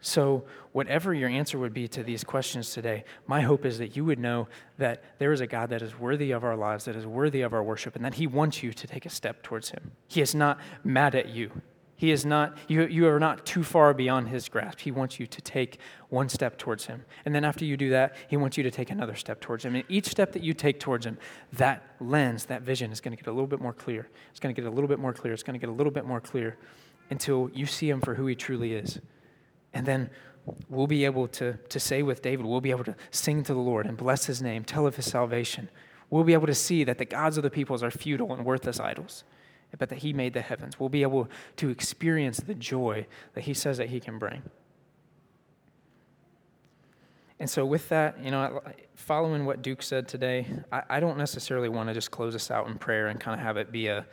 So, 0.00 0.44
whatever 0.72 1.14
your 1.14 1.30
answer 1.30 1.58
would 1.58 1.72
be 1.72 1.88
to 1.88 2.02
these 2.02 2.24
questions 2.24 2.72
today, 2.72 3.04
my 3.26 3.40
hope 3.40 3.64
is 3.64 3.78
that 3.78 3.96
you 3.96 4.04
would 4.04 4.18
know 4.18 4.48
that 4.76 5.02
there 5.18 5.32
is 5.32 5.40
a 5.40 5.46
God 5.46 5.70
that 5.70 5.80
is 5.80 5.98
worthy 5.98 6.30
of 6.32 6.44
our 6.44 6.56
lives, 6.56 6.84
that 6.84 6.94
is 6.94 7.06
worthy 7.06 7.40
of 7.40 7.54
our 7.54 7.62
worship, 7.62 7.96
and 7.96 8.04
that 8.04 8.12
He 8.12 8.26
wants 8.26 8.62
you 8.62 8.74
to 8.74 8.86
take 8.86 9.06
a 9.06 9.08
step 9.08 9.42
towards 9.42 9.70
Him. 9.70 9.92
He 10.06 10.20
is 10.20 10.34
not 10.34 10.60
mad 10.84 11.14
at 11.14 11.30
you. 11.30 11.62
He 11.96 12.10
is 12.10 12.26
not, 12.26 12.58
you, 12.66 12.86
you 12.86 13.06
are 13.06 13.20
not 13.20 13.46
too 13.46 13.62
far 13.62 13.94
beyond 13.94 14.28
his 14.28 14.48
grasp. 14.48 14.80
He 14.80 14.90
wants 14.90 15.20
you 15.20 15.26
to 15.26 15.40
take 15.40 15.78
one 16.08 16.28
step 16.28 16.58
towards 16.58 16.86
him. 16.86 17.04
And 17.24 17.34
then 17.34 17.44
after 17.44 17.64
you 17.64 17.76
do 17.76 17.90
that, 17.90 18.16
he 18.28 18.36
wants 18.36 18.56
you 18.56 18.64
to 18.64 18.70
take 18.70 18.90
another 18.90 19.14
step 19.14 19.40
towards 19.40 19.64
him. 19.64 19.76
And 19.76 19.84
each 19.88 20.06
step 20.06 20.32
that 20.32 20.42
you 20.42 20.54
take 20.54 20.80
towards 20.80 21.06
him, 21.06 21.18
that 21.52 21.82
lens, 22.00 22.46
that 22.46 22.62
vision 22.62 22.90
is 22.90 23.00
going 23.00 23.16
to 23.16 23.22
get 23.22 23.30
a 23.30 23.32
little 23.32 23.46
bit 23.46 23.60
more 23.60 23.72
clear. 23.72 24.08
It's 24.30 24.40
going 24.40 24.52
to 24.52 24.60
get 24.60 24.66
a 24.66 24.70
little 24.70 24.88
bit 24.88 24.98
more 24.98 25.12
clear. 25.12 25.32
It's 25.32 25.44
going 25.44 25.58
to 25.58 25.64
get 25.64 25.70
a 25.70 25.76
little 25.76 25.92
bit 25.92 26.04
more 26.04 26.20
clear 26.20 26.58
until 27.10 27.48
you 27.54 27.66
see 27.66 27.88
him 27.88 28.00
for 28.00 28.16
who 28.16 28.26
he 28.26 28.34
truly 28.34 28.74
is. 28.74 28.98
And 29.72 29.86
then 29.86 30.10
we'll 30.68 30.88
be 30.88 31.04
able 31.04 31.28
to, 31.28 31.54
to 31.54 31.78
say 31.78 32.02
with 32.02 32.22
David, 32.22 32.44
we'll 32.44 32.60
be 32.60 32.70
able 32.72 32.84
to 32.84 32.96
sing 33.12 33.44
to 33.44 33.54
the 33.54 33.60
Lord 33.60 33.86
and 33.86 33.96
bless 33.96 34.26
his 34.26 34.42
name, 34.42 34.64
tell 34.64 34.86
of 34.86 34.96
his 34.96 35.08
salvation. 35.08 35.68
We'll 36.10 36.24
be 36.24 36.32
able 36.32 36.48
to 36.48 36.54
see 36.54 36.82
that 36.84 36.98
the 36.98 37.04
gods 37.04 37.36
of 37.36 37.44
the 37.44 37.50
peoples 37.50 37.82
are 37.82 37.90
futile 37.90 38.32
and 38.34 38.44
worthless 38.44 38.80
idols 38.80 39.24
but 39.78 39.88
that 39.88 39.98
He 39.98 40.12
made 40.12 40.34
the 40.34 40.40
heavens. 40.40 40.78
We'll 40.78 40.88
be 40.88 41.02
able 41.02 41.28
to 41.56 41.68
experience 41.68 42.38
the 42.38 42.54
joy 42.54 43.06
that 43.34 43.42
He 43.44 43.54
says 43.54 43.78
that 43.78 43.88
He 43.88 44.00
can 44.00 44.18
bring. 44.18 44.42
And 47.40 47.50
so, 47.50 47.66
with 47.66 47.88
that, 47.88 48.22
you 48.22 48.30
know, 48.30 48.62
following 48.94 49.44
what 49.44 49.62
Duke 49.62 49.82
said 49.82 50.06
today, 50.06 50.46
I, 50.70 50.82
I 50.88 51.00
don't 51.00 51.18
necessarily 51.18 51.68
want 51.68 51.88
to 51.88 51.94
just 51.94 52.10
close 52.10 52.34
us 52.34 52.50
out 52.50 52.68
in 52.68 52.78
prayer 52.78 53.08
and 53.08 53.18
kind 53.18 53.38
of 53.38 53.44
have 53.44 53.56
it 53.56 53.72
be 53.72 53.88
a, 53.88 54.06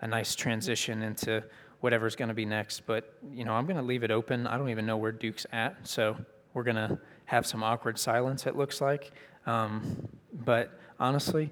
a 0.00 0.06
nice 0.06 0.34
transition 0.36 1.02
into 1.02 1.42
whatever's 1.80 2.14
going 2.14 2.28
to 2.28 2.34
be 2.34 2.44
next. 2.44 2.86
But, 2.86 3.14
you 3.32 3.44
know, 3.44 3.52
I'm 3.52 3.66
going 3.66 3.76
to 3.76 3.82
leave 3.82 4.04
it 4.04 4.10
open. 4.10 4.46
I 4.46 4.56
don't 4.56 4.70
even 4.70 4.86
know 4.86 4.96
where 4.96 5.12
Duke's 5.12 5.46
at. 5.52 5.86
So, 5.86 6.16
we're 6.54 6.62
going 6.62 6.76
to 6.76 6.98
have 7.26 7.46
some 7.46 7.62
awkward 7.62 7.98
silence, 7.98 8.46
it 8.46 8.56
looks 8.56 8.80
like. 8.80 9.12
Um, 9.46 10.08
but 10.32 10.78
honestly, 10.98 11.50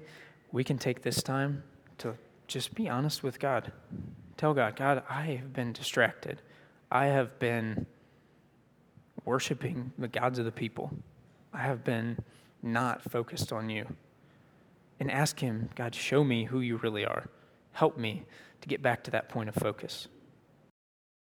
we 0.51 0.63
can 0.63 0.77
take 0.77 1.01
this 1.01 1.21
time 1.21 1.63
just 2.49 2.75
be 2.75 2.89
honest 2.89 3.23
with 3.23 3.39
God. 3.39 3.71
Tell 4.35 4.53
God, 4.53 4.75
God, 4.75 5.03
I 5.09 5.21
have 5.37 5.53
been 5.53 5.71
distracted. 5.71 6.41
I 6.91 7.05
have 7.05 7.39
been 7.39 7.85
worshiping 9.23 9.93
the 9.97 10.07
gods 10.07 10.39
of 10.39 10.45
the 10.45 10.51
people. 10.51 10.91
I 11.53 11.59
have 11.59 11.83
been 11.83 12.17
not 12.61 13.03
focused 13.03 13.53
on 13.53 13.69
you. 13.69 13.85
And 14.99 15.09
ask 15.09 15.39
Him, 15.39 15.69
God, 15.75 15.95
show 15.95 16.23
me 16.23 16.45
who 16.45 16.59
you 16.59 16.77
really 16.77 17.05
are. 17.05 17.29
Help 17.71 17.97
me 17.97 18.25
to 18.61 18.67
get 18.67 18.81
back 18.81 19.03
to 19.05 19.11
that 19.11 19.29
point 19.29 19.47
of 19.47 19.55
focus. 19.55 20.07